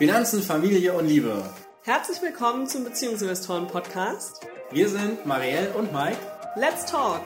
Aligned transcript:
Finanzen, 0.00 0.40
Familie 0.40 0.94
und 0.94 1.06
Liebe. 1.08 1.44
Herzlich 1.82 2.22
willkommen 2.22 2.66
zum 2.66 2.84
Beziehungsinvestoren 2.84 3.66
Podcast. 3.66 4.46
Wir 4.70 4.88
sind 4.88 5.26
Marielle 5.26 5.74
und 5.74 5.92
Mike. 5.92 6.16
Let's 6.56 6.86
talk! 6.86 7.20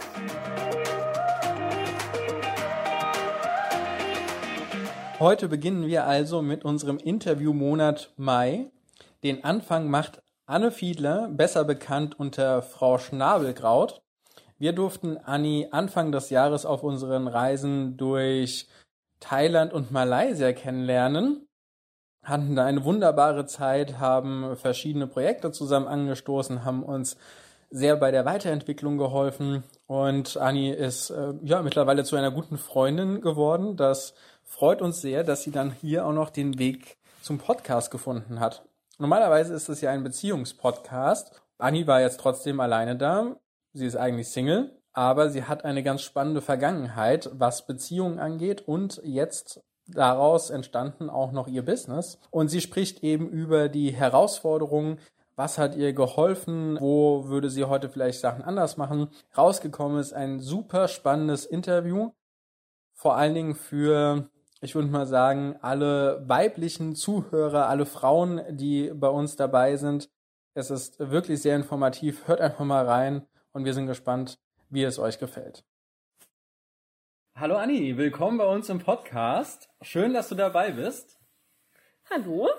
Heute 5.21 5.47
beginnen 5.47 5.87
wir 5.87 6.05
also 6.09 6.43
mit 6.43 6.65
unserem 6.65 6.99
Interviewmonat 6.99 8.13
Mai. 8.17 8.73
Den 9.23 9.45
Anfang 9.45 9.89
macht 9.89 10.21
Anne 10.47 10.73
Fiedler, 10.73 11.29
besser 11.29 11.65
bekannt 11.65 12.19
unter 12.19 12.61
Frau 12.61 12.99
Schnabelkraut. 12.99 14.03
Wir 14.59 14.73
durften 14.73 15.17
Anni 15.17 15.69
Anfang 15.71 16.11
des 16.11 16.29
Jahres 16.31 16.67
auf 16.67 16.83
unseren 16.83 17.29
Reisen 17.29 17.97
durch 17.97 18.67
Thailand 19.21 19.73
und 19.73 19.93
Malaysia 19.93 20.53
kennenlernen, 20.53 21.44
hatten 22.25 22.57
da 22.57 22.65
eine 22.65 22.85
wunderbare 22.85 23.47
Zeit, 23.47 23.99
haben 23.99 24.57
verschiedene 24.57 25.07
Projekte 25.07 25.53
zusammen 25.53 25.87
angestoßen, 25.87 26.65
haben 26.65 26.83
uns 26.83 27.17
sehr 27.71 27.97
bei 27.97 28.11
der 28.11 28.25
Weiterentwicklung 28.25 28.99
geholfen 28.99 29.65
und 29.87 30.37
Anni 30.37 30.71
ist 30.71 31.11
äh, 31.11 31.35
ja 31.43 31.63
mittlerweile 31.63 32.05
zu 32.05 32.17
einer 32.17 32.31
guten 32.31 32.57
Freundin 32.57 33.21
geworden. 33.21 33.77
Das 33.77 34.15
freut 34.45 34.81
uns 34.81 35.01
sehr, 35.01 35.25
dass 35.25 35.43
sie 35.43 35.51
dann 35.51 35.73
hier 35.73 36.07
auch 36.07 36.13
noch 36.13 36.31
den 36.31 36.59
Weg 36.59 36.97
zum 37.21 37.39
Podcast 37.39 37.91
gefunden 37.91 38.39
hat. 38.39 38.65
Normalerweise 38.99 39.55
ist 39.55 39.69
es 39.69 39.81
ja 39.81 39.91
ein 39.91 40.05
Beziehungspodcast. 40.05 41.43
Anni 41.59 41.87
war 41.87 42.01
jetzt 42.01 42.21
trotzdem 42.21 42.61
alleine 42.61 42.97
da. 42.97 43.37
Sie 43.73 43.87
ist 43.87 43.97
eigentlich 43.97 44.29
Single, 44.29 44.81
aber 44.93 45.31
sie 45.31 45.43
hat 45.43 45.65
eine 45.65 45.83
ganz 45.83 46.03
spannende 46.03 46.43
Vergangenheit, 46.43 47.29
was 47.33 47.67
Beziehungen 47.67 48.21
angeht 48.21 48.63
und 48.69 49.01
jetzt 49.03 49.65
daraus 49.87 50.51
entstanden 50.51 51.11
auch 51.11 51.33
noch 51.33 51.47
ihr 51.47 51.65
Business. 51.65 52.19
Und 52.31 52.49
sie 52.49 52.61
spricht 52.61 53.03
eben 53.03 53.29
über 53.29 53.69
die 53.69 53.93
Herausforderungen, 53.93 54.99
was 55.37 55.59
hat 55.59 55.75
ihr 55.75 55.93
geholfen? 55.93 56.79
Wo 56.81 57.27
würde 57.29 57.51
sie 57.51 57.65
heute 57.65 57.89
vielleicht 57.89 58.21
Sachen 58.21 58.43
anders 58.43 58.77
machen? 58.77 59.09
Rausgekommen 59.37 59.99
ist 59.99 60.13
ein 60.13 60.39
super 60.39 60.87
spannendes 60.87 61.45
Interview. 61.45 62.13
Vor 62.93 63.17
allen 63.17 63.35
Dingen 63.35 63.55
für, 63.57 64.29
ich 64.61 64.77
würde 64.77 64.89
mal 64.89 65.07
sagen, 65.07 65.57
alle 65.61 66.23
weiblichen 66.29 66.95
Zuhörer, 66.95 67.69
alle 67.69 67.87
Frauen, 67.87 68.43
die 68.51 68.93
bei 68.95 69.09
uns 69.09 69.35
dabei 69.35 69.77
sind. 69.77 70.09
Es 70.55 70.71
ist 70.71 71.01
wirklich 71.01 71.43
sehr 71.43 71.57
informativ. 71.57 72.29
Hört 72.29 72.41
einfach 72.41 72.65
mal 72.65 72.87
rein 72.87 73.27
und 73.53 73.65
wir 73.65 73.75
sind 73.75 73.89
gespannt, 73.89 74.39
wie 74.71 74.85
es 74.85 75.01
euch 75.01 75.19
gefällt. 75.19 75.65
Hallo 77.37 77.57
Anni, 77.57 77.97
willkommen 77.97 78.39
bei 78.39 78.47
uns 78.47 78.69
im 78.69 78.79
Podcast. 78.79 79.69
Schön, 79.83 80.15
dass 80.15 80.29
du 80.29 80.37
dabei 80.37 80.71
bist. 80.71 81.19
Hallo. 82.09 82.49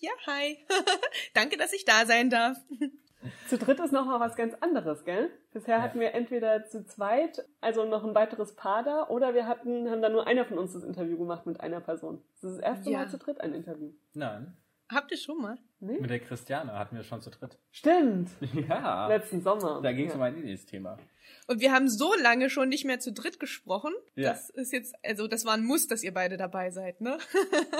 Ja, 0.00 0.10
hi. 0.26 0.58
Danke, 1.34 1.56
dass 1.56 1.72
ich 1.72 1.84
da 1.86 2.04
sein 2.06 2.28
darf. 2.30 2.56
Zu 3.48 3.58
dritt 3.58 3.80
ist 3.80 3.92
nochmal 3.92 4.20
was 4.20 4.36
ganz 4.36 4.54
anderes, 4.60 5.04
gell? 5.04 5.30
Bisher 5.52 5.78
ja. 5.78 5.82
hatten 5.82 5.98
wir 5.98 6.14
entweder 6.14 6.66
zu 6.66 6.84
zweit, 6.84 7.44
also 7.60 7.84
noch 7.86 8.04
ein 8.04 8.14
weiteres 8.14 8.54
Paar 8.54 8.84
da, 8.84 9.08
oder 9.08 9.34
wir 9.34 9.46
hatten, 9.46 9.90
haben 9.90 10.02
da 10.02 10.08
nur 10.08 10.26
einer 10.26 10.44
von 10.44 10.58
uns 10.58 10.74
das 10.74 10.84
Interview 10.84 11.16
gemacht 11.16 11.46
mit 11.46 11.60
einer 11.60 11.80
Person. 11.80 12.22
Das 12.42 12.52
ist 12.52 12.58
das 12.58 12.64
erste 12.64 12.90
ja. 12.90 12.98
Mal 12.98 13.08
zu 13.08 13.18
dritt 13.18 13.40
ein 13.40 13.54
Interview. 13.54 13.92
Nein. 14.12 14.56
Habt 14.92 15.10
ihr 15.10 15.18
schon 15.18 15.40
mal? 15.40 15.58
Nee? 15.80 15.98
Mit 15.98 16.10
der 16.10 16.20
Christiane 16.20 16.78
hatten 16.78 16.94
wir 16.94 17.02
schon 17.04 17.22
zu 17.22 17.30
dritt. 17.30 17.58
Stimmt. 17.70 18.28
Ja. 18.68 19.08
Letzten 19.08 19.40
Sommer. 19.40 19.80
Da 19.82 19.92
ging 19.92 20.06
es 20.06 20.12
ja. 20.12 20.16
um 20.16 20.22
ein 20.22 20.36
ähnliches 20.36 20.66
Thema. 20.66 20.98
Und 21.46 21.60
wir 21.60 21.72
haben 21.72 21.88
so 21.88 22.12
lange 22.22 22.50
schon 22.50 22.68
nicht 22.68 22.84
mehr 22.84 23.00
zu 23.00 23.12
dritt 23.12 23.40
gesprochen. 23.40 23.92
Ja. 24.14 24.30
Das 24.30 24.50
ist 24.50 24.72
jetzt, 24.72 24.94
also 25.02 25.26
das 25.26 25.44
war 25.44 25.54
ein 25.54 25.64
Muss, 25.64 25.86
dass 25.86 26.02
ihr 26.02 26.12
beide 26.12 26.36
dabei 26.36 26.70
seid, 26.70 27.00
ne? 27.00 27.18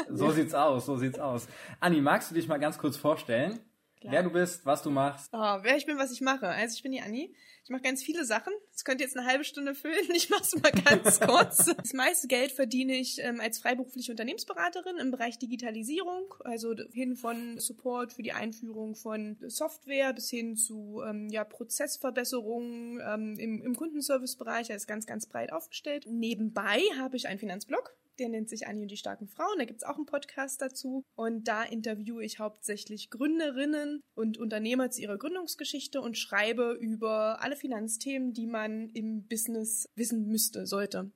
so 0.08 0.30
sieht's 0.30 0.54
aus, 0.54 0.86
so 0.86 0.96
sieht's 0.96 1.18
aus. 1.18 1.46
Anni, 1.78 2.00
magst 2.00 2.30
du 2.30 2.34
dich 2.34 2.48
mal 2.48 2.58
ganz 2.58 2.78
kurz 2.78 2.96
vorstellen? 2.96 3.60
Klar. 4.00 4.12
Wer 4.14 4.22
du 4.22 4.30
bist, 4.30 4.64
was 4.64 4.82
du 4.82 4.90
machst. 4.90 5.28
Oh, 5.32 5.58
wer 5.60 5.76
ich 5.76 5.84
bin, 5.84 5.98
was 5.98 6.10
ich 6.10 6.22
mache. 6.22 6.48
Also 6.48 6.74
ich 6.74 6.82
bin 6.82 6.92
die 6.92 7.02
Anni. 7.02 7.34
Ich 7.64 7.70
mache 7.70 7.82
ganz 7.82 8.02
viele 8.02 8.24
Sachen. 8.24 8.52
Das 8.72 8.84
könnt 8.84 9.02
ihr 9.02 9.06
jetzt 9.06 9.16
eine 9.16 9.26
halbe 9.26 9.44
Stunde 9.44 9.74
füllen. 9.74 10.08
Ich 10.14 10.30
mache 10.30 10.42
es 10.42 10.56
mal 10.56 10.72
ganz 10.72 11.20
kurz. 11.20 11.66
Das 11.66 11.92
meiste 11.92 12.26
Geld 12.26 12.50
verdiene 12.52 12.94
ich 12.94 13.18
ähm, 13.20 13.40
als 13.40 13.58
freiberufliche 13.58 14.10
Unternehmensberaterin 14.12 14.96
im 14.96 15.10
Bereich 15.10 15.38
Digitalisierung. 15.38 16.34
Also 16.44 16.74
hin 16.92 17.14
von 17.14 17.60
Support 17.60 18.14
für 18.14 18.22
die 18.22 18.32
Einführung 18.32 18.94
von 18.94 19.36
Software 19.46 20.14
bis 20.14 20.30
hin 20.30 20.56
zu 20.56 21.02
ähm, 21.06 21.28
ja, 21.28 21.44
Prozessverbesserungen 21.44 23.00
ähm, 23.06 23.38
im, 23.38 23.62
im 23.62 23.76
Kundenservicebereich. 23.76 24.70
Er 24.70 24.76
ist 24.76 24.86
ganz, 24.86 25.04
ganz 25.04 25.26
breit 25.26 25.52
aufgestellt. 25.52 26.06
Nebenbei 26.08 26.80
habe 26.98 27.18
ich 27.18 27.28
einen 27.28 27.38
Finanzblog 27.38 27.94
der 28.20 28.28
nennt 28.28 28.48
sich 28.48 28.66
Annie 28.66 28.82
und 28.82 28.90
die 28.90 28.96
starken 28.96 29.26
Frauen. 29.26 29.58
Da 29.58 29.64
gibt 29.64 29.82
es 29.82 29.88
auch 29.88 29.96
einen 29.96 30.06
Podcast 30.06 30.60
dazu. 30.62 31.04
Und 31.16 31.48
da 31.48 31.64
interviewe 31.64 32.22
ich 32.22 32.38
hauptsächlich 32.38 33.10
Gründerinnen 33.10 34.02
und 34.14 34.38
Unternehmer 34.38 34.90
zu 34.90 35.00
ihrer 35.00 35.18
Gründungsgeschichte 35.18 36.00
und 36.00 36.16
schreibe 36.16 36.76
über 36.78 37.42
alle 37.42 37.56
Finanzthemen, 37.56 38.32
die 38.32 38.46
man 38.46 38.90
im 38.90 39.26
Business 39.26 39.88
wissen 39.96 40.26
müsste, 40.28 40.66
sollte. 40.66 41.10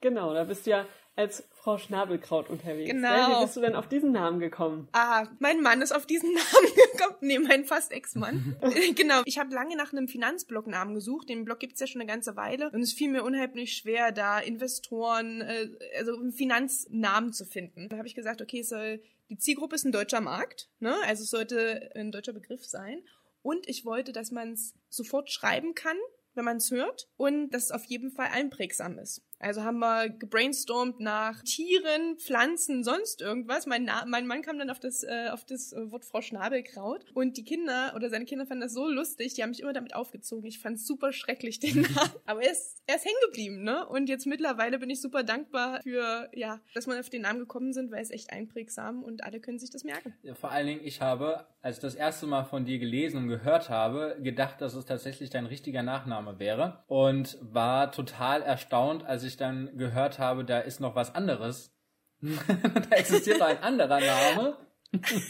Genau, 0.00 0.34
da 0.34 0.44
bist 0.44 0.66
du 0.66 0.70
ja 0.70 0.86
als 1.16 1.44
Frau 1.52 1.78
Schnabelkraut 1.78 2.50
unterwegs. 2.50 2.90
Genau. 2.90 3.40
Wie 3.40 3.44
bist 3.44 3.56
du 3.56 3.60
denn 3.60 3.76
auf 3.76 3.88
diesen 3.88 4.12
Namen 4.12 4.40
gekommen? 4.40 4.88
Ah, 4.92 5.28
mein 5.38 5.60
Mann 5.60 5.80
ist 5.80 5.92
auf 5.92 6.06
diesen 6.06 6.32
Namen 6.34 6.74
gekommen. 6.92 7.16
Nee, 7.20 7.38
mein 7.38 7.64
fast 7.64 7.92
Ex-Mann. 7.92 8.56
genau. 8.96 9.22
Ich 9.24 9.38
habe 9.38 9.54
lange 9.54 9.76
nach 9.76 9.92
einem 9.92 10.08
Finanzblog-Namen 10.08 10.94
gesucht. 10.94 11.28
Den 11.28 11.44
Blog 11.44 11.60
gibt's 11.60 11.80
ja 11.80 11.86
schon 11.86 12.00
eine 12.00 12.10
ganze 12.10 12.36
Weile. 12.36 12.70
Und 12.70 12.82
es 12.82 12.92
fiel 12.92 13.10
mir 13.10 13.22
unheimlich 13.22 13.76
schwer, 13.76 14.10
da 14.10 14.40
Investoren, 14.40 15.40
äh, 15.40 15.68
also 15.96 16.18
einen 16.18 16.32
Finanznamen 16.32 17.32
zu 17.32 17.44
finden. 17.44 17.88
Da 17.88 17.96
habe 17.98 18.08
ich 18.08 18.14
gesagt, 18.14 18.42
okay, 18.42 18.60
es 18.60 18.68
soll, 18.68 19.00
die 19.30 19.38
Zielgruppe 19.38 19.76
ist 19.76 19.84
ein 19.84 19.92
deutscher 19.92 20.20
Markt. 20.20 20.68
Ne? 20.80 20.96
Also 21.06 21.22
es 21.22 21.30
sollte 21.30 21.90
ein 21.94 22.10
deutscher 22.10 22.32
Begriff 22.32 22.64
sein. 22.66 23.02
Und 23.42 23.68
ich 23.68 23.84
wollte, 23.84 24.12
dass 24.12 24.32
man 24.32 24.52
es 24.52 24.74
sofort 24.88 25.30
schreiben 25.30 25.74
kann, 25.74 25.96
wenn 26.34 26.44
man 26.44 26.56
es 26.56 26.72
hört. 26.72 27.08
Und 27.16 27.50
dass 27.50 27.64
es 27.64 27.70
auf 27.70 27.84
jeden 27.84 28.10
Fall 28.10 28.28
einprägsam 28.32 28.98
ist. 28.98 29.22
Also 29.44 29.62
haben 29.62 29.78
wir 29.78 30.08
gebrainstormt 30.08 31.00
nach 31.00 31.42
Tieren, 31.42 32.16
Pflanzen, 32.16 32.82
sonst 32.82 33.20
irgendwas. 33.20 33.66
Mein, 33.66 33.84
Na 33.84 34.06
mein 34.06 34.26
Mann 34.26 34.40
kam 34.40 34.58
dann 34.58 34.70
auf 34.70 34.80
das, 34.80 35.02
äh, 35.02 35.28
auf 35.30 35.44
das 35.44 35.74
Wort 35.76 36.06
Frau 36.06 36.22
Schnabelkraut. 36.22 37.04
Und 37.12 37.36
die 37.36 37.44
Kinder 37.44 37.92
oder 37.94 38.08
seine 38.08 38.24
Kinder 38.24 38.46
fanden 38.46 38.62
das 38.62 38.72
so 38.72 38.88
lustig, 38.88 39.34
die 39.34 39.42
haben 39.42 39.50
mich 39.50 39.60
immer 39.60 39.74
damit 39.74 39.94
aufgezogen. 39.94 40.46
Ich 40.46 40.60
fand 40.60 40.78
es 40.78 40.86
super 40.86 41.12
schrecklich, 41.12 41.60
den 41.60 41.82
Namen. 41.94 42.12
Aber 42.24 42.42
er 42.42 42.52
ist, 42.52 42.82
er 42.86 42.96
ist 42.96 43.04
hängen 43.04 43.16
geblieben, 43.26 43.62
ne? 43.64 43.86
Und 43.86 44.08
jetzt 44.08 44.26
mittlerweile 44.26 44.78
bin 44.78 44.88
ich 44.88 45.02
super 45.02 45.22
dankbar 45.22 45.82
für, 45.82 46.30
ja, 46.32 46.60
dass 46.72 46.86
man 46.86 46.98
auf 46.98 47.10
den 47.10 47.20
Namen 47.20 47.40
gekommen 47.40 47.74
sind, 47.74 47.92
weil 47.92 48.00
es 48.00 48.10
echt 48.10 48.32
einprägsam 48.32 49.02
und 49.02 49.24
alle 49.24 49.40
können 49.40 49.58
sich 49.58 49.68
das 49.68 49.84
merken. 49.84 50.14
Ja, 50.22 50.34
vor 50.34 50.52
allen 50.52 50.66
Dingen, 50.66 50.80
ich 50.82 51.02
habe, 51.02 51.44
als 51.60 51.76
ich 51.76 51.82
das 51.82 51.94
erste 51.94 52.26
Mal 52.26 52.44
von 52.44 52.64
dir 52.64 52.78
gelesen 52.78 53.18
und 53.18 53.28
gehört 53.28 53.68
habe, 53.68 54.16
gedacht, 54.22 54.62
dass 54.62 54.72
es 54.74 54.86
tatsächlich 54.86 55.28
dein 55.28 55.44
richtiger 55.44 55.82
Nachname 55.82 56.38
wäre. 56.38 56.82
Und 56.86 57.36
war 57.42 57.92
total 57.92 58.40
erstaunt, 58.40 59.04
als 59.04 59.22
ich 59.22 59.33
ich 59.34 59.38
dann 59.38 59.76
gehört 59.76 60.18
habe, 60.18 60.44
da 60.44 60.60
ist 60.60 60.80
noch 60.80 60.94
was 60.94 61.14
anderes. 61.14 61.72
da 62.20 62.96
existiert 62.96 63.38
noch 63.38 63.46
ein 63.46 63.62
anderer 63.62 64.00
Name. 64.00 64.56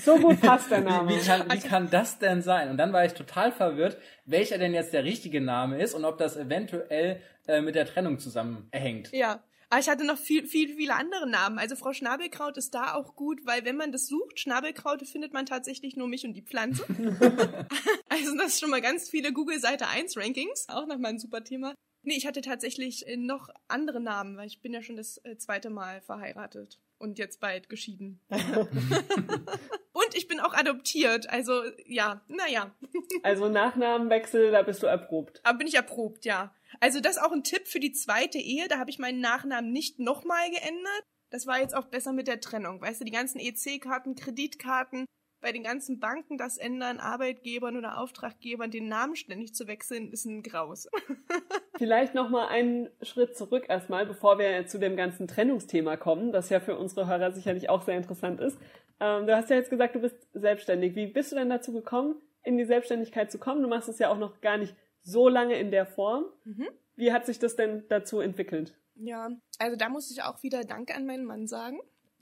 So 0.02 0.18
gut 0.18 0.40
passt 0.40 0.70
der 0.70 0.82
Name. 0.82 1.08
Wie, 1.08 1.16
wie, 1.16 1.24
kann, 1.24 1.50
wie 1.50 1.58
kann 1.58 1.90
das 1.90 2.18
denn 2.18 2.42
sein? 2.42 2.68
Und 2.70 2.76
dann 2.76 2.92
war 2.92 3.04
ich 3.04 3.14
total 3.14 3.50
verwirrt, 3.50 3.96
welcher 4.26 4.58
denn 4.58 4.74
jetzt 4.74 4.92
der 4.92 5.04
richtige 5.04 5.40
Name 5.40 5.80
ist 5.80 5.94
und 5.94 6.04
ob 6.04 6.18
das 6.18 6.36
eventuell 6.36 7.20
äh, 7.46 7.62
mit 7.62 7.74
der 7.74 7.86
Trennung 7.86 8.18
zusammenhängt. 8.18 9.10
Ja. 9.12 9.42
Aber 9.70 9.80
ich 9.80 9.88
hatte 9.88 10.04
noch 10.04 10.18
viel, 10.18 10.46
viel, 10.46 10.76
viele 10.76 10.94
andere 10.94 11.28
Namen. 11.28 11.58
Also 11.58 11.74
Frau 11.74 11.92
Schnabelkraut 11.92 12.58
ist 12.58 12.74
da 12.74 12.94
auch 12.94 13.16
gut, 13.16 13.40
weil 13.46 13.64
wenn 13.64 13.76
man 13.76 13.90
das 13.90 14.06
sucht, 14.06 14.38
Schnabelkraut, 14.38 15.02
findet 15.08 15.32
man 15.32 15.46
tatsächlich 15.46 15.96
nur 15.96 16.06
mich 16.06 16.24
und 16.24 16.34
die 16.34 16.42
Pflanze. 16.42 16.84
also 18.08 18.36
das 18.36 18.48
ist 18.48 18.60
schon 18.60 18.70
mal 18.70 18.82
ganz 18.82 19.08
viele 19.08 19.32
Google 19.32 19.58
Seite 19.58 19.88
1 19.88 20.16
Rankings. 20.16 20.66
Auch 20.68 20.86
nochmal 20.86 21.12
ein 21.12 21.18
super 21.18 21.42
Thema. 21.42 21.74
Nee, 22.04 22.16
ich 22.16 22.26
hatte 22.26 22.42
tatsächlich 22.42 23.06
äh, 23.06 23.16
noch 23.16 23.48
andere 23.68 24.00
Namen, 24.00 24.36
weil 24.36 24.46
ich 24.46 24.60
bin 24.60 24.72
ja 24.72 24.82
schon 24.82 24.96
das 24.96 25.18
äh, 25.24 25.36
zweite 25.36 25.70
Mal 25.70 26.00
verheiratet 26.02 26.80
und 26.98 27.18
jetzt 27.18 27.40
bald 27.40 27.68
geschieden. 27.68 28.20
und 28.28 30.14
ich 30.14 30.28
bin 30.28 30.40
auch 30.40 30.54
adoptiert, 30.54 31.28
also 31.30 31.62
ja, 31.86 32.22
naja. 32.28 32.74
also 33.22 33.48
Nachnamenwechsel, 33.48 34.50
da 34.50 34.62
bist 34.62 34.82
du 34.82 34.86
erprobt. 34.86 35.40
Aber 35.44 35.58
bin 35.58 35.66
ich 35.66 35.74
erprobt, 35.74 36.24
ja. 36.24 36.54
Also 36.80 37.00
das 37.00 37.16
ist 37.16 37.22
auch 37.22 37.32
ein 37.32 37.44
Tipp 37.44 37.66
für 37.66 37.80
die 37.80 37.92
zweite 37.92 38.38
Ehe, 38.38 38.68
da 38.68 38.78
habe 38.78 38.90
ich 38.90 38.98
meinen 38.98 39.20
Nachnamen 39.20 39.72
nicht 39.72 39.98
nochmal 39.98 40.50
geändert. 40.50 41.02
Das 41.30 41.46
war 41.46 41.58
jetzt 41.58 41.74
auch 41.74 41.86
besser 41.86 42.12
mit 42.12 42.28
der 42.28 42.40
Trennung. 42.40 42.80
Weißt 42.80 43.00
du, 43.00 43.04
die 43.04 43.10
ganzen 43.10 43.40
EC-Karten, 43.40 44.14
Kreditkarten, 44.14 45.04
bei 45.44 45.52
den 45.52 45.62
ganzen 45.62 46.00
Banken 46.00 46.38
das 46.38 46.56
ändern, 46.56 46.98
Arbeitgebern 46.98 47.76
oder 47.76 47.98
Auftraggebern 47.98 48.70
den 48.70 48.88
Namen 48.88 49.14
ständig 49.14 49.54
zu 49.54 49.68
wechseln, 49.68 50.10
ist 50.10 50.24
ein 50.24 50.42
Graus. 50.42 50.88
Vielleicht 51.76 52.14
noch 52.14 52.30
mal 52.30 52.48
einen 52.48 52.88
Schritt 53.02 53.36
zurück 53.36 53.66
erstmal, 53.68 54.06
bevor 54.06 54.38
wir 54.38 54.66
zu 54.66 54.78
dem 54.78 54.96
ganzen 54.96 55.28
Trennungsthema 55.28 55.98
kommen, 55.98 56.32
das 56.32 56.48
ja 56.48 56.60
für 56.60 56.78
unsere 56.78 57.06
Hörer 57.06 57.30
sicherlich 57.32 57.68
auch 57.68 57.82
sehr 57.82 57.98
interessant 57.98 58.40
ist. 58.40 58.58
Ähm, 59.00 59.26
du 59.26 59.36
hast 59.36 59.50
ja 59.50 59.56
jetzt 59.56 59.68
gesagt, 59.68 59.94
du 59.94 60.00
bist 60.00 60.16
selbstständig. 60.32 60.96
Wie 60.96 61.08
bist 61.08 61.30
du 61.30 61.36
denn 61.36 61.50
dazu 61.50 61.74
gekommen, 61.74 62.14
in 62.42 62.56
die 62.56 62.64
Selbstständigkeit 62.64 63.30
zu 63.30 63.38
kommen? 63.38 63.60
Du 63.60 63.68
machst 63.68 63.90
es 63.90 63.98
ja 63.98 64.08
auch 64.08 64.18
noch 64.18 64.40
gar 64.40 64.56
nicht 64.56 64.74
so 65.02 65.28
lange 65.28 65.58
in 65.58 65.70
der 65.70 65.84
Form. 65.84 66.24
Mhm. 66.44 66.68
Wie 66.96 67.12
hat 67.12 67.26
sich 67.26 67.38
das 67.38 67.54
denn 67.54 67.84
dazu 67.90 68.20
entwickelt? 68.20 68.78
Ja, 68.94 69.28
also 69.58 69.76
da 69.76 69.90
muss 69.90 70.10
ich 70.10 70.22
auch 70.22 70.42
wieder 70.42 70.64
Danke 70.64 70.94
an 70.94 71.04
meinen 71.04 71.26
Mann 71.26 71.46
sagen 71.46 71.80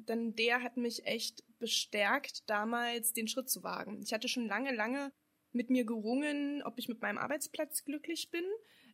denn 0.08 0.34
der 0.34 0.62
hat 0.62 0.76
mich 0.76 1.06
echt 1.06 1.44
bestärkt, 1.58 2.49
damals 2.49 3.12
den 3.12 3.28
Schritt 3.28 3.49
zu 3.49 3.62
wagen. 3.62 4.00
Ich 4.02 4.12
hatte 4.12 4.28
schon 4.28 4.46
lange, 4.46 4.75
lange 4.75 5.12
mit 5.52 5.70
mir 5.70 5.84
gerungen, 5.84 6.62
ob 6.62 6.78
ich 6.78 6.88
mit 6.88 7.00
meinem 7.00 7.19
Arbeitsplatz 7.19 7.84
glücklich 7.84 8.31
bin. 8.31 8.44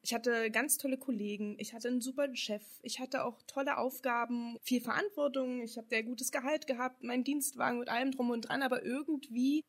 Ich 0.02 0.14
hatte 0.14 0.50
ganz 0.50 0.78
tolle 0.78 0.96
Kollegen, 0.96 1.56
ich 1.58 1.75
hatte 1.75 1.88
einen 1.88 2.00
super 2.00 2.34
Chef, 2.34 2.62
ich 2.82 3.00
hatte 3.00 3.25
auch 3.25 3.43
tolle 3.46 3.78
Aufgaben, 3.78 4.56
viel 4.62 4.81
Verantwortung, 4.81 5.62
ich 5.62 5.76
habe 5.76 5.88
sehr 5.88 6.05
gutes 6.05 6.31
Gehalt 6.31 6.66
gehabt, 6.66 7.02
meinen 7.02 7.25
Dienstwagen 7.25 7.81
mit 7.81 7.88
allem 7.88 8.12
drum 8.12 8.31
und 8.31 8.43
dran, 8.43 8.62
aber 8.62 8.84
irgendwie 8.84 9.64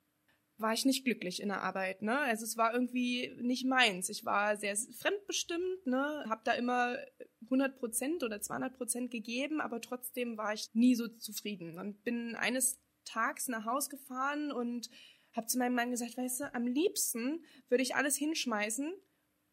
war 0.59 0.73
ich 0.73 0.85
nicht 0.85 1.05
glücklich 1.05 1.41
in 1.41 1.49
der 1.49 1.61
Arbeit, 1.61 2.01
ne? 2.01 2.19
Also 2.19 2.43
es 2.43 2.57
war 2.57 2.73
irgendwie 2.73 3.33
nicht 3.41 3.65
meins. 3.65 4.09
Ich 4.09 4.25
war 4.25 4.57
sehr 4.57 4.75
fremdbestimmt, 4.75 5.85
ne? 5.85 6.25
Hab 6.27 6.43
da 6.43 6.51
immer 6.51 6.97
100 7.45 7.79
Prozent 7.79 8.23
oder 8.23 8.41
200 8.41 8.75
Prozent 8.75 9.11
gegeben, 9.11 9.61
aber 9.61 9.81
trotzdem 9.81 10.37
war 10.37 10.53
ich 10.53 10.69
nie 10.73 10.95
so 10.95 11.07
zufrieden 11.07 11.79
und 11.79 12.03
bin 12.03 12.35
eines 12.35 12.79
Tages 13.05 13.47
nach 13.47 13.65
Haus 13.65 13.89
gefahren 13.89 14.51
und 14.51 14.89
habe 15.33 15.47
zu 15.47 15.57
meinem 15.57 15.75
Mann 15.75 15.91
gesagt, 15.91 16.17
weißt 16.17 16.41
du, 16.41 16.53
am 16.53 16.67
liebsten 16.67 17.43
würde 17.69 17.83
ich 17.83 17.95
alles 17.95 18.17
hinschmeißen 18.17 18.93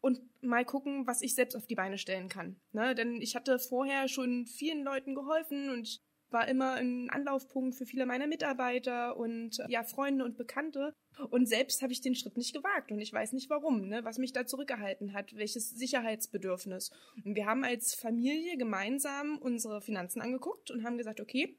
und 0.01 0.21
mal 0.41 0.65
gucken, 0.65 1.07
was 1.07 1.21
ich 1.21 1.35
selbst 1.35 1.55
auf 1.55 1.67
die 1.67 1.75
Beine 1.75 1.97
stellen 1.97 2.29
kann. 2.29 2.59
Ne? 2.71 2.95
Denn 2.95 3.21
ich 3.21 3.35
hatte 3.35 3.59
vorher 3.59 4.07
schon 4.07 4.45
vielen 4.45 4.83
Leuten 4.83 5.15
geholfen 5.15 5.69
und 5.69 6.01
war 6.29 6.47
immer 6.47 6.73
ein 6.73 7.09
Anlaufpunkt 7.09 7.75
für 7.75 7.85
viele 7.85 8.05
meiner 8.05 8.27
Mitarbeiter 8.27 9.17
und 9.17 9.57
ja, 9.67 9.83
Freunde 9.83 10.25
und 10.25 10.37
Bekannte. 10.37 10.93
Und 11.29 11.47
selbst 11.47 11.81
habe 11.81 11.93
ich 11.93 12.01
den 12.01 12.15
Schritt 12.15 12.37
nicht 12.37 12.53
gewagt 12.53 12.91
und 12.91 12.99
ich 12.99 13.11
weiß 13.11 13.33
nicht 13.33 13.49
warum, 13.49 13.87
ne, 13.87 14.03
was 14.03 14.17
mich 14.17 14.33
da 14.33 14.45
zurückgehalten 14.45 15.13
hat, 15.13 15.35
welches 15.35 15.71
Sicherheitsbedürfnis. 15.71 16.91
Und 17.23 17.35
wir 17.35 17.45
haben 17.45 17.63
als 17.63 17.95
Familie 17.95 18.57
gemeinsam 18.57 19.37
unsere 19.39 19.81
Finanzen 19.81 20.21
angeguckt 20.21 20.69
und 20.69 20.83
haben 20.83 20.97
gesagt, 20.97 21.19
okay, 21.19 21.57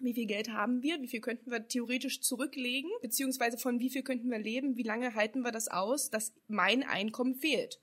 wie 0.00 0.14
viel 0.14 0.26
Geld 0.26 0.50
haben 0.50 0.82
wir, 0.82 1.00
wie 1.02 1.08
viel 1.08 1.20
könnten 1.20 1.50
wir 1.50 1.66
theoretisch 1.66 2.20
zurücklegen, 2.20 2.90
beziehungsweise 3.02 3.58
von 3.58 3.80
wie 3.80 3.90
viel 3.90 4.02
könnten 4.02 4.30
wir 4.30 4.38
leben, 4.38 4.76
wie 4.76 4.82
lange 4.82 5.14
halten 5.14 5.42
wir 5.42 5.52
das 5.52 5.68
aus, 5.68 6.10
dass 6.10 6.32
mein 6.46 6.82
Einkommen 6.82 7.34
fehlt. 7.34 7.80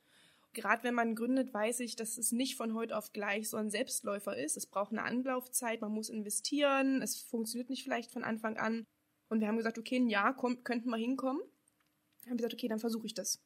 Gerade 0.55 0.83
wenn 0.83 0.95
man 0.95 1.15
gründet, 1.15 1.53
weiß 1.53 1.81
ich, 1.81 1.95
dass 1.95 2.17
es 2.17 2.31
nicht 2.31 2.55
von 2.55 2.73
heute 2.73 2.97
auf 2.97 3.11
gleich 3.11 3.49
so 3.49 3.57
ein 3.57 3.69
Selbstläufer 3.69 4.35
ist. 4.35 4.57
Es 4.57 4.65
braucht 4.65 4.91
eine 4.91 5.03
Anlaufzeit, 5.03 5.81
man 5.81 5.91
muss 5.91 6.09
investieren, 6.09 7.01
es 7.01 7.17
funktioniert 7.17 7.69
nicht 7.69 7.83
vielleicht 7.83 8.09
von 8.09 8.23
Anfang 8.23 8.57
an. 8.57 8.87
Und 9.27 9.41
wir 9.41 9.47
haben 9.47 9.57
gesagt, 9.57 9.77
okay, 9.77 9.97
ein 9.97 10.09
Jahr 10.09 10.35
kommt, 10.35 10.63
könnten 10.63 10.89
wir 10.89 10.97
hinkommen. 10.97 11.41
Wir 12.23 12.31
haben 12.31 12.37
gesagt, 12.37 12.53
okay, 12.53 12.69
dann 12.69 12.79
versuche 12.79 13.05
ich 13.05 13.13
das. 13.13 13.43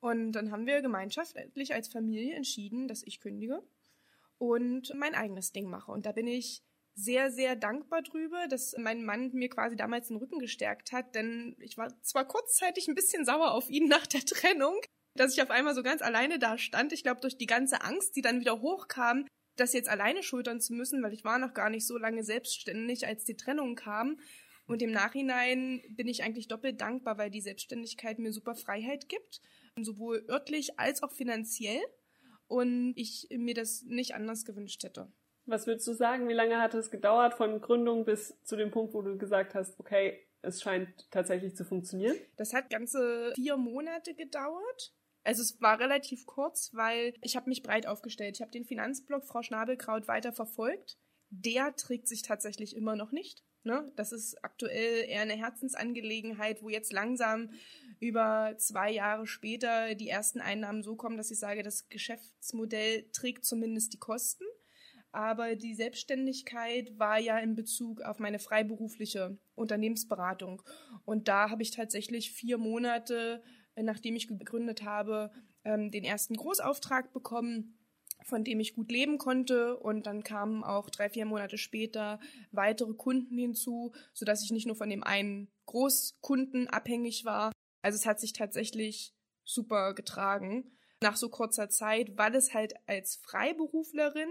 Und 0.00 0.32
dann 0.32 0.52
haben 0.52 0.66
wir 0.66 0.82
gemeinschaftlich 0.82 1.74
als 1.74 1.88
Familie 1.88 2.34
entschieden, 2.34 2.86
dass 2.86 3.02
ich 3.02 3.20
kündige 3.20 3.62
und 4.38 4.92
mein 4.94 5.14
eigenes 5.14 5.52
Ding 5.52 5.70
mache. 5.70 5.90
Und 5.90 6.04
da 6.04 6.12
bin 6.12 6.26
ich 6.26 6.62
sehr, 6.94 7.30
sehr 7.30 7.56
dankbar 7.56 8.02
drüber, 8.02 8.46
dass 8.48 8.76
mein 8.76 9.04
Mann 9.04 9.30
mir 9.32 9.48
quasi 9.48 9.76
damals 9.76 10.08
den 10.08 10.18
Rücken 10.18 10.38
gestärkt 10.38 10.92
hat, 10.92 11.14
denn 11.14 11.56
ich 11.58 11.78
war 11.78 11.90
zwar 12.02 12.26
kurzzeitig 12.26 12.88
ein 12.88 12.94
bisschen 12.94 13.24
sauer 13.24 13.52
auf 13.52 13.70
ihn 13.70 13.88
nach 13.88 14.06
der 14.06 14.24
Trennung, 14.24 14.80
dass 15.14 15.34
ich 15.34 15.42
auf 15.42 15.50
einmal 15.50 15.74
so 15.74 15.82
ganz 15.82 16.02
alleine 16.02 16.38
da 16.38 16.58
stand. 16.58 16.92
Ich 16.92 17.02
glaube, 17.02 17.20
durch 17.20 17.36
die 17.36 17.46
ganze 17.46 17.82
Angst, 17.82 18.16
die 18.16 18.22
dann 18.22 18.40
wieder 18.40 18.60
hochkam, 18.60 19.26
das 19.56 19.72
jetzt 19.72 19.88
alleine 19.88 20.22
schultern 20.22 20.60
zu 20.60 20.72
müssen, 20.72 21.02
weil 21.02 21.12
ich 21.12 21.24
war 21.24 21.38
noch 21.38 21.54
gar 21.54 21.70
nicht 21.70 21.86
so 21.86 21.98
lange 21.98 22.24
selbstständig, 22.24 23.06
als 23.06 23.24
die 23.24 23.36
Trennung 23.36 23.74
kam. 23.74 24.18
Und 24.66 24.80
im 24.80 24.90
Nachhinein 24.90 25.82
bin 25.90 26.08
ich 26.08 26.22
eigentlich 26.22 26.48
doppelt 26.48 26.80
dankbar, 26.80 27.18
weil 27.18 27.30
die 27.30 27.40
Selbstständigkeit 27.40 28.18
mir 28.18 28.32
super 28.32 28.54
Freiheit 28.54 29.08
gibt, 29.08 29.40
sowohl 29.80 30.24
örtlich 30.28 30.78
als 30.78 31.02
auch 31.02 31.12
finanziell. 31.12 31.82
Und 32.46 32.94
ich 32.96 33.28
mir 33.30 33.54
das 33.54 33.82
nicht 33.82 34.14
anders 34.14 34.44
gewünscht 34.44 34.82
hätte. 34.84 35.10
Was 35.46 35.66
würdest 35.66 35.88
du 35.88 35.94
sagen, 35.94 36.28
wie 36.28 36.34
lange 36.34 36.60
hat 36.60 36.74
es 36.74 36.90
gedauert 36.90 37.34
von 37.34 37.60
Gründung 37.60 38.04
bis 38.04 38.36
zu 38.44 38.56
dem 38.56 38.70
Punkt, 38.70 38.94
wo 38.94 39.02
du 39.02 39.16
gesagt 39.16 39.54
hast, 39.54 39.78
okay, 39.80 40.20
es 40.42 40.60
scheint 40.60 40.88
tatsächlich 41.10 41.56
zu 41.56 41.64
funktionieren? 41.64 42.16
Das 42.36 42.52
hat 42.52 42.70
ganze 42.70 43.32
vier 43.34 43.56
Monate 43.56 44.14
gedauert. 44.14 44.94
Also 45.24 45.42
es 45.42 45.60
war 45.60 45.78
relativ 45.78 46.26
kurz, 46.26 46.70
weil 46.74 47.14
ich 47.22 47.36
habe 47.36 47.48
mich 47.48 47.62
breit 47.62 47.86
aufgestellt. 47.86 48.36
Ich 48.36 48.42
habe 48.42 48.50
den 48.50 48.64
Finanzblog 48.64 49.24
Frau 49.24 49.42
Schnabelkraut 49.42 50.08
weiter 50.08 50.32
verfolgt. 50.32 50.98
Der 51.30 51.74
trägt 51.76 52.08
sich 52.08 52.22
tatsächlich 52.22 52.76
immer 52.76 52.96
noch 52.96 53.12
nicht. 53.12 53.44
Ne? 53.64 53.92
Das 53.94 54.10
ist 54.10 54.42
aktuell 54.42 55.08
eher 55.08 55.22
eine 55.22 55.36
Herzensangelegenheit, 55.36 56.62
wo 56.62 56.68
jetzt 56.68 56.92
langsam 56.92 57.50
über 58.00 58.54
zwei 58.58 58.90
Jahre 58.90 59.26
später 59.26 59.94
die 59.94 60.08
ersten 60.08 60.40
Einnahmen 60.40 60.82
so 60.82 60.96
kommen, 60.96 61.16
dass 61.16 61.30
ich 61.30 61.38
sage, 61.38 61.62
das 61.62 61.88
Geschäftsmodell 61.88 63.08
trägt 63.12 63.44
zumindest 63.44 63.92
die 63.92 63.98
Kosten 63.98 64.44
aber 65.12 65.56
die 65.56 65.74
Selbstständigkeit 65.74 66.98
war 66.98 67.18
ja 67.18 67.38
in 67.38 67.54
Bezug 67.54 68.00
auf 68.00 68.18
meine 68.18 68.38
freiberufliche 68.38 69.38
Unternehmensberatung. 69.54 70.62
Und 71.04 71.28
da 71.28 71.50
habe 71.50 71.62
ich 71.62 71.70
tatsächlich 71.70 72.32
vier 72.32 72.56
Monate, 72.56 73.42
nachdem 73.76 74.16
ich 74.16 74.28
gegründet 74.28 74.82
habe, 74.82 75.30
ähm, 75.64 75.90
den 75.90 76.04
ersten 76.04 76.36
Großauftrag 76.36 77.12
bekommen 77.12 77.78
von 78.24 78.44
dem 78.44 78.60
ich 78.60 78.74
gut 78.74 78.90
leben 78.90 79.18
konnte 79.18 79.76
und 79.78 80.06
dann 80.06 80.22
kamen 80.22 80.62
auch 80.64 80.90
drei, 80.90 81.08
vier 81.08 81.24
Monate 81.24 81.58
später 81.58 82.20
weitere 82.50 82.94
Kunden 82.94 83.36
hinzu, 83.36 83.92
sodass 84.12 84.42
ich 84.42 84.50
nicht 84.52 84.66
nur 84.66 84.76
von 84.76 84.90
dem 84.90 85.02
einen 85.02 85.48
Großkunden 85.66 86.68
abhängig 86.68 87.24
war. 87.24 87.52
Also 87.82 87.96
es 87.96 88.06
hat 88.06 88.20
sich 88.20 88.32
tatsächlich 88.32 89.14
super 89.44 89.94
getragen 89.94 90.76
nach 91.00 91.16
so 91.16 91.28
kurzer 91.28 91.68
Zeit, 91.68 92.16
weil 92.16 92.34
es 92.34 92.54
halt 92.54 92.74
als 92.86 93.16
Freiberuflerin 93.16 94.30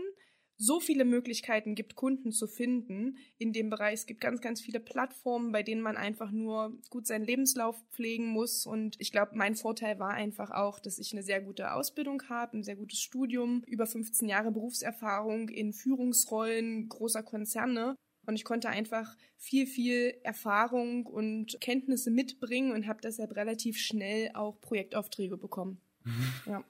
so 0.61 0.79
viele 0.79 1.05
Möglichkeiten 1.05 1.73
gibt, 1.73 1.95
Kunden 1.95 2.31
zu 2.31 2.47
finden 2.47 3.17
in 3.39 3.51
dem 3.51 3.71
Bereich. 3.71 3.95
Es 3.95 4.05
gibt 4.05 4.21
ganz, 4.21 4.41
ganz 4.41 4.61
viele 4.61 4.79
Plattformen, 4.79 5.51
bei 5.51 5.63
denen 5.63 5.81
man 5.81 5.97
einfach 5.97 6.29
nur 6.29 6.77
gut 6.91 7.07
seinen 7.07 7.25
Lebenslauf 7.25 7.83
pflegen 7.89 8.27
muss. 8.27 8.67
Und 8.67 8.95
ich 8.99 9.11
glaube, 9.11 9.31
mein 9.33 9.55
Vorteil 9.55 9.97
war 9.97 10.11
einfach 10.11 10.51
auch, 10.51 10.79
dass 10.79 10.99
ich 10.99 11.13
eine 11.13 11.23
sehr 11.23 11.41
gute 11.41 11.73
Ausbildung 11.73 12.21
habe, 12.29 12.57
ein 12.57 12.63
sehr 12.63 12.75
gutes 12.75 12.99
Studium, 12.99 13.63
über 13.65 13.87
15 13.87 14.29
Jahre 14.29 14.51
Berufserfahrung 14.51 15.49
in 15.49 15.73
Führungsrollen 15.73 16.89
großer 16.89 17.23
Konzerne. 17.23 17.95
Und 18.27 18.35
ich 18.35 18.45
konnte 18.45 18.69
einfach 18.69 19.17
viel, 19.37 19.65
viel 19.65 20.13
Erfahrung 20.21 21.07
und 21.07 21.59
Kenntnisse 21.59 22.11
mitbringen 22.11 22.71
und 22.71 22.85
habe 22.85 23.01
deshalb 23.01 23.35
relativ 23.35 23.79
schnell 23.79 24.29
auch 24.35 24.61
Projektaufträge 24.61 25.37
bekommen. 25.37 25.81
Ja. 26.45 26.63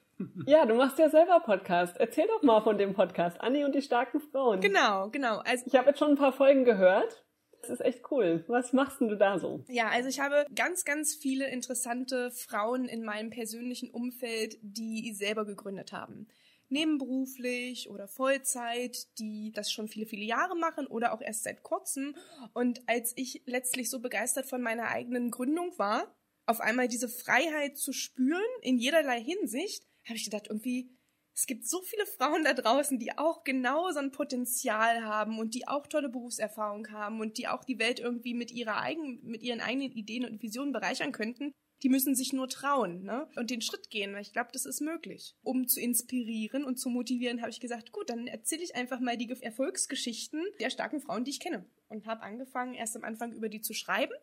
Ja, 0.46 0.66
du 0.66 0.76
machst 0.76 1.00
ja 1.00 1.10
selber 1.10 1.40
Podcast. 1.40 1.98
Erzähl 1.98 2.28
doch 2.28 2.44
mal 2.44 2.62
von 2.62 2.78
dem 2.78 2.94
Podcast, 2.94 3.40
Anni 3.42 3.64
und 3.64 3.74
die 3.74 3.82
starken 3.82 4.20
Frauen. 4.20 4.60
Genau, 4.62 5.10
genau. 5.10 5.40
Also 5.40 5.66
ich 5.66 5.76
habe 5.76 5.90
jetzt 5.90 6.00
schon 6.00 6.10
ein 6.12 6.18
paar 6.18 6.34
Folgen 6.34 6.66
gehört. 6.66 7.24
Das 7.62 7.70
ist 7.70 7.82
echt 7.82 8.12
cool. 8.12 8.44
Was 8.48 8.74
machst 8.74 9.01
denn 9.01 9.08
du 9.08 9.18
da 9.18 9.38
so? 9.38 9.63
Ja, 9.68 9.90
also 9.90 10.10
ich 10.10 10.20
habe 10.20 10.46
ganz, 10.56 10.84
ganz 10.84 11.13
viele 11.13 11.48
interessante 11.48 12.32
Frauen 12.32 12.86
in 12.86 13.04
meinem 13.04 13.30
persönlichen 13.30 13.92
Umfeld, 13.92 14.58
die 14.62 15.13
selber 15.13 15.46
gegründet 15.46 15.92
haben. 15.92 16.28
Nebenberuflich 16.70 17.90
oder 17.90 18.08
Vollzeit, 18.08 19.20
die 19.20 19.51
das 19.51 19.72
schon 19.72 19.90
viele, 19.90 20.06
viele 20.06 20.24
Jahre 20.24 20.56
machen 20.56 20.88
oder 20.88 21.13
auch 21.13 21.22
erst 21.22 21.44
seit 21.44 21.63
kurzem. 21.63 22.16
Und 22.54 22.82
als 22.88 23.13
ich 23.16 23.44
letztlich 23.46 23.90
so 23.90 24.00
begeistert 24.00 24.46
von 24.46 24.62
meiner 24.62 24.88
eigenen 24.88 25.30
Gründung 25.30 25.78
war, 25.78 26.16
auf 26.46 26.62
einmal 26.62 26.88
diese 26.88 27.10
Freiheit 27.10 27.78
zu 27.78 27.94
spüren 27.94 28.42
in 28.62 28.78
jederlei 28.78 29.22
Hinsicht, 29.22 29.86
habe 30.05 30.17
ich 30.17 30.25
gedacht, 30.25 30.48
irgendwie, 30.48 30.89
es 31.34 31.46
gibt 31.46 31.65
so 31.65 31.81
viele 31.81 32.05
Frauen 32.05 32.43
da 32.43 32.53
draußen, 32.53 33.00
die 33.00 33.17
auch 33.17 33.43
genau 33.43 33.91
so 33.91 34.00
ein 34.00 34.12
Potenzial 34.12 35.03
haben 35.03 35.39
und 35.39 35.55
die 35.55 35.67
auch 35.67 35.88
tolle 35.88 36.10
Berufserfahrung 36.10 36.91
haben 36.91 37.20
und 37.20 37.38
die 37.38 37.48
auch 37.48 37.63
die 37.63 37.79
Welt 37.79 38.00
irgendwie 38.00 38.34
mit 38.34 38.51
ihrer 38.51 38.77
eigenen, 38.77 39.24
mit 39.24 39.41
ihren 39.41 39.62
eigenen 39.62 39.91
Ideen 39.91 40.25
und 40.25 40.41
Visionen 40.41 40.74
bereichern 40.74 41.12
könnten. 41.12 41.51
Die 41.84 41.89
müssen 41.89 42.13
sich 42.13 42.31
nur 42.31 42.48
trauen, 42.48 43.03
ne? 43.03 43.27
Und 43.36 43.50
den 43.50 43.62
Schritt 43.62 43.89
gehen, 43.89 44.13
weil 44.13 44.22
ich 44.22 44.34
glaube, 44.34 44.51
das 44.53 44.67
ist 44.67 44.81
möglich. 44.81 45.34
Um 45.41 45.67
zu 45.67 45.79
inspirieren 45.79 46.63
und 46.63 46.77
zu 46.77 46.89
motivieren, 46.89 47.41
habe 47.41 47.50
ich 47.50 47.60
gesagt, 47.60 47.91
gut, 47.91 48.12
dann 48.12 48.27
erzähle 48.27 48.63
ich 48.63 48.75
einfach 48.75 49.00
mal 49.00 49.17
die 49.17 49.29
Erfolgsgeschichten 49.29 50.43
der 50.60 50.70
starken 50.70 51.01
Frauen, 51.01 51.24
die 51.24 51.31
ich 51.31 51.39
kenne. 51.39 51.65
Und 51.88 52.05
habe 52.05 52.22
angefangen, 52.22 52.75
erst 52.75 52.96
am 52.96 53.03
Anfang 53.03 53.34
über 53.34 53.50
die 53.50 53.62
zu 53.62 53.74
schreiben 53.74 54.13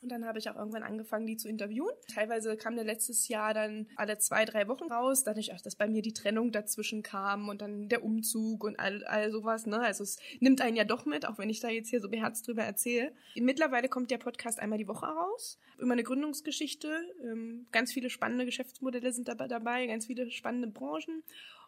und 0.00 0.08
dann 0.10 0.24
habe 0.24 0.38
ich 0.38 0.48
auch 0.48 0.56
irgendwann 0.56 0.82
angefangen, 0.82 1.26
die 1.26 1.36
zu 1.36 1.48
interviewen. 1.48 1.90
Teilweise 2.12 2.56
kam 2.56 2.76
der 2.76 2.84
letztes 2.84 3.28
Jahr 3.28 3.54
dann 3.54 3.88
alle 3.96 4.18
zwei, 4.18 4.44
drei 4.44 4.68
Wochen 4.68 4.84
raus, 4.84 5.24
dadurch 5.24 5.52
auch, 5.52 5.60
dass 5.60 5.76
bei 5.76 5.88
mir 5.88 6.02
die 6.02 6.12
Trennung 6.12 6.52
dazwischen 6.52 7.02
kam 7.02 7.48
und 7.48 7.62
dann 7.62 7.88
der 7.88 8.04
Umzug 8.04 8.64
und 8.64 8.78
all, 8.78 9.04
all 9.04 9.30
sowas. 9.30 9.66
Ne? 9.66 9.80
Also 9.80 10.04
es 10.04 10.18
nimmt 10.40 10.60
einen 10.60 10.76
ja 10.76 10.84
doch 10.84 11.04
mit, 11.04 11.26
auch 11.26 11.38
wenn 11.38 11.50
ich 11.50 11.60
da 11.60 11.68
jetzt 11.68 11.90
hier 11.90 12.00
so 12.00 12.08
beherzt 12.08 12.46
drüber 12.46 12.62
erzähle. 12.62 13.12
Mittlerweile 13.36 13.88
kommt 13.88 14.10
der 14.10 14.18
Podcast 14.18 14.58
einmal 14.58 14.78
die 14.78 14.88
Woche 14.88 15.06
raus, 15.06 15.58
über 15.78 15.92
eine 15.92 16.02
Gründungsgeschichte. 16.02 16.88
Ähm, 17.22 17.66
ganz 17.72 17.92
viele 17.92 18.10
spannende 18.10 18.44
Geschäftsmodelle 18.44 19.12
sind 19.12 19.28
dabei, 19.28 19.86
ganz 19.86 20.06
viele 20.06 20.30
spannende 20.30 20.68
Branchen. 20.68 21.22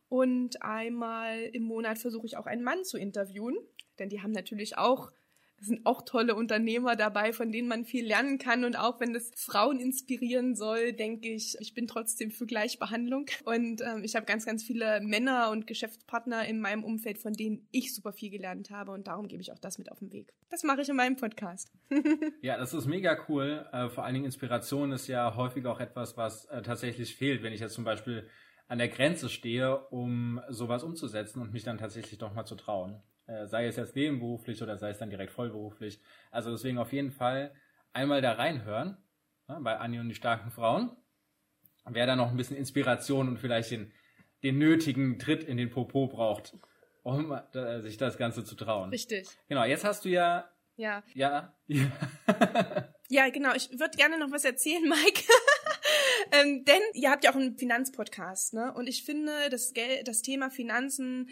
Und 0.09 0.63
einmal 0.63 1.41
im 1.53 1.65
Monat 1.65 1.99
versuche 1.99 2.27
ich 2.27 2.37
auch 2.37 2.47
einen 2.47 2.63
Mann 2.63 2.85
zu 2.85 2.99
interviewen, 2.99 3.57
denn 3.99 4.09
die 4.09 4.23
haben 4.23 4.33
natürlich 4.33 4.77
auch 4.77 5.11
Es 5.61 5.69
sind 5.69 5.87
auch 5.87 6.03
tolle 6.03 6.35
Unternehmer 6.35 6.97
dabei, 6.97 7.33
von 7.33 7.51
denen 7.51 7.69
man 7.69 7.85
viel 7.85 8.07
lernen 8.07 8.39
kann. 8.39 8.65
Und 8.65 8.77
auch 8.79 9.01
wenn 9.01 9.13
das 9.13 9.31
Frauen 9.35 9.81
inspirieren 9.81 10.55
soll, 10.55 10.93
denke 10.93 11.29
ich, 11.29 11.57
ich 11.61 11.75
bin 11.75 11.87
trotzdem 11.87 12.31
für 12.31 12.47
Gleichbehandlung. 12.47 13.27
Und 13.45 13.81
ähm, 13.81 14.05
ich 14.05 14.17
habe 14.17 14.27
ganz, 14.27 14.45
ganz 14.45 14.63
viele 14.63 15.01
Männer 15.01 15.51
und 15.51 15.67
Geschäftspartner 15.67 16.47
in 16.47 16.61
meinem 16.61 16.85
Umfeld, 16.85 17.19
von 17.19 17.33
denen 17.33 17.67
ich 17.71 17.95
super 17.95 18.13
viel 18.13 18.31
gelernt 18.31 18.71
habe. 18.71 18.93
Und 18.93 19.07
darum 19.07 19.29
gebe 19.29 19.41
ich 19.41 19.53
auch 19.53 19.59
das 19.59 19.79
mit 19.79 19.91
auf 19.91 20.01
den 20.01 20.13
Weg. 20.13 20.35
Das 20.51 20.63
mache 20.65 20.83
ich 20.83 20.89
in 20.89 20.97
meinem 20.97 21.17
Podcast. 21.17 21.73
ja, 22.43 22.59
das 22.59 22.75
ist 22.75 22.87
mega 22.87 23.17
cool. 23.29 23.67
Äh, 23.73 23.89
vor 23.89 24.05
allen 24.05 24.15
Dingen 24.15 24.27
Inspiration 24.27 24.93
ist 24.93 25.07
ja 25.07 25.35
häufig 25.37 25.67
auch 25.67 25.81
etwas, 25.81 26.17
was 26.17 26.45
äh, 26.47 26.63
tatsächlich 26.63 27.17
fehlt. 27.17 27.43
Wenn 27.43 27.53
ich 27.53 27.61
jetzt 27.61 27.75
zum 27.75 27.85
Beispiel 27.85 28.29
an 28.69 28.79
der 28.79 28.89
Grenze 28.89 29.29
stehe, 29.29 29.79
um 29.89 30.41
sowas 30.49 30.83
umzusetzen 30.83 31.41
und 31.41 31.53
mich 31.53 31.65
dann 31.65 31.79
tatsächlich 31.79 32.19
doch 32.19 32.33
mal 32.35 32.45
zu 32.45 32.55
trauen. 32.55 33.03
Äh, 33.27 33.47
sei 33.47 33.67
es 33.67 33.77
jetzt 33.77 33.97
nebenberuflich 33.97 34.63
oder 34.63 34.77
sei 34.77 34.91
es 34.91 34.99
dann 34.99 35.11
direkt 35.11 35.33
vollberuflich. 35.33 36.01
Also 36.31 36.51
deswegen 36.51 36.79
auf 36.79 36.93
jeden 36.93 37.11
Fall 37.11 37.55
einmal 37.93 38.21
da 38.21 38.33
reinhören 38.33 38.99
ne, 39.49 39.59
bei 39.63 39.79
Anni 39.79 39.99
und 39.99 40.09
die 40.09 40.15
starken 40.15 40.51
Frauen. 40.51 40.91
Wer 41.87 42.07
da 42.07 42.17
noch 42.17 42.31
ein 42.31 42.37
bisschen 42.37 42.57
Inspiration 42.57 43.29
und 43.29 43.39
vielleicht 43.39 43.71
den, 43.71 43.93
den 44.43 44.59
nötigen 44.59 45.19
Tritt 45.19 45.45
in 45.45 45.57
den 45.57 45.71
Popo 45.71 46.07
braucht, 46.07 46.57
um 47.03 47.33
äh, 47.33 47.81
sich 47.81 47.97
das 47.97 48.17
Ganze 48.19 48.45
zu 48.45 48.55
trauen. 48.57 48.91
Richtig. 48.91 49.29
Genau, 49.49 49.65
jetzt 49.65 49.85
hast 49.85 50.05
du 50.05 50.09
ja. 50.09 50.51
Ja. 50.77 51.03
Ja. 51.15 51.55
Ja, 51.67 51.93
ja 53.09 53.29
genau. 53.31 53.55
Ich 53.55 53.71
würde 53.71 53.97
gerne 53.97 54.19
noch 54.19 54.31
was 54.33 54.45
erzählen, 54.45 54.83
Mike. 54.83 55.23
ähm, 56.33 56.65
denn 56.65 56.81
ihr 56.95 57.11
habt 57.11 57.25
ja 57.25 57.31
auch 57.31 57.37
einen 57.37 57.57
Finanzpodcast, 57.57 58.55
ne? 58.55 58.73
Und 58.75 58.87
ich 58.87 59.05
finde, 59.05 59.33
das, 59.51 59.73
Geld, 59.73 60.09
das 60.09 60.23
Thema 60.23 60.51
Finanzen 60.51 61.29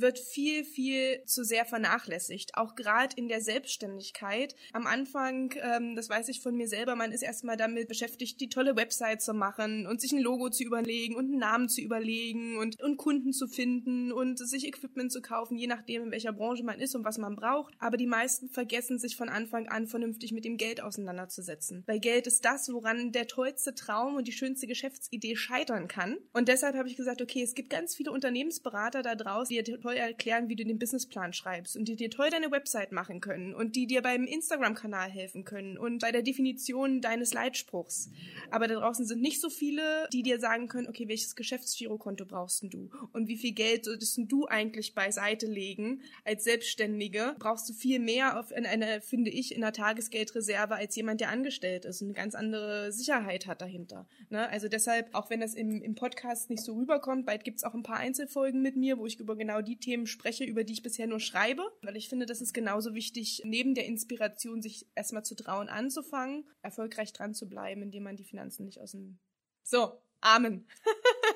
wird 0.00 0.18
viel, 0.18 0.64
viel 0.64 1.22
zu 1.24 1.44
sehr 1.44 1.64
vernachlässigt. 1.64 2.56
Auch 2.56 2.74
gerade 2.74 3.16
in 3.16 3.28
der 3.28 3.40
Selbstständigkeit. 3.40 4.54
Am 4.72 4.86
Anfang, 4.86 5.54
ähm, 5.60 5.96
das 5.96 6.08
weiß 6.08 6.28
ich 6.28 6.40
von 6.40 6.54
mir 6.54 6.68
selber, 6.68 6.96
man 6.96 7.12
ist 7.12 7.22
erstmal 7.22 7.56
damit 7.56 7.88
beschäftigt, 7.88 8.40
die 8.40 8.48
tolle 8.48 8.76
Website 8.76 9.22
zu 9.22 9.34
machen 9.34 9.86
und 9.86 10.00
sich 10.00 10.12
ein 10.12 10.20
Logo 10.20 10.50
zu 10.50 10.64
überlegen 10.64 11.16
und 11.16 11.26
einen 11.26 11.38
Namen 11.38 11.68
zu 11.68 11.80
überlegen 11.80 12.58
und, 12.58 12.80
und 12.82 12.96
Kunden 12.96 13.32
zu 13.32 13.48
finden 13.48 14.12
und 14.12 14.38
sich 14.38 14.66
Equipment 14.66 15.12
zu 15.12 15.22
kaufen, 15.22 15.56
je 15.56 15.66
nachdem, 15.66 16.04
in 16.04 16.10
welcher 16.10 16.32
Branche 16.32 16.64
man 16.64 16.80
ist 16.80 16.94
und 16.94 17.04
was 17.04 17.18
man 17.18 17.36
braucht. 17.36 17.74
Aber 17.78 17.96
die 17.96 18.06
meisten 18.06 18.48
vergessen 18.48 18.98
sich 18.98 19.16
von 19.16 19.28
Anfang 19.28 19.68
an 19.68 19.86
vernünftig 19.86 20.32
mit 20.32 20.44
dem 20.44 20.56
Geld 20.56 20.80
auseinanderzusetzen. 20.80 21.84
Weil 21.86 22.00
Geld 22.00 22.26
ist 22.26 22.44
das, 22.44 22.72
woran 22.72 23.12
der 23.12 23.26
tollste 23.26 23.74
Traum 23.74 24.16
und 24.16 24.28
die 24.28 24.32
schönste 24.32 24.66
Geschäftsidee 24.66 25.36
scheitern 25.36 25.88
kann. 25.88 26.16
Und 26.32 26.48
deshalb 26.48 26.76
habe 26.76 26.88
ich 26.88 26.96
gesagt, 26.96 27.22
okay, 27.22 27.42
es 27.42 27.54
gibt 27.54 27.70
ganz 27.70 27.94
viele 27.94 28.12
Unternehmensberater 28.12 29.02
da 29.02 29.14
draußen, 29.14 29.54
die 29.54 29.58
toll 29.86 29.96
erklären, 29.96 30.48
wie 30.48 30.56
du 30.56 30.64
den 30.64 30.80
Businessplan 30.80 31.32
schreibst 31.32 31.76
und 31.76 31.86
die 31.86 31.94
dir 31.94 32.10
toll 32.10 32.28
deine 32.30 32.50
Website 32.50 32.90
machen 32.90 33.20
können 33.20 33.54
und 33.54 33.76
die 33.76 33.86
dir 33.86 34.02
beim 34.02 34.24
Instagram-Kanal 34.24 35.08
helfen 35.08 35.44
können 35.44 35.78
und 35.78 36.00
bei 36.00 36.10
der 36.10 36.22
Definition 36.22 37.00
deines 37.00 37.32
Leitspruchs. 37.32 38.10
Aber 38.50 38.66
da 38.66 38.74
draußen 38.74 39.06
sind 39.06 39.20
nicht 39.20 39.40
so 39.40 39.48
viele, 39.48 40.08
die 40.12 40.24
dir 40.24 40.40
sagen 40.40 40.66
können, 40.66 40.88
okay, 40.88 41.06
welches 41.06 41.36
Geschäftsgirokonto 41.36 42.24
brauchst 42.24 42.64
du 42.64 42.90
und 43.12 43.28
wie 43.28 43.36
viel 43.36 43.52
Geld 43.52 43.84
solltest 43.84 44.18
du 44.26 44.46
eigentlich 44.46 44.94
beiseite 44.94 45.46
legen 45.46 46.00
als 46.24 46.42
Selbstständige? 46.42 47.36
Brauchst 47.38 47.68
du 47.68 47.72
viel 47.72 48.00
mehr 48.00 48.40
auf 48.40 48.50
in 48.50 48.66
einer, 48.66 49.00
finde 49.00 49.30
ich, 49.30 49.54
in 49.54 49.62
einer 49.62 49.72
Tagesgeldreserve 49.72 50.74
als 50.74 50.96
jemand, 50.96 51.20
der 51.20 51.28
angestellt 51.28 51.84
ist 51.84 52.02
und 52.02 52.08
eine 52.08 52.14
ganz 52.14 52.34
andere 52.34 52.90
Sicherheit 52.90 53.46
hat 53.46 53.60
dahinter. 53.60 54.08
Ne? 54.30 54.48
Also 54.48 54.68
deshalb, 54.68 55.14
auch 55.14 55.30
wenn 55.30 55.40
das 55.40 55.54
im, 55.54 55.80
im 55.82 55.94
Podcast 55.94 56.50
nicht 56.50 56.64
so 56.64 56.74
rüberkommt, 56.74 57.26
bald 57.26 57.44
gibt 57.44 57.58
es 57.58 57.64
auch 57.64 57.74
ein 57.74 57.84
paar 57.84 57.98
Einzelfolgen 57.98 58.62
mit 58.62 58.76
mir, 58.76 58.98
wo 58.98 59.06
ich 59.06 59.20
über 59.20 59.36
genau 59.36 59.60
die 59.60 59.75
Themen 59.78 60.06
spreche, 60.06 60.44
über 60.44 60.64
die 60.64 60.74
ich 60.74 60.82
bisher 60.82 61.06
nur 61.06 61.20
schreibe, 61.20 61.62
weil 61.82 61.96
ich 61.96 62.08
finde, 62.08 62.26
das 62.26 62.40
ist 62.40 62.52
genauso 62.52 62.94
wichtig, 62.94 63.42
neben 63.44 63.74
der 63.74 63.86
Inspiration 63.86 64.62
sich 64.62 64.86
erstmal 64.94 65.24
zu 65.24 65.34
trauen, 65.34 65.68
anzufangen, 65.68 66.48
erfolgreich 66.62 67.12
dran 67.12 67.34
zu 67.34 67.48
bleiben, 67.48 67.82
indem 67.82 68.04
man 68.04 68.16
die 68.16 68.24
Finanzen 68.24 68.64
nicht 68.64 68.80
aus 68.80 68.92
dem... 68.92 69.18
So, 69.62 70.00
Amen. 70.20 70.66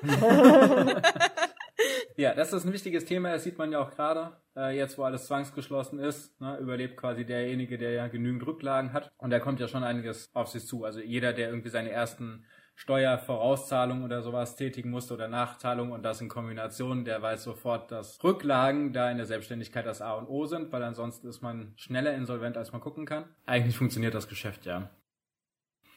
ja, 2.17 2.33
das 2.33 2.51
ist 2.53 2.65
ein 2.65 2.73
wichtiges 2.73 3.05
Thema, 3.05 3.31
das 3.31 3.43
sieht 3.43 3.57
man 3.57 3.71
ja 3.71 3.79
auch 3.79 3.91
gerade, 3.91 4.35
äh, 4.55 4.75
jetzt 4.75 4.97
wo 4.97 5.03
alles 5.03 5.27
zwangsgeschlossen 5.27 5.99
ist, 5.99 6.39
ne, 6.41 6.57
überlebt 6.57 6.97
quasi 6.97 7.25
derjenige, 7.25 7.77
der 7.77 7.91
ja 7.91 8.07
genügend 8.07 8.45
Rücklagen 8.45 8.91
hat 8.93 9.11
und 9.17 9.29
da 9.29 9.39
kommt 9.39 9.59
ja 9.59 9.67
schon 9.67 9.83
einiges 9.83 10.29
auf 10.33 10.47
sich 10.47 10.65
zu. 10.65 10.83
Also 10.83 10.99
jeder, 10.99 11.33
der 11.33 11.49
irgendwie 11.49 11.69
seine 11.69 11.91
ersten 11.91 12.45
Steuervorauszahlung 12.81 14.03
oder 14.03 14.23
sowas 14.23 14.55
tätigen 14.55 14.89
musste 14.89 15.13
oder 15.13 15.27
Nachzahlung 15.27 15.91
und 15.91 16.01
das 16.01 16.19
in 16.19 16.29
Kombination, 16.29 17.05
der 17.05 17.21
weiß 17.21 17.43
sofort, 17.43 17.91
dass 17.91 18.23
Rücklagen 18.23 18.91
da 18.91 19.11
in 19.11 19.17
der 19.17 19.27
Selbstständigkeit 19.27 19.85
das 19.85 20.01
A 20.01 20.13
und 20.13 20.27
O 20.27 20.47
sind, 20.47 20.71
weil 20.71 20.81
ansonsten 20.81 21.27
ist 21.27 21.43
man 21.43 21.73
schneller 21.75 22.15
insolvent, 22.15 22.57
als 22.57 22.71
man 22.71 22.81
gucken 22.81 23.05
kann. 23.05 23.25
Eigentlich 23.45 23.77
funktioniert 23.77 24.15
das 24.15 24.27
Geschäft 24.27 24.65
ja. 24.65 24.89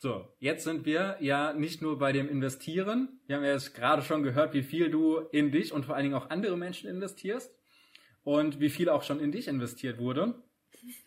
So, 0.01 0.29
jetzt 0.41 0.65
sind 0.65 0.85
wir 0.85 1.17
ja 1.21 1.55
nicht 1.55 1.81
nur 1.81 1.99
bei 1.99 2.13
dem 2.13 2.29
Investieren. 2.29 3.19
Wir 3.27 3.37
haben 3.37 3.45
ja 3.45 3.53
jetzt 3.53 3.75
gerade 3.75 4.03
schon 4.03 4.23
gehört, 4.23 4.53
wie 4.53 4.63
viel 4.63 4.91
du 4.91 5.21
in 5.33 5.53
dich 5.53 5.73
und 5.73 5.87
vor 5.87 5.95
allen 5.95 6.05
Dingen 6.05 6.17
auch 6.17 6.29
andere 6.29 6.59
Menschen 6.59 6.91
investierst 6.91 7.51
und 8.25 8.61
wie 8.61 8.69
viel 8.69 8.91
auch 8.91 9.05
schon 9.05 9.21
in 9.21 9.33
dich 9.33 9.49
investiert 9.49 9.99
wurde. 9.99 10.35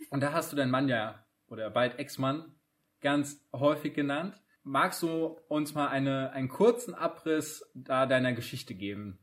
Und 0.10 0.24
da 0.24 0.34
hast 0.34 0.52
du 0.52 0.56
deinen 0.56 0.72
Mann 0.72 0.90
ja, 0.90 1.24
oder 1.50 1.70
bald 1.70 2.00
Ex-Mann, 2.00 2.56
ganz 3.00 3.48
häufig 3.54 3.94
genannt. 3.94 4.42
Magst 4.68 5.02
du 5.02 5.38
uns 5.48 5.74
mal 5.76 5.88
eine, 5.88 6.32
einen 6.34 6.50
kurzen 6.50 6.94
Abriss 6.94 7.66
da 7.74 8.06
deiner 8.06 8.34
Geschichte 8.34 8.76
geben? 8.76 9.18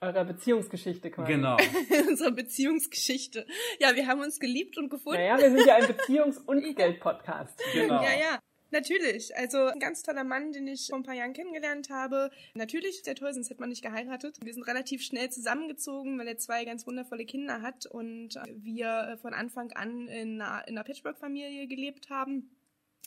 Eurer 0.00 0.24
Beziehungsgeschichte 0.24 1.10
quasi. 1.10 1.32
Genau. 1.32 1.58
Unsere 2.08 2.32
Beziehungsgeschichte. 2.32 3.46
Ja, 3.78 3.94
wir 3.94 4.06
haben 4.06 4.22
uns 4.22 4.40
geliebt 4.40 4.78
und 4.78 4.88
gefunden. 4.88 5.20
Naja, 5.20 5.36
wir 5.36 5.50
sind 5.50 5.66
ja 5.66 5.74
ein 5.74 5.84
Beziehungs- 5.84 6.42
und 6.46 6.62
Geld-Podcast. 6.76 7.62
Genau. 7.74 8.02
Ja, 8.02 8.18
ja. 8.18 8.38
Natürlich. 8.70 9.36
Also 9.36 9.66
ein 9.66 9.80
ganz 9.80 10.02
toller 10.02 10.24
Mann, 10.24 10.52
den 10.52 10.66
ich 10.66 10.86
vor 10.88 10.98
ein 10.98 11.04
paar 11.04 11.14
Jahren 11.14 11.34
kennengelernt 11.34 11.90
habe. 11.90 12.30
Natürlich 12.54 13.02
sehr 13.02 13.16
toll, 13.16 13.34
sonst 13.34 13.50
hätte 13.50 13.60
man 13.60 13.68
nicht 13.68 13.82
geheiratet. 13.82 14.38
Wir 14.42 14.54
sind 14.54 14.66
relativ 14.66 15.02
schnell 15.02 15.28
zusammengezogen, 15.28 16.18
weil 16.18 16.26
er 16.26 16.38
zwei 16.38 16.64
ganz 16.64 16.86
wundervolle 16.86 17.26
Kinder 17.26 17.60
hat 17.60 17.84
und 17.84 18.40
wir 18.48 19.18
von 19.20 19.34
Anfang 19.34 19.72
an 19.72 20.08
in 20.08 20.40
einer, 20.40 20.66
in 20.66 20.78
einer 20.78 20.84
Patchwork-Familie 20.84 21.66
gelebt 21.66 22.08
haben 22.08 22.50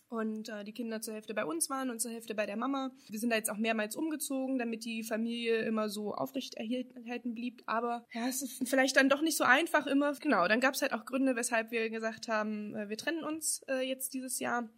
und 0.10 0.50
äh, 0.50 0.64
die 0.64 0.74
Kinder 0.74 1.02
zur 1.02 1.14
Hälfte 1.14 1.34
bei 1.34 1.46
uns 1.46 1.70
waren 1.70 1.90
und 1.90 2.00
zur 2.00 2.12
Hälfte 2.12 2.36
bei 2.36 2.46
der 2.46 2.58
Mama. 2.58 2.92
Wir 3.10 3.20
sind 3.20 3.30
da 3.30 3.36
jetzt 3.36 3.50
auch 3.50 3.58
mehrmals 3.58 3.96
umgezogen, 3.96 4.58
damit 4.58 4.86
die 4.86 5.04
Familie 5.04 5.60
immer 5.60 5.90
so 5.90 6.14
aufrecht 6.14 6.56
erhalten 6.56 7.34
blieb. 7.34 7.64
Aber 7.66 8.06
ja, 8.14 8.28
es 8.28 8.42
ist 8.42 8.68
vielleicht 8.68 8.96
dann 8.96 9.10
doch 9.10 9.22
nicht 9.22 9.38
so 9.38 9.44
einfach 9.44 9.88
immer. 9.88 10.14
Genau, 10.14 10.48
dann 10.48 10.60
gab 10.60 10.74
es 10.74 10.82
halt 10.82 10.94
auch 10.94 11.06
Gründe, 11.06 11.36
weshalb 11.36 11.72
wir 11.72 11.90
gesagt 11.90 12.28
haben, 12.28 12.76
äh, 12.76 12.90
wir 12.90 12.98
trennen 12.98 13.24
uns 13.24 13.62
äh, 13.68 13.88
jetzt 13.88 14.14
dieses 14.14 14.40
Jahr 14.40 14.70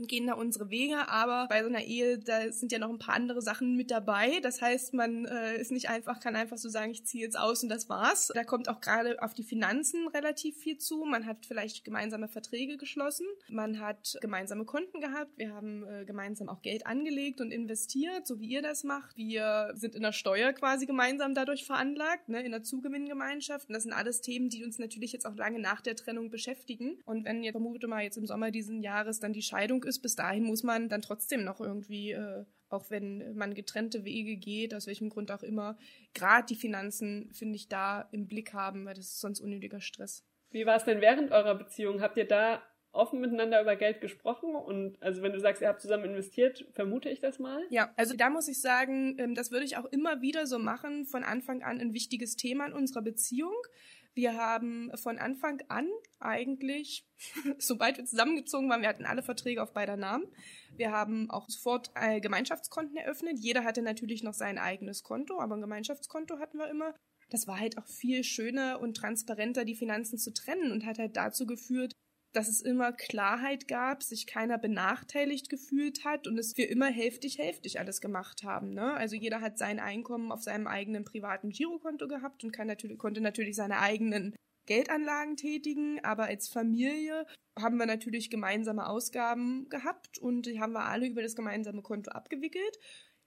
und 0.00 0.08
gehen 0.08 0.26
da 0.26 0.34
unsere 0.34 0.70
Wege, 0.70 1.08
aber 1.08 1.46
bei 1.48 1.62
so 1.62 1.68
einer 1.68 1.82
Ehe, 1.82 2.18
da 2.18 2.50
sind 2.50 2.72
ja 2.72 2.78
noch 2.78 2.88
ein 2.88 2.98
paar 2.98 3.14
andere 3.14 3.42
Sachen 3.42 3.76
mit 3.76 3.90
dabei. 3.90 4.40
Das 4.42 4.62
heißt, 4.62 4.94
man 4.94 5.26
äh, 5.26 5.60
ist 5.60 5.70
nicht 5.70 5.90
einfach, 5.90 6.20
kann 6.20 6.36
einfach 6.36 6.56
so 6.56 6.68
sagen, 6.68 6.90
ich 6.90 7.04
ziehe 7.04 7.22
jetzt 7.22 7.38
aus 7.38 7.62
und 7.62 7.68
das 7.68 7.88
war's. 7.88 8.32
Da 8.34 8.44
kommt 8.44 8.68
auch 8.68 8.80
gerade 8.80 9.22
auf 9.22 9.34
die 9.34 9.42
Finanzen 9.42 10.08
relativ 10.08 10.56
viel 10.56 10.78
zu. 10.78 11.04
Man 11.04 11.26
hat 11.26 11.44
vielleicht 11.46 11.84
gemeinsame 11.84 12.28
Verträge 12.28 12.78
geschlossen, 12.78 13.26
man 13.48 13.80
hat 13.80 14.16
gemeinsame 14.20 14.64
Konten 14.64 15.00
gehabt, 15.00 15.32
wir 15.36 15.52
haben 15.52 15.84
äh, 15.86 16.04
gemeinsam 16.04 16.48
auch 16.48 16.62
Geld 16.62 16.86
angelegt 16.86 17.40
und 17.40 17.52
investiert, 17.52 18.26
so 18.26 18.40
wie 18.40 18.46
ihr 18.46 18.62
das 18.62 18.84
macht. 18.84 19.16
Wir 19.16 19.72
sind 19.74 19.94
in 19.94 20.02
der 20.02 20.12
Steuer 20.12 20.52
quasi 20.52 20.86
gemeinsam 20.86 21.34
dadurch 21.34 21.64
veranlagt, 21.64 22.28
ne, 22.28 22.42
in 22.42 22.52
der 22.52 22.62
Zugewinngemeinschaft. 22.62 23.68
Und 23.68 23.74
das 23.74 23.82
sind 23.82 23.92
alles 23.92 24.22
Themen, 24.22 24.48
die 24.48 24.64
uns 24.64 24.78
natürlich 24.78 25.12
jetzt 25.12 25.26
auch 25.26 25.36
lange 25.36 25.58
nach 25.60 25.82
der 25.82 25.96
Trennung 25.96 26.30
beschäftigen. 26.30 26.98
Und 27.04 27.26
wenn 27.26 27.42
ihr 27.42 27.52
vermute 27.52 27.86
mal 27.86 28.02
jetzt 28.02 28.16
im 28.16 28.26
Sommer 28.26 28.50
diesen 28.50 28.82
Jahres 28.82 29.20
dann 29.20 29.32
die 29.32 29.42
Scheidung 29.42 29.84
ist, 29.84 29.89
bis 29.98 30.16
dahin 30.16 30.44
muss 30.44 30.62
man 30.62 30.88
dann 30.88 31.02
trotzdem 31.02 31.44
noch 31.44 31.60
irgendwie, 31.60 32.12
äh, 32.12 32.44
auch 32.68 32.90
wenn 32.90 33.34
man 33.34 33.54
getrennte 33.54 34.04
Wege 34.04 34.36
geht, 34.36 34.74
aus 34.74 34.86
welchem 34.86 35.08
Grund 35.08 35.32
auch 35.32 35.42
immer, 35.42 35.76
gerade 36.14 36.46
die 36.46 36.54
Finanzen, 36.54 37.30
finde 37.32 37.56
ich, 37.56 37.68
da 37.68 38.08
im 38.12 38.26
Blick 38.28 38.52
haben, 38.52 38.86
weil 38.86 38.94
das 38.94 39.06
ist 39.06 39.20
sonst 39.20 39.40
unnötiger 39.40 39.80
Stress. 39.80 40.24
Wie 40.50 40.66
war 40.66 40.76
es 40.76 40.84
denn 40.84 41.00
während 41.00 41.30
eurer 41.30 41.54
Beziehung? 41.54 42.00
Habt 42.00 42.16
ihr 42.16 42.26
da 42.26 42.62
offen 42.92 43.20
miteinander 43.20 43.60
über 43.60 43.76
Geld 43.76 44.00
gesprochen? 44.00 44.54
Und 44.54 45.00
also 45.02 45.22
wenn 45.22 45.32
du 45.32 45.40
sagst, 45.40 45.62
ihr 45.62 45.68
habt 45.68 45.80
zusammen 45.80 46.04
investiert, 46.04 46.66
vermute 46.72 47.08
ich 47.08 47.20
das 47.20 47.38
mal? 47.38 47.62
Ja, 47.70 47.92
also 47.96 48.16
da 48.16 48.30
muss 48.30 48.48
ich 48.48 48.60
sagen, 48.60 49.16
ähm, 49.18 49.34
das 49.34 49.50
würde 49.50 49.64
ich 49.64 49.76
auch 49.76 49.86
immer 49.86 50.20
wieder 50.20 50.46
so 50.46 50.58
machen, 50.58 51.06
von 51.06 51.22
Anfang 51.22 51.62
an 51.62 51.80
ein 51.80 51.94
wichtiges 51.94 52.36
Thema 52.36 52.66
in 52.66 52.72
unserer 52.72 53.02
Beziehung. 53.02 53.54
Wir 54.14 54.36
haben 54.36 54.90
von 54.96 55.18
Anfang 55.18 55.62
an 55.68 55.88
eigentlich, 56.18 57.06
sobald 57.58 57.98
wir 57.98 58.04
zusammengezogen 58.04 58.68
waren, 58.68 58.82
wir 58.82 58.88
hatten 58.88 59.04
alle 59.04 59.22
Verträge 59.22 59.62
auf 59.62 59.72
beider 59.72 59.96
Namen. 59.96 60.26
Wir 60.76 60.90
haben 60.90 61.30
auch 61.30 61.48
sofort 61.48 61.90
äh, 61.94 62.20
Gemeinschaftskonten 62.20 62.96
eröffnet. 62.96 63.38
Jeder 63.38 63.64
hatte 63.64 63.82
natürlich 63.82 64.22
noch 64.22 64.34
sein 64.34 64.58
eigenes 64.58 65.02
Konto, 65.02 65.40
aber 65.40 65.56
ein 65.56 65.60
Gemeinschaftskonto 65.60 66.38
hatten 66.38 66.58
wir 66.58 66.68
immer. 66.68 66.94
Das 67.30 67.46
war 67.46 67.60
halt 67.60 67.78
auch 67.78 67.86
viel 67.86 68.24
schöner 68.24 68.80
und 68.80 68.96
transparenter, 68.96 69.64
die 69.64 69.76
Finanzen 69.76 70.18
zu 70.18 70.32
trennen 70.32 70.72
und 70.72 70.84
hat 70.84 70.98
halt 70.98 71.16
dazu 71.16 71.46
geführt, 71.46 71.92
dass 72.32 72.48
es 72.48 72.60
immer 72.60 72.92
Klarheit 72.92 73.66
gab, 73.66 74.02
sich 74.02 74.26
keiner 74.26 74.58
benachteiligt 74.58 75.48
gefühlt 75.48 76.04
hat 76.04 76.26
und 76.26 76.38
es 76.38 76.56
wir 76.56 76.70
immer 76.70 76.86
hälftig-hälftig 76.86 77.80
alles 77.80 78.00
gemacht 78.00 78.44
haben. 78.44 78.72
Ne? 78.72 78.94
Also 78.94 79.16
jeder 79.16 79.40
hat 79.40 79.58
sein 79.58 79.80
Einkommen 79.80 80.30
auf 80.30 80.42
seinem 80.42 80.66
eigenen 80.66 81.04
privaten 81.04 81.50
Girokonto 81.50 82.06
gehabt 82.06 82.44
und 82.44 82.52
kann 82.52 82.66
natürlich, 82.66 82.98
konnte 82.98 83.20
natürlich 83.20 83.56
seine 83.56 83.80
eigenen 83.80 84.34
Geldanlagen 84.66 85.36
tätigen, 85.36 85.98
aber 86.04 86.24
als 86.24 86.48
Familie 86.48 87.26
haben 87.58 87.78
wir 87.78 87.86
natürlich 87.86 88.30
gemeinsame 88.30 88.86
Ausgaben 88.86 89.68
gehabt 89.68 90.18
und 90.18 90.46
die 90.46 90.60
haben 90.60 90.72
wir 90.72 90.84
alle 90.84 91.08
über 91.08 91.22
das 91.22 91.34
gemeinsame 91.34 91.82
Konto 91.82 92.12
abgewickelt 92.12 92.78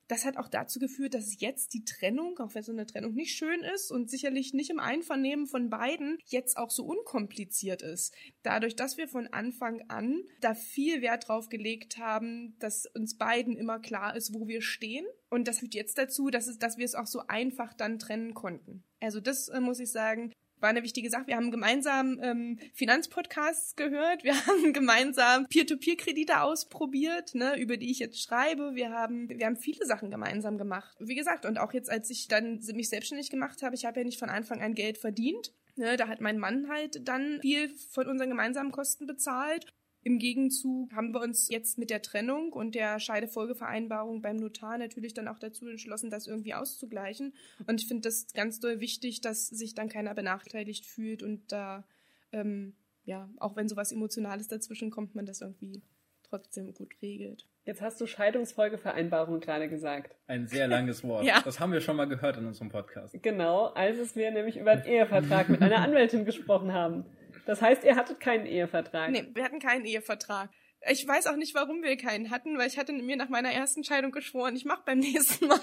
das 0.08 0.26
hat 0.26 0.38
auch 0.38 0.48
dazu 0.48 0.80
geführt, 0.80 1.14
dass 1.14 1.40
jetzt 1.40 1.74
die 1.74 1.86
Trennung, 1.86 2.38
auch 2.40 2.54
wenn 2.56 2.64
so 2.64 2.72
eine 2.72 2.86
Trennung 2.86 3.14
nicht 3.14 3.36
schön 3.36 3.62
ist 3.62 3.92
und 3.92 4.10
sicherlich 4.10 4.54
nicht 4.54 4.70
im 4.70 4.80
Einvernehmen 4.80 5.48
von 5.48 5.70
beiden, 5.70 6.18
jetzt 6.26 6.58
auch 6.58 6.70
so 6.70 6.86
unkompliziert 6.86 7.82
ist. 7.82 8.14
Dadurch, 8.44 8.76
dass 8.76 8.98
wir 8.98 9.08
von 9.08 9.28
Anfang 9.28 9.82
an 9.88 10.24
da 10.42 10.54
viel 10.54 11.02
Wert 11.02 11.28
drauf 11.28 11.50
gelegt 11.50 11.98
haben, 11.98 12.56
dass 12.60 12.86
uns 12.96 13.18
beiden 13.18 13.58
immer 13.58 13.80
klar 13.80 14.16
ist, 14.16 14.34
wo 14.34 14.48
wir 14.48 14.62
stehen. 14.62 15.06
Und 15.30 15.48
das 15.48 15.60
führt 15.60 15.74
jetzt 15.74 15.98
dazu, 15.98 16.30
dass, 16.30 16.48
es, 16.48 16.58
dass 16.58 16.78
wir 16.78 16.86
es 16.86 16.96
auch 16.96 17.08
so 17.08 17.22
einfach 17.28 17.74
dann 17.74 17.98
trennen 17.98 18.34
konnten. 18.34 18.84
Also 19.00 19.20
das 19.20 19.50
äh, 19.50 19.60
muss 19.60 19.80
ich 19.80 19.92
sagen, 19.92 20.32
war 20.64 20.70
eine 20.70 20.82
wichtige 20.82 21.10
Sache. 21.10 21.28
Wir 21.28 21.36
haben 21.36 21.52
gemeinsam 21.52 22.20
ähm, 22.24 22.58
Finanzpodcasts 22.74 23.76
gehört, 23.76 24.24
wir 24.24 24.34
haben 24.48 24.74
gemeinsam 24.74 25.46
Peer-to-Peer-Kredite 25.48 26.42
ausprobiert, 26.42 27.36
ne, 27.36 27.60
über 27.60 27.78
die 27.78 27.92
ich 27.92 28.00
jetzt 28.00 28.24
schreibe. 28.24 28.74
Wir 28.74 28.90
haben, 28.90 29.30
wir 29.30 29.46
haben 29.46 29.58
viele 29.58 29.86
Sachen 29.86 30.10
gemeinsam 30.10 30.58
gemacht. 30.58 30.96
Wie 31.00 31.16
gesagt, 31.16 31.46
und 31.46 31.60
auch 31.60 31.74
jetzt, 31.74 31.92
als 31.92 32.10
ich 32.10 32.28
dann 32.28 32.62
mich 32.74 32.90
selbstständig 32.90 33.30
gemacht 33.30 33.62
habe, 33.62 33.76
ich 33.76 33.86
habe 33.86 34.00
ja 34.00 34.06
nicht 34.06 34.18
von 34.18 34.30
Anfang 34.30 34.62
an 34.62 34.74
Geld 34.74 34.98
verdient. 34.98 35.54
Ne, 35.76 35.98
da 35.98 36.08
hat 36.08 36.22
mein 36.22 36.38
Mann 36.38 36.70
halt 36.70 37.08
dann 37.08 37.40
viel 37.42 37.70
von 37.90 38.08
unseren 38.08 38.30
gemeinsamen 38.30 38.72
Kosten 38.72 39.06
bezahlt. 39.06 39.74
Im 40.04 40.20
Gegenzug 40.20 40.92
haben 40.94 41.14
wir 41.14 41.22
uns 41.22 41.50
jetzt 41.50 41.78
mit 41.78 41.90
der 41.90 42.02
Trennung 42.02 42.52
und 42.52 42.76
der 42.76 43.00
Scheidefolgevereinbarung 43.00 44.22
beim 44.22 44.36
Notar 44.36 44.78
natürlich 44.78 45.14
dann 45.14 45.30
auch 45.30 45.40
dazu 45.40 45.68
entschlossen, 45.68 46.10
das 46.10 46.28
irgendwie 46.28 46.54
auszugleichen. 46.54 47.34
Und 47.68 47.82
ich 47.82 47.88
finde 47.88 48.02
das 48.02 48.28
ganz 48.34 48.60
doll 48.60 48.82
wichtig, 48.82 49.22
dass 49.22 49.48
sich 49.48 49.76
dann 49.76 49.88
keiner 49.88 50.14
benachteiligt 50.14 50.86
fühlt 50.86 51.24
und 51.24 51.52
da, 51.52 51.86
ähm, 52.34 52.76
ja, 53.06 53.30
auch 53.38 53.56
wenn 53.56 53.70
sowas 53.70 53.92
Emotionales 53.92 54.50
dazwischen 54.50 54.92
kommt, 54.92 55.16
man 55.16 55.26
das 55.26 55.42
irgendwie 55.42 55.82
trotzdem 56.24 56.74
gut 56.74 56.94
regelt. 57.02 57.48
Jetzt 57.66 57.82
hast 57.82 58.02
du 58.02 58.08
Scheidungsfolgevereinbarung 58.08 59.40
gerade 59.40 59.70
gesagt. 59.70 60.18
Ein 60.28 60.48
sehr 60.48 60.68
langes 60.68 61.04
Wort. 61.04 61.24
ja. 61.26 61.42
Das 61.46 61.60
haben 61.60 61.72
wir 61.72 61.80
schon 61.80 61.96
mal 61.96 62.08
gehört 62.10 62.38
in 62.38 62.46
unserem 62.46 62.70
Podcast. 62.70 63.16
Genau, 63.22 63.68
als 63.68 64.16
wir 64.16 64.32
nämlich 64.32 64.58
über 64.58 64.76
den 64.76 64.92
Ehevertrag 64.92 65.48
mit 65.48 65.62
einer 65.62 65.78
Anwältin 65.78 66.26
gesprochen 66.26 66.74
haben. 66.74 67.06
Das 67.46 67.62
heißt, 67.62 67.84
ihr 67.84 67.96
hattet 67.96 68.20
keinen 68.20 68.46
Ehevertrag? 68.46 69.12
Nee, 69.12 69.26
wir 69.34 69.44
hatten 69.44 69.60
keinen 69.60 69.86
Ehevertrag. 69.86 70.50
Ich 70.90 71.08
weiß 71.08 71.28
auch 71.28 71.38
nicht, 71.38 71.56
warum 71.56 71.82
wir 71.82 71.96
keinen 71.96 72.30
hatten, 72.30 72.58
weil 72.58 72.68
ich 72.68 72.78
hatte 72.78 72.92
mir 72.92 73.16
nach 73.16 73.30
meiner 73.30 73.52
ersten 73.52 73.84
Scheidung 73.84 74.12
geschworen, 74.12 74.56
ich 74.56 74.66
mache 74.66 74.82
beim 74.86 75.00
nächsten 75.00 75.48
Mal. 75.48 75.60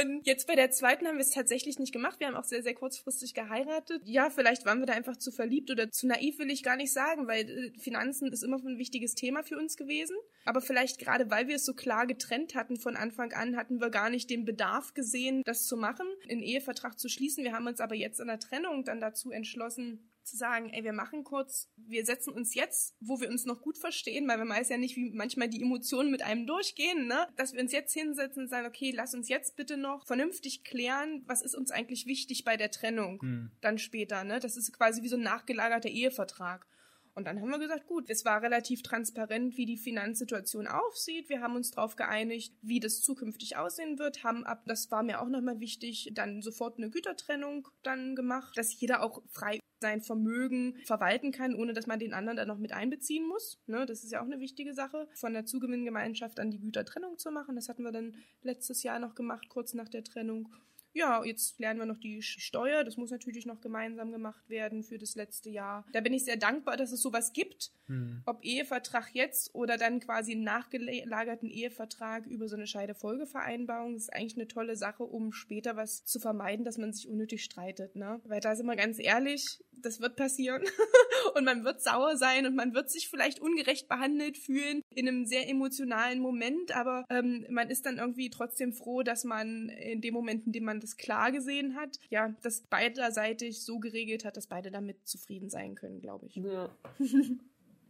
Und 0.00 0.26
jetzt 0.26 0.46
bei 0.46 0.54
der 0.54 0.70
zweiten 0.70 1.06
haben 1.06 1.16
wir 1.16 1.22
es 1.22 1.30
tatsächlich 1.30 1.78
nicht 1.78 1.92
gemacht. 1.92 2.20
Wir 2.20 2.28
haben 2.28 2.36
auch 2.36 2.44
sehr, 2.44 2.62
sehr 2.62 2.74
kurzfristig 2.74 3.34
geheiratet. 3.34 4.02
Ja, 4.04 4.30
vielleicht 4.30 4.64
waren 4.64 4.80
wir 4.80 4.86
da 4.86 4.94
einfach 4.94 5.16
zu 5.16 5.30
verliebt 5.30 5.70
oder 5.70 5.90
zu 5.90 6.06
naiv, 6.06 6.38
will 6.38 6.50
ich 6.50 6.62
gar 6.62 6.76
nicht 6.76 6.92
sagen, 6.92 7.26
weil 7.26 7.48
äh, 7.48 7.78
Finanzen 7.78 8.32
ist 8.32 8.42
immer 8.42 8.56
ein 8.56 8.78
wichtiges 8.78 9.14
Thema 9.14 9.42
für 9.42 9.56
uns 9.56 9.76
gewesen. 9.76 10.16
Aber 10.44 10.60
vielleicht 10.60 10.98
gerade, 10.98 11.30
weil 11.30 11.48
wir 11.48 11.56
es 11.56 11.64
so 11.64 11.74
klar 11.74 12.06
getrennt 12.06 12.54
hatten 12.54 12.76
von 12.76 12.96
Anfang 12.96 13.32
an, 13.32 13.56
hatten 13.56 13.80
wir 13.80 13.90
gar 13.90 14.10
nicht 14.10 14.30
den 14.30 14.44
Bedarf 14.44 14.94
gesehen, 14.94 15.42
das 15.44 15.66
zu 15.66 15.76
machen, 15.76 16.06
einen 16.28 16.42
Ehevertrag 16.42 16.98
zu 16.98 17.08
schließen. 17.08 17.44
Wir 17.44 17.52
haben 17.52 17.66
uns 17.66 17.80
aber 17.80 17.94
jetzt 17.94 18.20
in 18.20 18.26
der 18.26 18.40
Trennung 18.40 18.84
dann 18.84 19.00
dazu 19.00 19.30
entschlossen, 19.30 20.10
zu 20.24 20.36
sagen, 20.36 20.70
ey, 20.70 20.84
wir 20.84 20.92
machen 20.92 21.24
kurz, 21.24 21.70
wir 21.76 22.04
setzen 22.04 22.32
uns 22.32 22.54
jetzt, 22.54 22.94
wo 23.00 23.20
wir 23.20 23.28
uns 23.28 23.44
noch 23.44 23.60
gut 23.62 23.78
verstehen, 23.78 24.26
weil 24.28 24.38
man 24.38 24.48
weiß 24.48 24.68
ja 24.68 24.78
nicht, 24.78 24.96
wie 24.96 25.10
manchmal 25.10 25.48
die 25.48 25.62
Emotionen 25.62 26.10
mit 26.10 26.22
einem 26.22 26.46
durchgehen, 26.46 27.06
ne? 27.06 27.28
Dass 27.36 27.52
wir 27.52 27.60
uns 27.60 27.72
jetzt 27.72 27.92
hinsetzen 27.92 28.44
und 28.44 28.48
sagen, 28.48 28.66
okay, 28.66 28.92
lass 28.94 29.14
uns 29.14 29.28
jetzt 29.28 29.56
bitte 29.56 29.76
noch 29.76 30.06
vernünftig 30.06 30.64
klären, 30.64 31.22
was 31.26 31.42
ist 31.42 31.54
uns 31.54 31.70
eigentlich 31.70 32.06
wichtig 32.06 32.44
bei 32.44 32.56
der 32.56 32.70
Trennung 32.70 33.20
hm. 33.20 33.50
dann 33.60 33.78
später, 33.78 34.24
ne? 34.24 34.40
Das 34.40 34.56
ist 34.56 34.72
quasi 34.72 35.02
wie 35.02 35.08
so 35.08 35.16
ein 35.16 35.22
nachgelagerter 35.22 35.88
Ehevertrag. 35.88 36.66
Und 37.14 37.26
dann 37.26 37.40
haben 37.40 37.50
wir 37.50 37.58
gesagt, 37.58 37.86
gut, 37.86 38.10
es 38.10 38.24
war 38.24 38.42
relativ 38.42 38.82
transparent, 38.82 39.56
wie 39.56 39.66
die 39.66 39.76
Finanzsituation 39.76 40.66
aussieht. 40.66 41.28
Wir 41.28 41.40
haben 41.40 41.54
uns 41.54 41.70
darauf 41.70 41.94
geeinigt, 41.94 42.54
wie 42.60 42.80
das 42.80 43.02
zukünftig 43.02 43.56
aussehen 43.56 43.98
wird, 44.00 44.24
haben 44.24 44.44
ab, 44.44 44.64
das 44.66 44.90
war 44.90 45.04
mir 45.04 45.20
auch 45.20 45.28
nochmal 45.28 45.60
wichtig, 45.60 46.10
dann 46.12 46.42
sofort 46.42 46.76
eine 46.76 46.90
Gütertrennung 46.90 47.68
dann 47.84 48.16
gemacht, 48.16 48.58
dass 48.58 48.78
jeder 48.80 49.02
auch 49.02 49.22
frei 49.30 49.60
sein 49.84 50.00
Vermögen 50.00 50.76
verwalten 50.86 51.30
kann, 51.30 51.54
ohne 51.54 51.74
dass 51.74 51.86
man 51.86 51.98
den 51.98 52.14
anderen 52.14 52.38
dann 52.38 52.48
noch 52.48 52.56
mit 52.56 52.72
einbeziehen 52.72 53.28
muss. 53.28 53.60
Ne, 53.66 53.84
das 53.84 54.02
ist 54.02 54.12
ja 54.12 54.22
auch 54.22 54.24
eine 54.24 54.40
wichtige 54.40 54.72
Sache, 54.72 55.06
von 55.14 55.34
der 55.34 55.44
Zugewinngemeinschaft 55.44 56.40
an 56.40 56.50
die 56.50 56.58
Gütertrennung 56.58 57.18
zu 57.18 57.30
machen. 57.30 57.54
Das 57.54 57.68
hatten 57.68 57.82
wir 57.82 57.92
dann 57.92 58.14
letztes 58.42 58.82
Jahr 58.82 58.98
noch 58.98 59.14
gemacht, 59.14 59.50
kurz 59.50 59.74
nach 59.74 59.90
der 59.90 60.02
Trennung. 60.02 60.48
Ja, 60.96 61.24
jetzt 61.24 61.58
lernen 61.58 61.80
wir 61.80 61.86
noch 61.86 61.98
die 61.98 62.22
Steuer. 62.22 62.84
Das 62.84 62.96
muss 62.96 63.10
natürlich 63.10 63.46
noch 63.46 63.60
gemeinsam 63.60 64.12
gemacht 64.12 64.48
werden 64.48 64.84
für 64.84 64.96
das 64.96 65.16
letzte 65.16 65.50
Jahr. 65.50 65.84
Da 65.92 66.00
bin 66.00 66.14
ich 66.14 66.24
sehr 66.24 66.36
dankbar, 66.36 66.76
dass 66.76 66.92
es 66.92 67.02
sowas 67.02 67.32
gibt. 67.32 67.72
Hm. 67.86 68.22
Ob 68.26 68.44
Ehevertrag 68.44 69.12
jetzt 69.12 69.52
oder 69.56 69.76
dann 69.76 69.98
quasi 69.98 70.32
einen 70.32 70.44
nachgelagerten 70.44 71.50
Ehevertrag 71.50 72.26
über 72.26 72.46
so 72.46 72.54
eine 72.54 72.68
Scheidefolgevereinbarung. 72.68 73.94
Das 73.94 74.04
ist 74.04 74.14
eigentlich 74.14 74.36
eine 74.36 74.46
tolle 74.46 74.76
Sache, 74.76 75.02
um 75.02 75.32
später 75.32 75.74
was 75.74 76.04
zu 76.04 76.20
vermeiden, 76.20 76.64
dass 76.64 76.78
man 76.78 76.92
sich 76.92 77.08
unnötig 77.08 77.42
streitet. 77.42 77.96
Ne? 77.96 78.20
Weil 78.24 78.40
da 78.40 78.54
sind 78.54 78.66
wir 78.66 78.76
ganz 78.76 79.00
ehrlich, 79.00 79.63
das 79.82 80.00
wird 80.00 80.16
passieren. 80.16 80.62
und 81.34 81.44
man 81.44 81.64
wird 81.64 81.82
sauer 81.82 82.16
sein 82.16 82.46
und 82.46 82.54
man 82.54 82.74
wird 82.74 82.90
sich 82.90 83.08
vielleicht 83.08 83.40
ungerecht 83.40 83.88
behandelt 83.88 84.38
fühlen 84.38 84.82
in 84.90 85.08
einem 85.08 85.26
sehr 85.26 85.48
emotionalen 85.48 86.20
Moment. 86.20 86.74
Aber 86.76 87.04
ähm, 87.10 87.46
man 87.50 87.70
ist 87.70 87.86
dann 87.86 87.98
irgendwie 87.98 88.30
trotzdem 88.30 88.72
froh, 88.72 89.02
dass 89.02 89.24
man 89.24 89.68
in 89.68 90.00
dem 90.00 90.14
Moment, 90.14 90.46
in 90.46 90.52
dem 90.52 90.64
man 90.64 90.80
das 90.80 90.96
klar 90.96 91.32
gesehen 91.32 91.76
hat, 91.76 91.98
ja, 92.10 92.34
das 92.42 92.62
beiderseitig 92.62 93.62
so 93.64 93.78
geregelt 93.78 94.24
hat, 94.24 94.36
dass 94.36 94.46
beide 94.46 94.70
damit 94.70 95.06
zufrieden 95.06 95.50
sein 95.50 95.74
können, 95.74 96.00
glaube 96.00 96.26
ich. 96.26 96.36
Ja. 96.36 96.76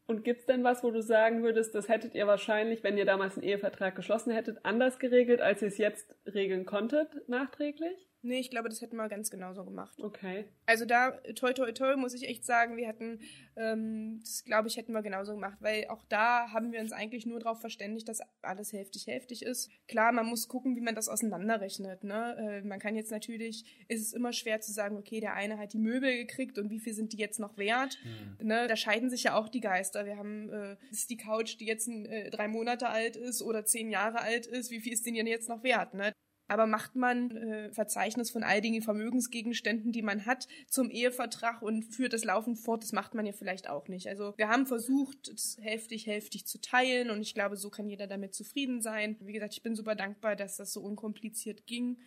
Und 0.06 0.22
gibt's 0.22 0.44
denn 0.44 0.64
was, 0.64 0.84
wo 0.84 0.90
du 0.90 1.02
sagen 1.02 1.42
würdest, 1.42 1.74
das 1.74 1.88
hättet 1.88 2.14
ihr 2.14 2.26
wahrscheinlich, 2.26 2.82
wenn 2.84 2.98
ihr 2.98 3.06
damals 3.06 3.36
einen 3.36 3.44
Ehevertrag 3.44 3.96
geschlossen 3.96 4.32
hättet, 4.32 4.64
anders 4.64 4.98
geregelt, 4.98 5.40
als 5.40 5.62
ihr 5.62 5.68
es 5.68 5.78
jetzt 5.78 6.14
regeln 6.26 6.66
konntet, 6.66 7.26
nachträglich? 7.26 8.06
Nee, 8.24 8.40
ich 8.40 8.50
glaube, 8.50 8.70
das 8.70 8.80
hätten 8.80 8.96
wir 8.96 9.08
ganz 9.08 9.30
genauso 9.30 9.64
gemacht. 9.64 10.02
Okay. 10.02 10.46
Also 10.64 10.86
da, 10.86 11.10
toi, 11.34 11.52
toi, 11.52 11.72
toi, 11.72 11.94
muss 11.96 12.14
ich 12.14 12.26
echt 12.26 12.46
sagen, 12.46 12.78
wir 12.78 12.88
hatten, 12.88 13.20
ähm, 13.54 14.20
das 14.20 14.44
glaube 14.44 14.68
ich, 14.68 14.78
hätten 14.78 14.92
wir 14.92 15.02
genauso 15.02 15.34
gemacht, 15.34 15.58
weil 15.60 15.86
auch 15.88 16.04
da 16.08 16.50
haben 16.50 16.72
wir 16.72 16.80
uns 16.80 16.92
eigentlich 16.92 17.26
nur 17.26 17.38
darauf 17.38 17.60
verständigt, 17.60 18.08
dass 18.08 18.20
alles 18.40 18.72
hälftig, 18.72 19.06
hälftig 19.06 19.42
ist. 19.42 19.70
Klar, 19.88 20.10
man 20.12 20.24
muss 20.24 20.48
gucken, 20.48 20.74
wie 20.74 20.80
man 20.80 20.94
das 20.94 21.10
auseinanderrechnet. 21.10 22.02
Ne? 22.02 22.36
Äh, 22.38 22.66
man 22.66 22.78
kann 22.78 22.96
jetzt 22.96 23.10
natürlich, 23.10 23.84
ist 23.88 24.00
es 24.00 24.14
immer 24.14 24.32
schwer 24.32 24.60
zu 24.62 24.72
sagen, 24.72 24.96
okay, 24.96 25.20
der 25.20 25.34
eine 25.34 25.58
hat 25.58 25.74
die 25.74 25.78
Möbel 25.78 26.16
gekriegt 26.16 26.58
und 26.58 26.70
wie 26.70 26.80
viel 26.80 26.94
sind 26.94 27.12
die 27.12 27.18
jetzt 27.18 27.38
noch 27.38 27.58
wert? 27.58 27.98
Mhm. 28.04 28.46
Ne? 28.46 28.66
Da 28.68 28.76
scheiden 28.76 29.10
sich 29.10 29.24
ja 29.24 29.36
auch 29.36 29.50
die 29.50 29.60
Geister. 29.60 30.06
Wir 30.06 30.16
haben, 30.16 30.48
äh, 30.50 30.76
ist 30.90 31.10
die 31.10 31.18
Couch, 31.18 31.60
die 31.60 31.66
jetzt 31.66 31.88
äh, 31.88 32.30
drei 32.30 32.48
Monate 32.48 32.88
alt 32.88 33.16
ist 33.16 33.42
oder 33.42 33.66
zehn 33.66 33.90
Jahre 33.90 34.20
alt 34.20 34.46
ist, 34.46 34.70
wie 34.70 34.80
viel 34.80 34.94
ist 34.94 35.04
denn 35.04 35.14
jetzt 35.14 35.50
noch 35.50 35.62
wert? 35.62 35.92
Ne? 35.92 36.14
Aber 36.46 36.66
macht 36.66 36.94
man 36.94 37.30
äh, 37.30 37.72
Verzeichnis 37.72 38.30
von 38.30 38.42
all 38.42 38.60
den 38.60 38.82
Vermögensgegenständen, 38.82 39.92
die 39.92 40.02
man 40.02 40.26
hat, 40.26 40.46
zum 40.68 40.90
Ehevertrag 40.90 41.62
und 41.62 41.84
führt 41.84 42.12
das 42.12 42.24
laufend 42.24 42.58
fort, 42.58 42.82
das 42.82 42.92
macht 42.92 43.14
man 43.14 43.24
ja 43.24 43.32
vielleicht 43.32 43.68
auch 43.68 43.88
nicht. 43.88 44.08
Also 44.08 44.34
wir 44.36 44.48
haben 44.48 44.66
versucht, 44.66 45.28
es 45.28 45.56
hälftig, 45.60 46.06
hälftig 46.06 46.46
zu 46.46 46.60
teilen 46.60 47.10
und 47.10 47.22
ich 47.22 47.34
glaube, 47.34 47.56
so 47.56 47.70
kann 47.70 47.88
jeder 47.88 48.06
damit 48.06 48.34
zufrieden 48.34 48.82
sein. 48.82 49.16
Wie 49.20 49.32
gesagt, 49.32 49.54
ich 49.54 49.62
bin 49.62 49.74
super 49.74 49.94
dankbar, 49.94 50.36
dass 50.36 50.56
das 50.56 50.72
so 50.72 50.80
unkompliziert 50.80 51.66
ging. 51.66 51.98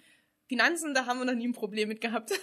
Finanzen, 0.47 0.93
da 0.93 1.05
haben 1.05 1.19
wir 1.19 1.25
noch 1.25 1.35
nie 1.35 1.47
ein 1.47 1.53
Problem 1.53 1.89
mit 1.89 1.99
gehabt. 1.99 2.31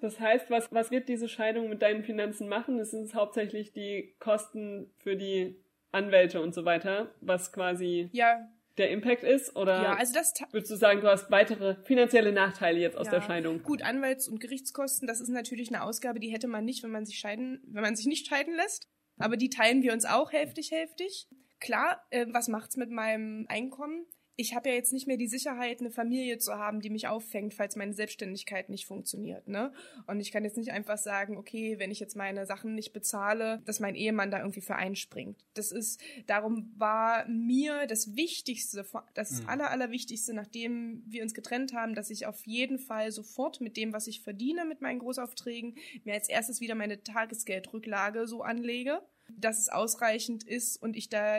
das 0.00 0.18
heißt, 0.18 0.50
was, 0.50 0.70
was 0.72 0.90
wird 0.90 1.08
diese 1.08 1.28
Scheidung 1.28 1.68
mit 1.68 1.82
deinen 1.82 2.02
Finanzen 2.02 2.48
machen? 2.48 2.78
Es 2.78 2.90
sind 2.90 3.14
hauptsächlich 3.14 3.72
die 3.72 4.14
Kosten 4.18 4.92
für 4.98 5.16
die 5.16 5.56
Anwälte 5.92 6.42
und 6.42 6.54
so 6.54 6.64
weiter, 6.64 7.14
was 7.20 7.52
quasi. 7.52 8.10
Ja, 8.12 8.48
der 8.78 8.90
Impact 8.90 9.22
ist? 9.22 9.54
Oder 9.56 9.82
ja, 9.82 9.94
also 9.94 10.14
das 10.14 10.32
würdest 10.50 10.70
du 10.70 10.76
sagen, 10.76 11.00
du 11.00 11.08
hast 11.08 11.30
weitere 11.30 11.76
finanzielle 11.84 12.32
Nachteile 12.32 12.78
jetzt 12.80 12.96
aus 12.96 13.06
ja, 13.06 13.12
der 13.12 13.22
Scheidung? 13.22 13.62
Gut, 13.62 13.82
Anwalts- 13.82 14.28
und 14.28 14.40
Gerichtskosten, 14.40 15.06
das 15.06 15.20
ist 15.20 15.28
natürlich 15.28 15.68
eine 15.68 15.82
Ausgabe, 15.82 16.20
die 16.20 16.28
hätte 16.28 16.48
man 16.48 16.64
nicht, 16.64 16.82
wenn 16.82 16.90
man 16.90 17.04
sich 17.06 17.18
scheiden, 17.18 17.62
wenn 17.66 17.82
man 17.82 17.96
sich 17.96 18.06
nicht 18.06 18.26
scheiden 18.26 18.54
lässt. 18.54 18.88
Aber 19.18 19.36
die 19.36 19.48
teilen 19.48 19.82
wir 19.82 19.92
uns 19.92 20.04
auch 20.04 20.32
hälftig, 20.32 20.72
hälftig. 20.72 21.28
Klar, 21.60 22.04
äh, 22.10 22.26
was 22.30 22.48
macht's 22.48 22.76
mit 22.76 22.90
meinem 22.90 23.46
Einkommen? 23.48 24.06
Ich 24.36 24.54
habe 24.54 24.68
ja 24.68 24.74
jetzt 24.74 24.92
nicht 24.92 25.06
mehr 25.06 25.16
die 25.16 25.28
Sicherheit, 25.28 25.80
eine 25.80 25.90
Familie 25.90 26.38
zu 26.38 26.54
haben, 26.54 26.80
die 26.80 26.90
mich 26.90 27.06
auffängt, 27.06 27.54
falls 27.54 27.76
meine 27.76 27.94
Selbstständigkeit 27.94 28.68
nicht 28.68 28.86
funktioniert, 28.86 29.46
ne? 29.46 29.72
Und 30.08 30.18
ich 30.20 30.32
kann 30.32 30.44
jetzt 30.44 30.56
nicht 30.56 30.72
einfach 30.72 30.98
sagen, 30.98 31.36
okay, 31.36 31.78
wenn 31.78 31.92
ich 31.92 32.00
jetzt 32.00 32.16
meine 32.16 32.44
Sachen 32.44 32.74
nicht 32.74 32.92
bezahle, 32.92 33.62
dass 33.64 33.78
mein 33.78 33.94
Ehemann 33.94 34.32
da 34.32 34.38
irgendwie 34.38 34.60
für 34.60 34.74
einspringt. 34.74 35.44
Das 35.54 35.70
ist, 35.70 36.00
darum 36.26 36.72
war 36.76 37.28
mir 37.28 37.86
das 37.86 38.16
Wichtigste, 38.16 38.84
das 39.14 39.42
mhm. 39.42 39.48
aller, 39.48 39.70
allerwichtigste, 39.70 40.34
nachdem 40.34 41.04
wir 41.06 41.22
uns 41.22 41.34
getrennt 41.34 41.72
haben, 41.72 41.94
dass 41.94 42.10
ich 42.10 42.26
auf 42.26 42.44
jeden 42.44 42.78
Fall 42.78 43.12
sofort 43.12 43.60
mit 43.60 43.76
dem, 43.76 43.92
was 43.92 44.08
ich 44.08 44.20
verdiene, 44.20 44.64
mit 44.64 44.80
meinen 44.80 44.98
Großaufträgen, 44.98 45.76
mir 46.02 46.14
als 46.14 46.28
erstes 46.28 46.60
wieder 46.60 46.74
meine 46.74 47.02
Tagesgeldrücklage 47.02 48.26
so 48.26 48.42
anlege, 48.42 49.00
dass 49.30 49.60
es 49.60 49.68
ausreichend 49.68 50.42
ist 50.42 50.82
und 50.82 50.96
ich 50.96 51.08
da 51.08 51.38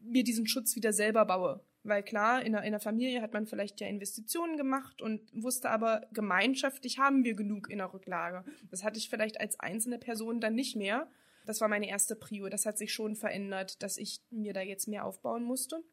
mir 0.00 0.24
diesen 0.24 0.46
Schutz 0.46 0.74
wieder 0.74 0.92
selber 0.92 1.24
baue 1.26 1.62
Weil 1.84 2.02
klar, 2.02 2.42
in 2.42 2.52
der, 2.52 2.62
in 2.62 2.72
der 2.72 2.80
Familie 2.80 3.20
hat 3.20 3.34
man 3.34 3.46
vielleicht 3.46 3.80
ja 3.80 3.86
Investitionen 3.86 4.56
gemacht 4.56 5.02
und 5.02 5.20
wusste 5.34 5.70
aber, 5.70 6.02
gemeinschaftlich 6.12 6.98
haben 6.98 7.24
wir 7.24 7.34
genug 7.34 7.68
in 7.68 7.78
der 7.78 7.92
Rücklage. 7.92 8.42
Das 8.70 8.82
hatte 8.82 8.98
ich 8.98 9.10
vielleicht 9.10 9.38
als 9.38 9.60
einzelne 9.60 9.98
Person 9.98 10.40
dann 10.40 10.54
nicht 10.54 10.76
mehr. 10.76 11.08
Das 11.44 11.60
war 11.60 11.68
meine 11.68 11.88
erste 11.88 12.16
Prio. 12.16 12.48
Das 12.48 12.64
hat 12.64 12.78
sich 12.78 12.92
schon 12.92 13.16
verändert, 13.16 13.82
dass 13.82 13.98
ich 13.98 14.22
mir 14.30 14.54
da 14.54 14.62
jetzt 14.62 14.88
mehr 14.88 15.04
aufbauen 15.04 15.44
musste. 15.44 15.84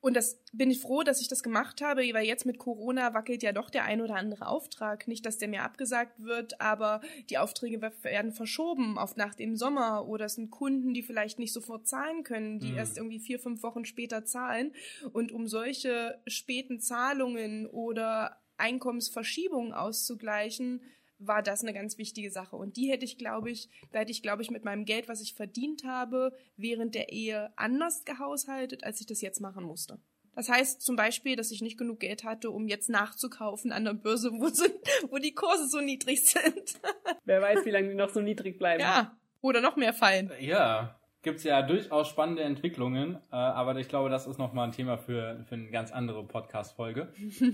Und 0.00 0.14
das 0.14 0.40
bin 0.52 0.70
ich 0.70 0.80
froh, 0.80 1.02
dass 1.02 1.20
ich 1.20 1.28
das 1.28 1.42
gemacht 1.42 1.82
habe, 1.82 2.02
weil 2.12 2.26
jetzt 2.26 2.46
mit 2.46 2.58
Corona 2.58 3.14
wackelt 3.14 3.42
ja 3.42 3.52
doch 3.52 3.68
der 3.68 3.84
ein 3.84 4.00
oder 4.00 4.14
andere 4.14 4.46
Auftrag. 4.46 5.08
Nicht, 5.08 5.26
dass 5.26 5.38
der 5.38 5.48
mir 5.48 5.62
abgesagt 5.62 6.22
wird, 6.22 6.60
aber 6.60 7.00
die 7.30 7.38
Aufträge 7.38 7.80
werden 7.80 8.32
verschoben 8.32 8.96
auf 8.96 9.16
nach 9.16 9.34
dem 9.34 9.56
Sommer 9.56 10.06
oder 10.06 10.26
es 10.26 10.34
sind 10.34 10.50
Kunden, 10.50 10.94
die 10.94 11.02
vielleicht 11.02 11.38
nicht 11.40 11.52
sofort 11.52 11.88
zahlen 11.88 12.22
können, 12.22 12.60
die 12.60 12.72
mhm. 12.72 12.78
erst 12.78 12.96
irgendwie 12.96 13.18
vier, 13.18 13.40
fünf 13.40 13.62
Wochen 13.62 13.84
später 13.84 14.24
zahlen. 14.24 14.72
Und 15.12 15.32
um 15.32 15.48
solche 15.48 16.20
späten 16.26 16.78
Zahlungen 16.80 17.66
oder 17.66 18.40
Einkommensverschiebungen 18.56 19.72
auszugleichen, 19.72 20.82
war 21.18 21.42
das 21.42 21.62
eine 21.62 21.72
ganz 21.72 21.98
wichtige 21.98 22.30
Sache. 22.30 22.56
Und 22.56 22.76
die 22.76 22.90
hätte 22.90 23.04
ich, 23.04 23.18
glaube 23.18 23.50
ich, 23.50 23.68
da 23.92 24.00
hätte 24.00 24.12
ich, 24.12 24.22
glaube 24.22 24.42
ich, 24.42 24.50
mit 24.50 24.64
meinem 24.64 24.84
Geld, 24.84 25.08
was 25.08 25.20
ich 25.20 25.34
verdient 25.34 25.84
habe, 25.84 26.32
während 26.56 26.94
der 26.94 27.10
Ehe 27.10 27.52
anders 27.56 28.04
gehaushaltet, 28.04 28.84
als 28.84 29.00
ich 29.00 29.06
das 29.06 29.20
jetzt 29.20 29.40
machen 29.40 29.64
musste. 29.64 29.98
Das 30.34 30.48
heißt 30.48 30.82
zum 30.82 30.94
Beispiel, 30.94 31.34
dass 31.34 31.50
ich 31.50 31.62
nicht 31.62 31.76
genug 31.76 31.98
Geld 31.98 32.22
hatte, 32.22 32.50
um 32.50 32.68
jetzt 32.68 32.88
nachzukaufen 32.88 33.72
an 33.72 33.84
der 33.84 33.94
Börse, 33.94 34.30
wo, 34.32 34.46
sind, 34.46 34.72
wo 35.10 35.18
die 35.18 35.34
Kurse 35.34 35.66
so 35.66 35.80
niedrig 35.80 36.24
sind. 36.24 36.74
Wer 37.24 37.42
weiß, 37.42 37.64
wie 37.64 37.70
lange 37.70 37.88
die 37.88 37.96
noch 37.96 38.10
so 38.10 38.20
niedrig 38.20 38.56
bleiben. 38.56 38.80
Ja, 38.80 39.16
oder 39.40 39.60
noch 39.60 39.74
mehr 39.74 39.92
fallen. 39.92 40.30
Ja, 40.38 41.00
gibt's 41.22 41.42
ja 41.42 41.62
durchaus 41.62 42.08
spannende 42.08 42.42
Entwicklungen, 42.44 43.16
äh, 43.32 43.34
aber 43.34 43.74
ich 43.76 43.88
glaube, 43.88 44.10
das 44.10 44.28
ist 44.28 44.38
nochmal 44.38 44.68
ein 44.68 44.72
Thema 44.72 44.96
für, 44.96 45.44
für 45.48 45.56
eine 45.56 45.70
ganz 45.70 45.90
andere 45.90 46.24
Podcast-Folge. 46.24 47.12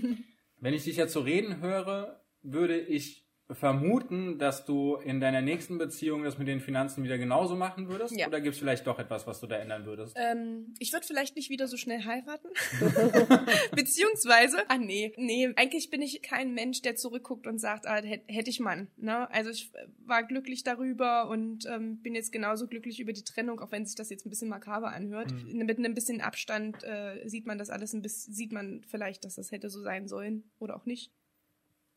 Wenn 0.59 0.73
ich 0.75 0.83
dich 0.83 0.97
jetzt 0.97 1.13
so 1.13 1.21
reden 1.21 1.61
höre, 1.61 2.21
würde 2.43 2.77
ich 2.77 3.24
vermuten, 3.51 4.39
dass 4.39 4.65
du 4.65 4.95
in 4.95 5.19
deiner 5.19 5.41
nächsten 5.41 5.77
Beziehung 5.77 6.23
das 6.23 6.37
mit 6.39 6.47
den 6.47 6.59
Finanzen 6.59 7.03
wieder 7.03 7.17
genauso 7.17 7.55
machen 7.55 7.87
würdest? 7.89 8.17
Ja. 8.17 8.27
Oder 8.27 8.41
gibt 8.41 8.55
es 8.55 8.59
vielleicht 8.59 8.87
doch 8.87 8.97
etwas, 8.97 9.27
was 9.27 9.39
du 9.39 9.45
da 9.45 9.57
ändern 9.57 9.85
würdest? 9.85 10.15
Ähm, 10.19 10.73
ich 10.79 10.91
würde 10.93 11.05
vielleicht 11.05 11.35
nicht 11.35 11.49
wieder 11.49 11.67
so 11.67 11.77
schnell 11.77 12.03
heiraten. 12.03 12.47
Beziehungsweise, 13.75 14.57
ah 14.67 14.77
nee, 14.77 15.13
nee, 15.17 15.53
eigentlich 15.55 15.91
bin 15.91 16.01
ich 16.01 16.23
kein 16.23 16.53
Mensch, 16.55 16.81
der 16.81 16.95
zurückguckt 16.95 17.45
und 17.45 17.59
sagt, 17.59 17.85
ah, 17.85 18.01
hätte 18.01 18.23
hätt 18.33 18.47
ich 18.47 18.59
Mann. 18.59 18.87
Ne? 18.97 19.29
Also 19.31 19.51
ich 19.51 19.71
war 20.05 20.23
glücklich 20.23 20.63
darüber 20.63 21.29
und 21.29 21.67
ähm, 21.67 22.01
bin 22.01 22.15
jetzt 22.15 22.31
genauso 22.31 22.67
glücklich 22.67 22.99
über 22.99 23.13
die 23.13 23.23
Trennung, 23.23 23.59
auch 23.59 23.71
wenn 23.71 23.85
sich 23.85 23.95
das 23.95 24.09
jetzt 24.09 24.25
ein 24.25 24.31
bisschen 24.31 24.49
makaber 24.49 24.91
anhört. 24.91 25.31
Mhm. 25.31 25.65
Mit 25.65 25.77
einem 25.77 25.93
bisschen 25.93 26.21
Abstand 26.21 26.83
äh, 26.83 27.27
sieht 27.27 27.45
man 27.45 27.59
das 27.59 27.69
alles 27.69 27.93
ein 27.93 28.01
bisschen, 28.01 28.33
sieht 28.33 28.51
man 28.51 28.83
vielleicht, 28.87 29.23
dass 29.23 29.35
das 29.35 29.51
hätte 29.51 29.69
so 29.69 29.81
sein 29.81 30.07
sollen 30.07 30.49
oder 30.57 30.75
auch 30.75 30.85
nicht. 30.85 31.11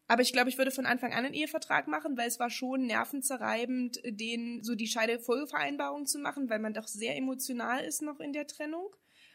Aber 0.08 0.22
ich 0.22 0.32
glaube, 0.32 0.48
ich 0.48 0.56
würde 0.56 0.70
von 0.70 0.86
Anfang 0.86 1.12
an 1.12 1.26
einen 1.26 1.34
Ehevertrag 1.34 1.86
machen, 1.86 2.16
weil 2.16 2.28
es 2.28 2.40
war 2.40 2.48
schon 2.48 2.86
nervenzerreibend, 2.86 4.00
den 4.06 4.62
so 4.62 4.74
die 4.74 4.86
Scheidefolgevereinbarung 4.86 6.06
zu 6.06 6.18
machen, 6.18 6.48
weil 6.48 6.58
man 6.58 6.72
doch 6.72 6.88
sehr 6.88 7.14
emotional 7.16 7.84
ist 7.84 8.00
noch 8.00 8.18
in 8.18 8.32
der 8.32 8.46
Trennung. 8.46 8.88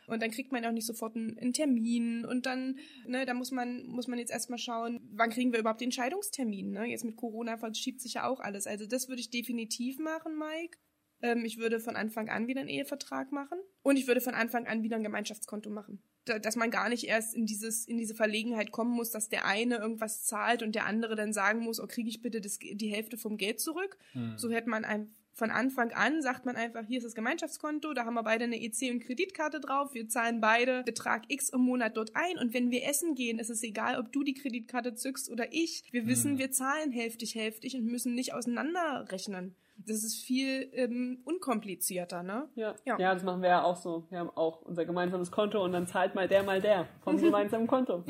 Und 0.08 0.22
dann 0.22 0.32
kriegt 0.32 0.52
man 0.52 0.66
auch 0.66 0.72
nicht 0.72 0.88
sofort 0.88 1.16
einen, 1.16 1.54
Termin 1.54 2.26
und 2.26 2.46
dann, 2.46 2.78
ne, 3.08 3.26
da 3.26 3.34
muss 3.34 3.52
man, 3.52 3.86
muss 3.86 4.08
man 4.08 4.20
jetzt 4.20 4.32
erstmal 4.32 4.60
schauen, 4.60 5.00
wann 5.14 5.30
kriegen 5.30 5.54
wir 5.54 5.60
überhaupt 5.60 5.80
den 5.80 5.94
Scheidungstermin, 5.94 6.72
ne? 6.72 6.86
Jetzt 6.88 7.06
mit 7.06 7.16
Corona 7.16 7.56
verschiebt 7.56 8.02
sich 8.02 8.16
ja 8.16 8.28
auch 8.28 8.42
alles. 8.42 8.68
Also 8.68 8.86
das 8.86 9.08
würde 9.08 9.22
ich 9.22 9.30
definitiv 9.30 10.00
machen, 10.00 10.38
Mike. 10.38 10.78
Ähm, 11.22 11.46
ich 11.46 11.58
würde 11.58 11.80
von 11.80 11.96
Anfang 11.96 12.30
an 12.30 12.48
wieder 12.48 12.60
einen 12.60 12.70
Ehevertrag 12.70 13.32
machen 13.32 13.60
und 13.82 13.96
ich 13.96 14.08
würde 14.08 14.20
von 14.20 14.34
Anfang 14.34 14.68
an 14.68 14.84
wieder 14.84 14.98
ein 14.98 15.04
Gemeinschaftskonto 15.04 15.70
machen 15.70 16.02
dass 16.26 16.56
man 16.56 16.72
gar 16.72 16.90
nicht 16.90 17.06
erst 17.06 17.34
in 17.36 17.46
dieses 17.46 17.86
in 17.86 17.98
diese 17.98 18.16
Verlegenheit 18.16 18.72
kommen 18.72 18.92
muss, 18.92 19.12
dass 19.12 19.30
der 19.30 19.46
eine 19.46 19.78
irgendwas 19.78 20.24
zahlt 20.24 20.64
und 20.64 20.74
der 20.76 20.86
andere 20.86 21.16
dann 21.16 21.34
sagen 21.34 21.60
muss, 21.60 21.80
oh 21.80 21.88
kriege 21.88 22.10
ich 22.10 22.22
bitte 22.22 22.42
das, 22.42 22.60
die 22.60 22.88
Hälfte 22.88 23.18
vom 23.18 23.38
Geld 23.38 23.60
zurück. 23.60 23.98
Hm. 24.14 24.38
So 24.38 24.50
hätte 24.50 24.70
man 24.70 24.86
ein, 24.86 25.14
von 25.34 25.50
Anfang 25.50 25.92
an 25.94 26.22
sagt 26.22 26.46
man 26.46 26.56
einfach, 26.56 26.86
hier 26.86 26.98
ist 26.98 27.06
das 27.06 27.16
Gemeinschaftskonto, 27.16 27.94
da 27.94 28.06
haben 28.06 28.14
wir 28.14 28.24
beide 28.24 28.44
eine 28.44 28.62
EC 28.62 28.92
und 28.92 29.00
Kreditkarte 29.00 29.60
drauf, 29.60 29.94
wir 29.94 30.08
zahlen 30.08 30.42
beide 30.42 30.84
Betrag 30.84 31.24
X 31.28 31.50
im 31.50 31.62
Monat 31.62 31.98
dort 31.98 32.12
ein 32.16 32.38
und 32.38 32.54
wenn 32.54 32.72
wir 32.72 32.88
essen 32.88 33.16
gehen, 33.16 33.40
ist 33.40 33.50
es 33.50 33.64
egal, 33.64 34.00
ob 34.00 34.12
du 34.12 34.24
die 34.24 34.36
Kreditkarte 34.36 34.94
zückst 34.94 35.32
oder 35.32 35.52
ich. 35.52 35.84
Wir 35.92 36.08
wissen, 36.08 36.32
hm. 36.32 36.38
wir 36.38 36.52
zahlen 36.52 36.92
hälftig 36.92 37.36
hälftig 37.36 37.76
und 37.76 37.86
müssen 37.86 38.14
nicht 38.14 38.34
auseinanderrechnen. 38.34 39.56
Das 39.76 40.04
ist 40.04 40.24
viel 40.24 40.70
ähm, 40.74 41.22
unkomplizierter, 41.26 42.22
ne? 42.22 42.48
Ja. 42.56 42.76
ja. 42.86 43.00
Ja, 43.00 43.14
das 43.14 43.24
machen 43.24 43.42
wir 43.42 43.50
ja 43.50 43.64
auch 43.64 43.76
so. 43.76 44.06
Wir 44.12 44.20
haben 44.20 44.30
auch 44.30 44.62
unser 44.62 44.86
gemeinsames 44.86 45.32
Konto 45.32 45.64
und 45.64 45.72
dann 45.72 45.88
zahlt 45.88 46.14
mal 46.14 46.28
der 46.28 46.44
mal 46.44 46.62
der 46.62 46.88
vom 47.04 47.18
gemeinsamen 47.22 47.66
Konto. 47.66 48.04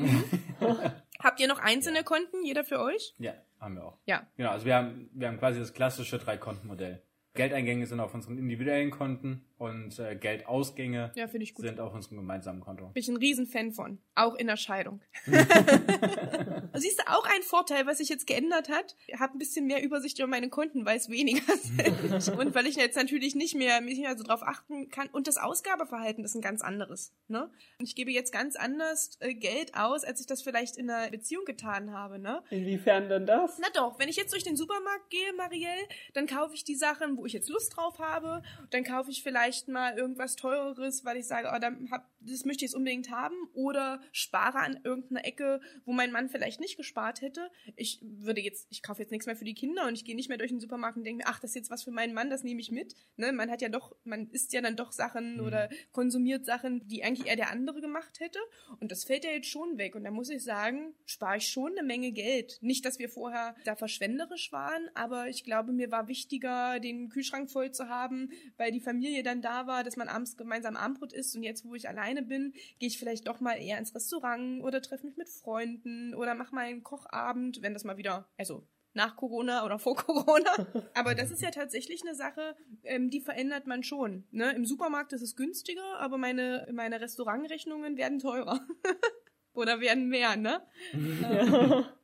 Habt 1.22 1.40
ihr 1.40 1.48
noch 1.48 1.58
einzelne 1.58 2.04
Konten, 2.04 2.44
jeder 2.44 2.64
für 2.64 2.80
euch? 2.80 3.14
Ja, 3.18 3.32
haben 3.58 3.76
wir 3.76 3.86
auch. 3.86 3.98
Ja. 4.04 4.26
Genau, 4.36 4.50
also 4.50 4.66
wir 4.66 4.74
haben, 4.74 5.08
wir 5.14 5.28
haben 5.28 5.38
quasi 5.38 5.58
das 5.58 5.72
klassische 5.72 6.18
Drei-Konten-Modell. 6.18 7.02
Geldeingänge 7.34 7.86
sind 7.86 7.98
auf 8.00 8.14
unseren 8.14 8.38
individuellen 8.38 8.90
Konten 8.90 9.44
und 9.58 9.98
äh, 9.98 10.16
Geldausgänge 10.16 11.12
ja, 11.14 11.28
sind 11.28 11.80
auf 11.80 11.94
unserem 11.94 12.18
gemeinsamen 12.18 12.60
Konto. 12.60 12.86
Bin 12.88 13.00
ich 13.00 13.08
ein 13.08 13.16
Riesenfan 13.16 13.72
von, 13.72 13.98
auch 14.14 14.34
in 14.34 14.46
der 14.46 14.56
Scheidung. 14.56 15.00
Siehst 16.74 16.98
du 16.98 17.06
auch 17.06 17.24
ein 17.24 17.42
Vorteil, 17.42 17.86
was 17.86 17.98
sich 17.98 18.08
jetzt 18.08 18.26
geändert 18.26 18.68
hat? 18.68 18.96
Ich 19.06 19.18
habe 19.20 19.36
ein 19.36 19.38
bisschen 19.38 19.66
mehr 19.66 19.82
Übersicht 19.82 20.18
über 20.18 20.26
meine 20.26 20.48
Konten, 20.48 20.84
weiß 20.84 21.08
weniger 21.08 21.56
sind. 21.56 22.38
und 22.38 22.54
weil 22.54 22.66
ich 22.66 22.76
jetzt 22.76 22.96
natürlich 22.96 23.34
nicht 23.34 23.54
mehr 23.54 23.80
mich 23.80 23.98
mehr 23.98 24.16
so 24.16 24.24
drauf 24.24 24.42
achten 24.42 24.88
kann 24.90 25.08
und 25.08 25.28
das 25.28 25.36
Ausgabeverhalten 25.36 26.24
ist 26.24 26.34
ein 26.34 26.42
ganz 26.42 26.62
anderes. 26.62 27.12
Ne? 27.28 27.50
Und 27.78 27.86
ich 27.86 27.94
gebe 27.94 28.10
jetzt 28.10 28.32
ganz 28.32 28.56
anders 28.56 29.16
äh, 29.20 29.34
Geld 29.34 29.74
aus, 29.74 30.04
als 30.04 30.20
ich 30.20 30.26
das 30.26 30.42
vielleicht 30.42 30.76
in 30.76 30.90
einer 30.90 31.10
Beziehung 31.10 31.44
getan 31.44 31.92
habe. 31.92 32.18
Ne? 32.18 32.42
Inwiefern 32.50 33.08
denn 33.08 33.26
das? 33.26 33.58
Na 33.60 33.68
doch, 33.72 33.98
wenn 33.98 34.08
ich 34.08 34.16
jetzt 34.16 34.32
durch 34.32 34.44
den 34.44 34.56
Supermarkt 34.56 35.10
gehe, 35.10 35.32
Marielle, 35.36 35.88
dann 36.12 36.26
kaufe 36.26 36.54
ich 36.54 36.64
die 36.64 36.74
Sachen, 36.74 37.16
wo 37.16 37.26
ich 37.26 37.32
jetzt 37.32 37.48
Lust 37.48 37.76
drauf 37.76 37.98
habe. 37.98 38.42
Dann 38.70 38.82
kaufe 38.82 39.10
ich 39.10 39.22
vielleicht 39.22 39.43
mal 39.68 39.96
irgendwas 39.96 40.36
Teureres, 40.36 41.04
weil 41.04 41.16
ich 41.16 41.26
sage, 41.26 41.50
oh, 41.54 41.58
dann 41.58 41.90
hab, 41.90 42.10
das 42.20 42.44
möchte 42.44 42.64
ich 42.64 42.70
jetzt 42.70 42.76
unbedingt 42.76 43.10
haben. 43.10 43.34
Oder 43.52 44.00
spare 44.12 44.58
an 44.58 44.80
irgendeiner 44.84 45.24
Ecke, 45.24 45.60
wo 45.84 45.92
mein 45.92 46.12
Mann 46.12 46.28
vielleicht 46.28 46.60
nicht 46.60 46.76
gespart 46.76 47.20
hätte. 47.20 47.50
Ich 47.76 48.00
würde 48.02 48.40
jetzt, 48.40 48.66
ich 48.70 48.82
kaufe 48.82 49.02
jetzt 49.02 49.10
nichts 49.10 49.26
mehr 49.26 49.36
für 49.36 49.44
die 49.44 49.54
Kinder 49.54 49.86
und 49.86 49.94
ich 49.94 50.04
gehe 50.04 50.16
nicht 50.16 50.28
mehr 50.28 50.38
durch 50.38 50.50
den 50.50 50.60
Supermarkt 50.60 50.96
und 50.96 51.04
denke 51.04 51.24
mir, 51.24 51.30
ach, 51.30 51.40
das 51.40 51.50
ist 51.50 51.56
jetzt 51.56 51.70
was 51.70 51.84
für 51.84 51.90
meinen 51.90 52.14
Mann, 52.14 52.30
das 52.30 52.42
nehme 52.42 52.60
ich 52.60 52.70
mit. 52.70 52.94
Ne? 53.16 53.32
Man 53.32 53.50
hat 53.50 53.62
ja 53.62 53.68
doch, 53.68 53.94
man 54.04 54.28
isst 54.30 54.52
ja 54.52 54.60
dann 54.60 54.76
doch 54.76 54.92
Sachen 54.92 55.36
mhm. 55.36 55.46
oder 55.46 55.68
konsumiert 55.92 56.44
Sachen, 56.46 56.86
die 56.88 57.04
eigentlich 57.04 57.26
eher 57.26 57.36
der 57.36 57.50
andere 57.50 57.80
gemacht 57.80 58.20
hätte. 58.20 58.38
Und 58.80 58.90
das 58.90 59.04
fällt 59.04 59.24
ja 59.24 59.30
jetzt 59.30 59.48
schon 59.48 59.78
weg. 59.78 59.94
Und 59.94 60.04
da 60.04 60.10
muss 60.10 60.30
ich 60.30 60.42
sagen, 60.42 60.94
spare 61.06 61.38
ich 61.38 61.48
schon 61.48 61.72
eine 61.72 61.86
Menge 61.86 62.12
Geld. 62.12 62.58
Nicht, 62.60 62.84
dass 62.84 62.98
wir 62.98 63.08
vorher 63.08 63.54
da 63.64 63.76
verschwenderisch 63.76 64.52
waren, 64.52 64.88
aber 64.94 65.28
ich 65.28 65.44
glaube, 65.44 65.72
mir 65.72 65.90
war 65.90 66.08
wichtiger, 66.08 66.80
den 66.80 67.08
Kühlschrank 67.08 67.50
voll 67.50 67.72
zu 67.72 67.88
haben, 67.88 68.30
weil 68.56 68.72
die 68.72 68.80
Familie 68.80 69.22
dann 69.22 69.33
da 69.42 69.66
war, 69.66 69.84
dass 69.84 69.96
man 69.96 70.08
abends 70.08 70.36
gemeinsam 70.36 70.76
Abendbrot 70.76 71.12
isst. 71.12 71.36
Und 71.36 71.42
jetzt, 71.42 71.64
wo 71.64 71.74
ich 71.74 71.88
alleine 71.88 72.22
bin, 72.22 72.52
gehe 72.78 72.88
ich 72.88 72.98
vielleicht 72.98 73.26
doch 73.28 73.40
mal 73.40 73.54
eher 73.54 73.78
ins 73.78 73.94
Restaurant 73.94 74.62
oder 74.62 74.82
treffe 74.82 75.06
mich 75.06 75.16
mit 75.16 75.28
Freunden 75.28 76.14
oder 76.14 76.34
mache 76.34 76.54
mal 76.54 76.66
einen 76.66 76.82
Kochabend, 76.82 77.62
wenn 77.62 77.74
das 77.74 77.84
mal 77.84 77.96
wieder, 77.96 78.28
also 78.36 78.66
nach 78.94 79.16
Corona 79.16 79.64
oder 79.64 79.78
vor 79.78 79.96
Corona. 79.96 80.50
Aber 80.94 81.14
das 81.14 81.30
ist 81.30 81.42
ja 81.42 81.50
tatsächlich 81.50 82.02
eine 82.02 82.14
Sache, 82.14 82.56
ähm, 82.84 83.10
die 83.10 83.20
verändert 83.20 83.66
man 83.66 83.82
schon. 83.82 84.24
Ne? 84.30 84.52
Im 84.52 84.64
Supermarkt 84.64 85.12
ist 85.12 85.22
es 85.22 85.36
günstiger, 85.36 85.98
aber 85.98 86.16
meine, 86.16 86.68
meine 86.72 87.00
Restaurantrechnungen 87.00 87.96
werden 87.96 88.18
teurer. 88.18 88.60
Oder 89.54 89.80
werden 89.80 90.08
mehr, 90.08 90.36
ne? 90.36 90.60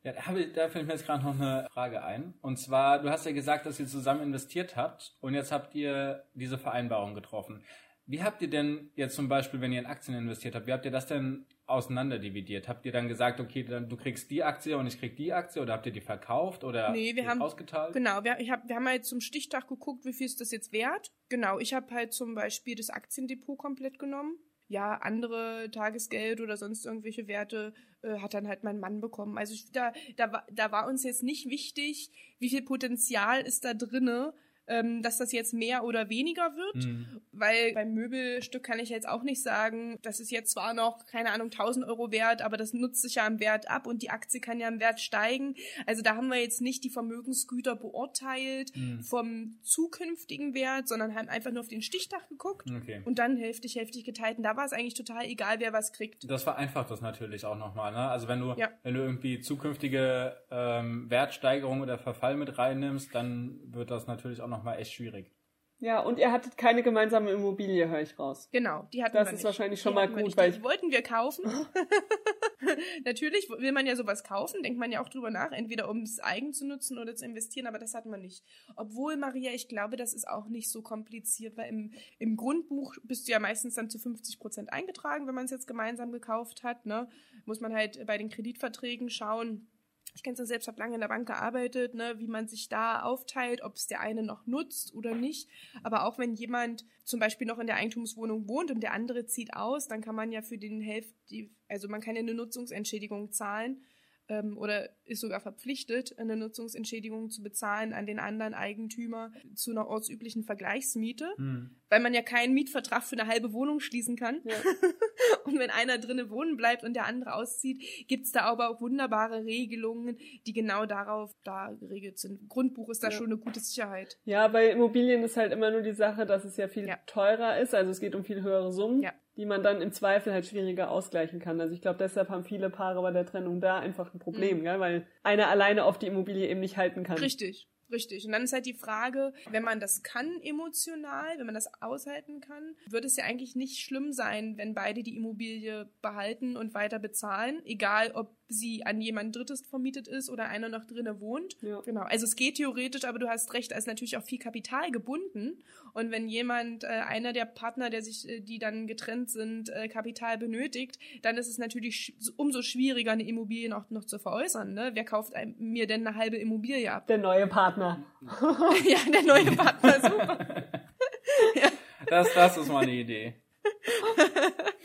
ja, 0.03 0.13
da, 0.13 0.35
ich, 0.35 0.53
da 0.53 0.69
fällt 0.69 0.87
mir 0.87 0.93
jetzt 0.93 1.05
gerade 1.05 1.23
noch 1.23 1.39
eine 1.39 1.67
Frage 1.73 2.01
ein. 2.03 2.33
Und 2.41 2.57
zwar, 2.57 3.01
du 3.01 3.09
hast 3.09 3.25
ja 3.25 3.33
gesagt, 3.33 3.65
dass 3.65 3.79
ihr 3.79 3.87
zusammen 3.87 4.21
investiert 4.21 4.75
habt 4.75 5.15
und 5.19 5.33
jetzt 5.33 5.51
habt 5.51 5.75
ihr 5.75 6.23
diese 6.33 6.57
Vereinbarung 6.57 7.13
getroffen. 7.13 7.63
Wie 8.07 8.23
habt 8.23 8.41
ihr 8.41 8.49
denn 8.49 8.91
jetzt 8.95 9.15
zum 9.15 9.29
Beispiel, 9.29 9.61
wenn 9.61 9.71
ihr 9.71 9.79
in 9.79 9.85
Aktien 9.85 10.17
investiert 10.17 10.55
habt, 10.55 10.67
wie 10.67 10.73
habt 10.73 10.85
ihr 10.85 10.91
das 10.91 11.07
denn 11.07 11.45
auseinanderdividiert? 11.65 12.67
Habt 12.67 12.85
ihr 12.85 12.91
dann 12.91 13.07
gesagt, 13.07 13.39
okay, 13.39 13.63
dann, 13.63 13.87
du 13.87 13.95
kriegst 13.95 14.29
die 14.31 14.43
Aktie 14.43 14.77
und 14.77 14.87
ich 14.87 14.99
krieg 14.99 15.15
die 15.15 15.31
Aktie 15.31 15.61
oder 15.61 15.73
habt 15.73 15.85
ihr 15.85 15.93
die 15.93 16.01
verkauft 16.01 16.63
oder 16.63 16.91
nee, 16.91 17.15
wir 17.15 17.27
haben, 17.27 17.41
ausgeteilt? 17.41 17.93
Genau, 17.93 18.23
wir, 18.23 18.39
ich 18.39 18.49
hab, 18.49 18.67
wir 18.67 18.75
haben 18.75 18.87
halt 18.87 19.05
zum 19.05 19.21
Stichtag 19.21 19.67
geguckt, 19.67 20.03
wie 20.03 20.13
viel 20.13 20.25
ist 20.25 20.41
das 20.41 20.51
jetzt 20.51 20.73
wert. 20.73 21.11
Genau, 21.29 21.59
ich 21.59 21.73
habe 21.73 21.93
halt 21.93 22.13
zum 22.13 22.35
Beispiel 22.35 22.75
das 22.75 22.89
Aktiendepot 22.89 23.57
komplett 23.57 23.99
genommen. 23.99 24.37
Ja, 24.71 24.93
andere 25.01 25.69
Tagesgeld 25.69 26.39
oder 26.39 26.55
sonst 26.55 26.85
irgendwelche 26.85 27.27
Werte 27.27 27.73
äh, 28.03 28.19
hat 28.19 28.33
dann 28.33 28.47
halt 28.47 28.63
mein 28.63 28.79
Mann 28.79 29.01
bekommen. 29.01 29.37
Also 29.37 29.53
ich, 29.53 29.69
da, 29.73 29.91
da, 30.15 30.45
da 30.49 30.71
war 30.71 30.87
uns 30.87 31.03
jetzt 31.03 31.23
nicht 31.23 31.49
wichtig, 31.49 32.09
wie 32.39 32.49
viel 32.49 32.61
Potenzial 32.61 33.41
ist 33.41 33.65
da 33.65 33.73
drinne, 33.73 34.33
ähm, 34.71 35.01
dass 35.03 35.17
das 35.17 35.31
jetzt 35.31 35.53
mehr 35.53 35.83
oder 35.83 36.09
weniger 36.09 36.55
wird, 36.55 36.85
Mhm. 36.85 37.21
weil 37.31 37.73
beim 37.73 37.93
Möbelstück 37.93 38.63
kann 38.63 38.79
ich 38.79 38.89
jetzt 38.89 39.07
auch 39.07 39.23
nicht 39.23 39.43
sagen, 39.43 39.99
das 40.01 40.19
ist 40.19 40.31
jetzt 40.31 40.51
zwar 40.51 40.73
noch, 40.73 41.05
keine 41.05 41.31
Ahnung, 41.31 41.49
1000 41.51 41.85
Euro 41.85 42.11
wert, 42.11 42.41
aber 42.41 42.57
das 42.57 42.73
nutzt 42.73 43.01
sich 43.01 43.15
ja 43.15 43.25
am 43.27 43.39
Wert 43.39 43.69
ab 43.69 43.85
und 43.87 44.01
die 44.01 44.09
Aktie 44.09 44.39
kann 44.39 44.59
ja 44.59 44.67
im 44.67 44.79
Wert 44.79 44.99
steigen. 44.99 45.55
Also 45.85 46.01
da 46.01 46.15
haben 46.15 46.27
wir 46.29 46.39
jetzt 46.41 46.61
nicht 46.61 46.83
die 46.83 46.89
Vermögensgüter 46.89 47.75
beurteilt 47.75 48.71
Mhm. 48.75 49.01
vom 49.03 49.57
zukünftigen 49.61 50.53
Wert, 50.53 50.87
sondern 50.87 51.15
haben 51.15 51.27
einfach 51.29 51.51
nur 51.51 51.61
auf 51.61 51.67
den 51.67 51.81
Stichtag 51.81 52.27
geguckt 52.29 52.69
Okay. 52.75 53.01
und 53.05 53.19
dann 53.19 53.35
hälftig, 53.37 53.75
hälftig 53.75 54.05
geteilt. 54.05 54.37
Und 54.37 54.43
da 54.43 54.55
war 54.55 54.65
es 54.65 54.73
eigentlich 54.73 54.93
total 54.93 55.25
egal, 55.25 55.59
wer 55.59 55.73
was 55.73 55.91
kriegt. 55.91 56.29
Das 56.29 56.43
vereinfacht 56.43 56.89
das 56.91 57.01
natürlich 57.01 57.45
auch 57.45 57.57
nochmal, 57.57 57.91
ne? 57.91 58.07
Also 58.09 58.27
wenn 58.27 58.39
du, 58.39 58.53
Ja. 58.57 58.69
wenn 58.83 58.93
du 58.93 59.01
irgendwie 59.01 59.39
zukünftige 59.39 60.37
ähm, 60.49 61.09
Wertsteigerung 61.09 61.81
oder 61.81 61.97
Verfall 61.97 62.35
mit 62.37 62.57
reinnimmst, 62.57 63.13
dann 63.15 63.59
wird 63.73 63.91
das 63.91 64.07
natürlich 64.07 64.41
auch 64.41 64.47
nochmal 64.61 64.79
echt 64.79 64.93
schwierig. 64.93 65.31
Ja, 65.79 65.99
und 66.01 66.19
ihr 66.19 66.31
hattet 66.31 66.57
keine 66.57 66.83
gemeinsame 66.83 67.31
Immobilie, 67.31 67.87
höre 67.89 68.01
ich 68.01 68.19
raus. 68.19 68.47
Genau, 68.51 68.87
die 68.93 69.03
hatten 69.03 69.15
Das 69.15 69.25
wir 69.29 69.31
ist 69.33 69.37
nicht. 69.39 69.45
wahrscheinlich 69.45 69.81
schon 69.81 69.93
Die 69.93 69.95
mal 69.95 70.07
gut, 70.07 70.21
nicht. 70.23 70.37
weil 70.37 70.51
die 70.51 70.57
ich- 70.57 70.63
wollten 70.63 70.91
wir 70.91 71.01
kaufen. 71.01 71.43
Natürlich 73.05 73.49
will 73.49 73.71
man 73.71 73.87
ja 73.87 73.95
sowas 73.95 74.23
kaufen, 74.23 74.61
denkt 74.61 74.77
man 74.77 74.91
ja 74.91 75.01
auch 75.01 75.09
drüber 75.09 75.31
nach, 75.31 75.51
entweder 75.51 75.89
um 75.89 76.03
es 76.03 76.19
eigen 76.19 76.53
zu 76.53 76.67
nutzen 76.67 76.99
oder 76.99 77.15
zu 77.15 77.25
investieren, 77.25 77.65
aber 77.65 77.79
das 77.79 77.95
hatten 77.95 78.11
wir 78.11 78.19
nicht. 78.19 78.43
Obwohl, 78.75 79.17
Maria, 79.17 79.51
ich 79.53 79.67
glaube, 79.67 79.97
das 79.97 80.13
ist 80.13 80.27
auch 80.27 80.47
nicht 80.47 80.69
so 80.69 80.83
kompliziert, 80.83 81.57
weil 81.57 81.69
im, 81.69 81.93
im 82.19 82.35
Grundbuch 82.37 82.93
bist 83.03 83.27
du 83.27 83.31
ja 83.31 83.39
meistens 83.39 83.73
dann 83.73 83.89
zu 83.89 83.97
50 83.97 84.39
Prozent 84.39 84.71
eingetragen, 84.71 85.25
wenn 85.25 85.33
man 85.35 85.45
es 85.45 85.51
jetzt 85.51 85.65
gemeinsam 85.67 86.11
gekauft 86.11 86.61
hat. 86.63 86.85
Ne? 86.85 87.09
Muss 87.45 87.59
man 87.59 87.73
halt 87.73 88.05
bei 88.05 88.19
den 88.19 88.29
Kreditverträgen 88.29 89.09
schauen, 89.09 89.67
ich 90.13 90.23
kenne 90.23 90.33
es 90.33 90.39
ja 90.39 90.45
selbst, 90.45 90.67
habe 90.67 90.79
lange 90.79 90.95
in 90.95 91.01
der 91.01 91.07
Bank 91.07 91.27
gearbeitet, 91.27 91.93
ne, 91.93 92.15
wie 92.17 92.27
man 92.27 92.47
sich 92.47 92.69
da 92.69 93.01
aufteilt, 93.01 93.61
ob 93.61 93.75
es 93.75 93.87
der 93.87 94.01
eine 94.01 94.23
noch 94.23 94.45
nutzt 94.45 94.93
oder 94.93 95.15
nicht. 95.15 95.49
Aber 95.83 96.05
auch 96.05 96.17
wenn 96.17 96.33
jemand 96.33 96.85
zum 97.03 97.19
Beispiel 97.19 97.47
noch 97.47 97.59
in 97.59 97.67
der 97.67 97.77
Eigentumswohnung 97.77 98.47
wohnt 98.47 98.71
und 98.71 98.81
der 98.81 98.93
andere 98.93 99.25
zieht 99.25 99.53
aus, 99.53 99.87
dann 99.87 100.01
kann 100.01 100.15
man 100.15 100.31
ja 100.31 100.41
für 100.41 100.57
den 100.57 100.81
Hälfte, 100.81 101.49
also 101.67 101.87
man 101.87 102.01
kann 102.01 102.15
ja 102.15 102.21
eine 102.21 102.33
Nutzungsentschädigung 102.33 103.31
zahlen 103.31 103.83
ähm, 104.31 104.57
oder 104.57 104.89
ist 105.03 105.19
sogar 105.19 105.41
verpflichtet, 105.41 106.17
eine 106.17 106.37
Nutzungsentschädigung 106.37 107.29
zu 107.29 107.43
bezahlen 107.43 107.91
an 107.91 108.05
den 108.05 108.17
anderen 108.17 108.53
Eigentümer 108.53 109.31
zu 109.55 109.71
einer 109.71 109.87
ortsüblichen 109.87 110.43
Vergleichsmiete, 110.43 111.27
Hm. 111.35 111.75
weil 111.89 111.99
man 111.99 112.13
ja 112.13 112.21
keinen 112.21 112.53
Mietvertrag 112.53 113.03
für 113.03 113.17
eine 113.19 113.27
halbe 113.29 113.51
Wohnung 113.51 113.81
schließen 113.81 114.15
kann. 114.15 114.39
Ja. 114.45 114.55
Und 115.45 115.59
wenn 115.59 115.69
einer 115.69 115.97
drinnen 115.97 116.29
wohnen 116.29 116.55
bleibt 116.55 116.83
und 116.83 116.93
der 116.93 117.05
andere 117.05 117.33
auszieht, 117.33 118.07
gibt's 118.07 118.31
da 118.31 118.41
aber 118.41 118.69
auch 118.69 118.79
wunderbare 118.81 119.43
Regelungen, 119.43 120.17
die 120.47 120.53
genau 120.53 120.85
darauf 120.85 121.35
da 121.43 121.71
geregelt 121.79 122.19
sind. 122.19 122.47
Grundbuch 122.47 122.89
ist 122.89 123.03
da 123.03 123.07
Ja. 123.09 123.11
schon 123.17 123.25
eine 123.27 123.37
gute 123.37 123.59
Sicherheit. 123.59 124.17
Ja, 124.23 124.47
bei 124.47 124.69
Immobilien 124.71 125.23
ist 125.23 125.35
halt 125.37 125.51
immer 125.51 125.71
nur 125.71 125.81
die 125.81 125.93
Sache, 125.93 126.25
dass 126.25 126.45
es 126.45 126.57
ja 126.57 126.67
viel 126.67 126.87
Ja. 126.87 126.97
teurer 127.05 127.59
ist. 127.59 127.73
Also 127.75 127.91
es 127.91 127.99
geht 127.99 128.15
um 128.15 128.23
viel 128.23 128.41
höhere 128.41 128.71
Summen, 128.71 129.01
Ja. 129.03 129.13
Die 129.41 129.47
man 129.47 129.63
dann 129.63 129.81
im 129.81 129.91
Zweifel 129.91 130.31
halt 130.33 130.45
schwieriger 130.45 130.91
ausgleichen 130.91 131.39
kann. 131.39 131.59
Also 131.59 131.73
ich 131.73 131.81
glaube, 131.81 131.97
deshalb 131.97 132.29
haben 132.29 132.43
viele 132.43 132.69
Paare 132.69 133.01
bei 133.01 133.09
der 133.09 133.25
Trennung 133.25 133.59
da 133.59 133.79
einfach 133.79 134.13
ein 134.13 134.19
Problem, 134.19 134.59
Mhm. 134.59 134.63
gell? 134.65 134.79
weil 134.79 135.07
einer 135.23 135.47
alleine 135.47 135.83
auf 135.85 135.97
die 135.97 136.05
Immobilie 136.05 136.47
eben 136.47 136.59
nicht 136.59 136.77
halten 136.77 137.01
kann. 137.03 137.17
Richtig, 137.17 137.67
richtig. 137.91 138.25
Und 138.25 138.31
dann 138.31 138.43
ist 138.43 138.53
halt 138.53 138.65
die 138.65 138.73
Frage, 138.73 139.33
wenn 139.49 139.63
man 139.63 139.79
das 139.79 140.03
kann 140.03 140.41
emotional, 140.41 141.37
wenn 141.37 141.45
man 141.45 141.55
das 141.55 141.69
aushalten 141.81 142.41
kann, 142.41 142.75
wird 142.87 143.05
es 143.05 143.17
ja 143.17 143.25
eigentlich 143.25 143.55
nicht 143.55 143.79
schlimm 143.79 144.13
sein, 144.13 144.57
wenn 144.57 144.73
beide 144.73 145.03
die 145.03 145.15
Immobilie 145.15 145.89
behalten 146.01 146.57
und 146.57 146.73
weiter 146.73 146.99
bezahlen, 146.99 147.61
egal 147.65 148.11
ob 148.11 148.35
sie 148.51 148.85
an 148.85 149.01
jemand 149.01 149.35
Drittes 149.35 149.61
vermietet 149.61 150.07
ist 150.07 150.29
oder 150.29 150.45
einer 150.45 150.69
noch 150.69 150.85
drinnen 150.85 151.19
wohnt. 151.19 151.55
Ja. 151.61 151.81
Genau, 151.81 152.01
also 152.01 152.25
es 152.25 152.35
geht 152.35 152.55
theoretisch, 152.55 153.05
aber 153.05 153.19
du 153.19 153.29
hast 153.29 153.53
recht, 153.53 153.71
da 153.71 153.77
ist 153.77 153.87
natürlich 153.87 154.17
auch 154.17 154.23
viel 154.23 154.39
Kapital 154.39 154.91
gebunden. 154.91 155.63
Und 155.93 156.11
wenn 156.11 156.27
jemand, 156.27 156.83
äh, 156.83 156.87
einer 156.87 157.33
der 157.33 157.45
Partner, 157.45 157.89
der 157.89 158.01
sich, 158.01 158.27
äh, 158.27 158.41
die 158.41 158.59
dann 158.59 158.87
getrennt 158.87 159.29
sind, 159.29 159.69
äh, 159.69 159.87
Kapital 159.87 160.37
benötigt, 160.37 160.99
dann 161.21 161.37
ist 161.37 161.47
es 161.47 161.57
natürlich 161.57 161.95
sch 161.95 162.13
umso 162.37 162.61
schwieriger, 162.61 163.11
eine 163.11 163.27
Immobilie 163.27 163.75
auch 163.75 163.89
noch 163.89 164.05
zu 164.05 164.19
veräußern. 164.19 164.73
Ne? 164.73 164.91
Wer 164.93 165.05
kauft 165.05 165.33
einem, 165.35 165.55
mir 165.57 165.87
denn 165.87 166.05
eine 166.05 166.17
halbe 166.17 166.37
Immobilie 166.37 166.91
ab? 166.91 167.07
Der 167.07 167.17
neue 167.17 167.47
Partner. 167.47 167.80
ja, 168.85 168.99
der 169.11 169.23
neue 169.23 169.55
Partner, 169.55 169.99
super. 170.01 170.63
Das, 172.07 172.27
das 172.33 172.57
ist 172.57 172.67
mal 172.67 172.83
eine 172.83 172.91
Idee. 172.91 173.35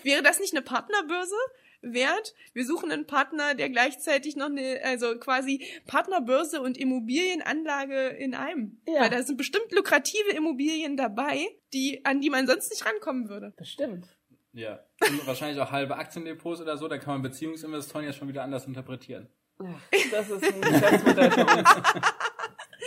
Wäre 0.04 0.22
das 0.22 0.38
nicht 0.38 0.52
eine 0.52 0.62
Partnerbörse 0.62 1.34
wert? 1.82 2.34
Wir 2.52 2.64
suchen 2.64 2.92
einen 2.92 3.06
Partner, 3.06 3.54
der 3.54 3.68
gleichzeitig 3.68 4.36
noch 4.36 4.46
eine, 4.46 4.80
also 4.84 5.18
quasi 5.18 5.66
Partnerbörse 5.86 6.60
und 6.60 6.78
Immobilienanlage 6.78 8.08
in 8.08 8.34
einem. 8.34 8.80
Ja. 8.86 9.00
Weil 9.00 9.10
da 9.10 9.22
sind 9.22 9.38
bestimmt 9.38 9.72
lukrative 9.72 10.30
Immobilien 10.36 10.96
dabei, 10.96 11.48
die, 11.72 12.04
an 12.04 12.20
die 12.20 12.30
man 12.30 12.46
sonst 12.46 12.70
nicht 12.70 12.86
rankommen 12.86 13.28
würde. 13.28 13.52
Bestimmt. 13.56 14.06
Ja. 14.52 14.84
Und 15.00 15.26
wahrscheinlich 15.26 15.60
auch 15.60 15.72
halbe 15.72 15.96
Aktiendepots 15.96 16.60
oder 16.60 16.76
so, 16.76 16.86
da 16.86 16.98
kann 16.98 17.14
man 17.14 17.22
Beziehungsinvestoren 17.22 18.04
ja 18.06 18.12
schon 18.12 18.28
wieder 18.28 18.44
anders 18.44 18.66
interpretieren. 18.66 19.28
Ach, 19.58 19.64
Das 20.10 20.30
ist 20.30 20.44
ein 20.44 20.60
Geschäftsmodell 20.60 21.30
für 21.30 21.40
uns. 21.40 21.70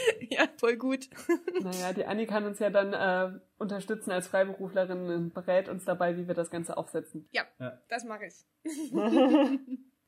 ja, 0.30 0.48
voll 0.58 0.78
gut. 0.78 1.10
Naja, 1.62 1.92
die 1.94 2.06
Anni 2.06 2.26
kann 2.26 2.46
uns 2.46 2.60
ja 2.60 2.70
dann 2.70 2.94
äh, 2.94 3.38
unterstützen 3.58 4.12
als 4.12 4.28
Freiberuflerin 4.28 5.10
und 5.10 5.34
berät 5.34 5.68
uns 5.68 5.84
dabei, 5.86 6.16
wie 6.18 6.28
wir 6.28 6.34
das 6.36 6.50
Ganze 6.50 6.78
aufsetzen. 6.78 7.28
Ja, 7.32 7.44
Ja. 7.60 7.82
das 7.90 8.06
mache 8.06 8.26
ich. 8.28 8.34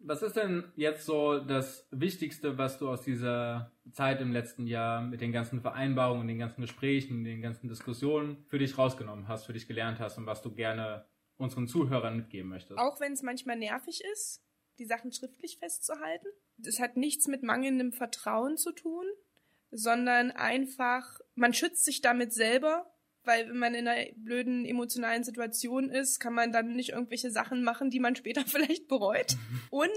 Was 0.03 0.23
ist 0.23 0.35
denn 0.35 0.63
jetzt 0.75 1.05
so 1.05 1.37
das 1.39 1.87
Wichtigste, 1.91 2.57
was 2.57 2.79
du 2.79 2.89
aus 2.89 3.03
dieser 3.03 3.71
Zeit 3.91 4.19
im 4.19 4.31
letzten 4.31 4.65
Jahr 4.65 5.03
mit 5.03 5.21
den 5.21 5.31
ganzen 5.31 5.61
Vereinbarungen, 5.61 6.27
den 6.27 6.39
ganzen 6.39 6.61
Gesprächen, 6.61 7.23
den 7.23 7.39
ganzen 7.43 7.67
Diskussionen 7.69 8.43
für 8.47 8.57
dich 8.57 8.79
rausgenommen 8.79 9.27
hast, 9.27 9.45
für 9.45 9.53
dich 9.53 9.67
gelernt 9.67 9.99
hast 9.99 10.17
und 10.17 10.25
was 10.25 10.41
du 10.41 10.55
gerne 10.55 11.05
unseren 11.37 11.67
Zuhörern 11.67 12.15
mitgeben 12.15 12.49
möchtest? 12.49 12.79
Auch 12.79 12.99
wenn 12.99 13.13
es 13.13 13.21
manchmal 13.21 13.57
nervig 13.57 14.01
ist, 14.11 14.43
die 14.79 14.85
Sachen 14.85 15.11
schriftlich 15.11 15.59
festzuhalten. 15.59 16.27
Das 16.57 16.79
hat 16.79 16.97
nichts 16.97 17.27
mit 17.27 17.43
mangelndem 17.43 17.91
Vertrauen 17.91 18.57
zu 18.57 18.71
tun, 18.71 19.05
sondern 19.71 20.31
einfach, 20.31 21.19
man 21.35 21.53
schützt 21.53 21.85
sich 21.85 22.01
damit 22.01 22.33
selber, 22.33 22.91
weil 23.23 23.47
wenn 23.47 23.57
man 23.57 23.73
in 23.73 23.87
einer 23.87 24.11
blöden 24.15 24.65
emotionalen 24.65 25.23
Situation 25.23 25.89
ist, 25.89 26.19
kann 26.19 26.33
man 26.33 26.51
dann 26.51 26.75
nicht 26.75 26.89
irgendwelche 26.89 27.31
Sachen 27.31 27.63
machen, 27.63 27.89
die 27.89 27.99
man 27.99 28.15
später 28.15 28.41
vielleicht 28.45 28.87
bereut. 28.87 29.37
Und 29.69 29.89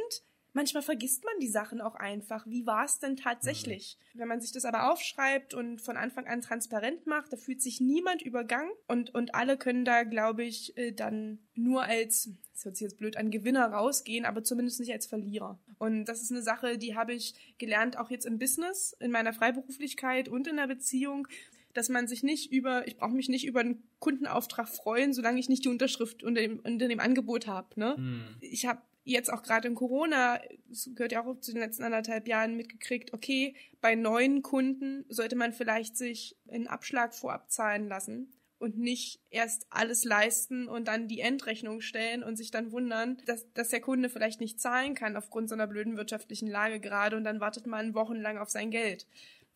manchmal 0.54 0.82
vergisst 0.82 1.24
man 1.24 1.34
die 1.40 1.48
Sachen 1.48 1.80
auch 1.80 1.96
einfach. 1.96 2.46
Wie 2.46 2.64
war 2.64 2.84
es 2.84 2.98
denn 2.98 3.16
tatsächlich? 3.16 3.98
Wenn 4.14 4.28
man 4.28 4.40
sich 4.40 4.52
das 4.52 4.64
aber 4.64 4.90
aufschreibt 4.90 5.52
und 5.52 5.80
von 5.80 5.96
Anfang 5.96 6.26
an 6.26 6.40
transparent 6.40 7.06
macht, 7.06 7.32
da 7.32 7.36
fühlt 7.36 7.60
sich 7.60 7.80
niemand 7.80 8.22
übergangen 8.22 8.70
und, 8.86 9.14
und 9.14 9.34
alle 9.34 9.58
können 9.58 9.84
da, 9.84 10.04
glaube 10.04 10.44
ich, 10.44 10.76
äh, 10.78 10.92
dann 10.92 11.40
nur 11.54 11.82
als, 11.82 12.30
das 12.52 12.64
hört 12.64 12.76
sich 12.76 12.84
jetzt 12.84 12.98
blöd 12.98 13.16
an, 13.16 13.30
Gewinner 13.30 13.66
rausgehen, 13.66 14.24
aber 14.24 14.42
zumindest 14.42 14.80
nicht 14.80 14.92
als 14.92 15.06
Verlierer. 15.06 15.58
Und 15.78 16.06
das 16.06 16.22
ist 16.22 16.30
eine 16.30 16.42
Sache, 16.42 16.78
die 16.78 16.94
habe 16.94 17.12
ich 17.12 17.34
gelernt, 17.58 17.98
auch 17.98 18.10
jetzt 18.10 18.24
im 18.24 18.38
Business, 18.38 18.96
in 19.00 19.10
meiner 19.10 19.32
Freiberuflichkeit 19.32 20.28
und 20.28 20.46
in 20.46 20.56
der 20.56 20.68
Beziehung, 20.68 21.28
dass 21.72 21.88
man 21.88 22.06
sich 22.06 22.22
nicht 22.22 22.52
über, 22.52 22.86
ich 22.86 22.96
brauche 22.96 23.14
mich 23.14 23.28
nicht 23.28 23.44
über 23.44 23.60
einen 23.60 23.82
Kundenauftrag 23.98 24.68
freuen, 24.68 25.12
solange 25.12 25.40
ich 25.40 25.48
nicht 25.48 25.64
die 25.64 25.68
Unterschrift 25.68 26.22
unter 26.22 26.40
dem, 26.40 26.60
unter 26.60 26.86
dem 26.86 27.00
Angebot 27.00 27.48
habe. 27.48 27.68
Ne? 27.78 27.96
Hm. 27.96 28.36
ich 28.40 28.66
habe 28.66 28.80
jetzt 29.04 29.32
auch 29.32 29.42
gerade 29.42 29.68
in 29.68 29.74
Corona, 29.74 30.40
das 30.68 30.90
gehört 30.94 31.12
ja 31.12 31.24
auch 31.24 31.38
zu 31.40 31.52
den 31.52 31.60
letzten 31.60 31.84
anderthalb 31.84 32.26
Jahren 32.26 32.56
mitgekriegt, 32.56 33.12
okay, 33.12 33.54
bei 33.80 33.94
neuen 33.94 34.42
Kunden 34.42 35.04
sollte 35.08 35.36
man 35.36 35.52
vielleicht 35.52 35.96
sich 35.96 36.36
einen 36.48 36.66
Abschlag 36.66 37.14
vorab 37.14 37.50
zahlen 37.50 37.86
lassen 37.86 38.32
und 38.58 38.78
nicht 38.78 39.20
erst 39.30 39.66
alles 39.68 40.04
leisten 40.04 40.68
und 40.68 40.88
dann 40.88 41.06
die 41.06 41.20
Endrechnung 41.20 41.82
stellen 41.82 42.22
und 42.22 42.36
sich 42.36 42.50
dann 42.50 42.72
wundern, 42.72 43.18
dass, 43.26 43.50
dass 43.52 43.68
der 43.68 43.80
Kunde 43.80 44.08
vielleicht 44.08 44.40
nicht 44.40 44.58
zahlen 44.58 44.94
kann 44.94 45.16
aufgrund 45.16 45.50
seiner 45.50 45.66
blöden 45.66 45.96
wirtschaftlichen 45.96 46.48
Lage 46.48 46.80
gerade 46.80 47.16
und 47.16 47.24
dann 47.24 47.40
wartet 47.40 47.66
man 47.66 47.94
wochenlang 47.94 48.38
auf 48.38 48.48
sein 48.48 48.70
Geld. 48.70 49.06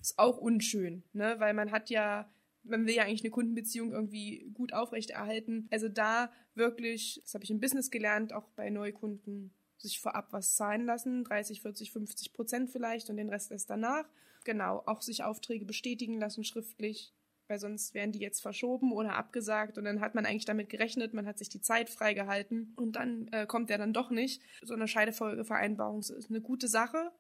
Ist 0.01 0.19
auch 0.19 0.37
unschön, 0.37 1.03
ne? 1.13 1.37
weil 1.39 1.55
man 1.55 1.73
hat 1.73 1.91
ja 1.91 2.31
man 2.69 2.87
will 2.87 2.95
ja 2.95 3.05
eigentlich 3.05 3.23
eine 3.23 3.31
Kundenbeziehung 3.31 3.93
irgendwie 3.93 4.51
gut 4.55 4.73
aufrechterhalten. 4.73 5.69
Also 5.71 5.89
da 5.89 6.31
wirklich, 6.55 7.21
das 7.23 7.35
habe 7.35 7.45
ich 7.45 7.51
im 7.51 7.61
Business 7.61 7.91
gelernt, 7.91 8.33
auch 8.33 8.49
bei 8.57 8.71
Neukunden 8.71 9.53
sich 9.79 10.01
vorab 10.01 10.33
was 10.33 10.57
zahlen 10.57 10.87
lassen, 10.87 11.25
30, 11.25 11.63
40, 11.63 11.93
50 11.93 12.33
Prozent 12.33 12.71
vielleicht 12.71 13.11
und 13.11 13.17
den 13.17 13.29
Rest 13.29 13.51
erst 13.51 13.71
danach. 13.71 14.09
Genau, 14.45 14.83
auch 14.87 15.03
sich 15.03 15.23
Aufträge 15.23 15.65
bestätigen 15.65 16.19
lassen 16.19 16.45
schriftlich, 16.45 17.15
weil 17.49 17.59
sonst 17.59 17.95
wären 17.95 18.13
die 18.13 18.19
jetzt 18.19 18.41
verschoben 18.41 18.93
oder 18.93 19.15
abgesagt 19.15 19.79
und 19.79 19.85
dann 19.85 20.01
hat 20.01 20.15
man 20.15 20.27
eigentlich 20.27 20.45
damit 20.45 20.69
gerechnet, 20.69 21.15
man 21.15 21.27
hat 21.27 21.39
sich 21.39 21.49
die 21.49 21.61
Zeit 21.61 21.91
freigehalten 21.91 22.73
und 22.77 22.97
dann 22.97 23.29
äh, 23.29 23.47
kommt 23.47 23.71
der 23.71 23.79
dann 23.79 23.93
doch 23.93 24.11
nicht. 24.11 24.43
So 24.63 24.75
eine 24.75 24.89
Scheidefolgevereinbarung 24.89 26.01
ist 26.01 26.31
eine 26.31 26.41
gute 26.41 26.69
Sache, 26.69 27.13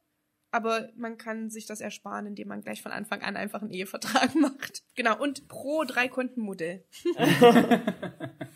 aber 0.50 0.88
man 0.96 1.18
kann 1.18 1.50
sich 1.50 1.66
das 1.66 1.80
ersparen, 1.80 2.26
indem 2.26 2.48
man 2.48 2.62
gleich 2.62 2.82
von 2.82 2.92
Anfang 2.92 3.22
an 3.22 3.37
einfach 3.37 3.62
einen 3.62 3.70
Ehevertrag 3.70 4.34
macht. 4.40 4.82
Genau, 4.94 5.18
und 5.20 5.48
pro 5.48 5.84
Drei-Konten-Modell. 5.84 6.84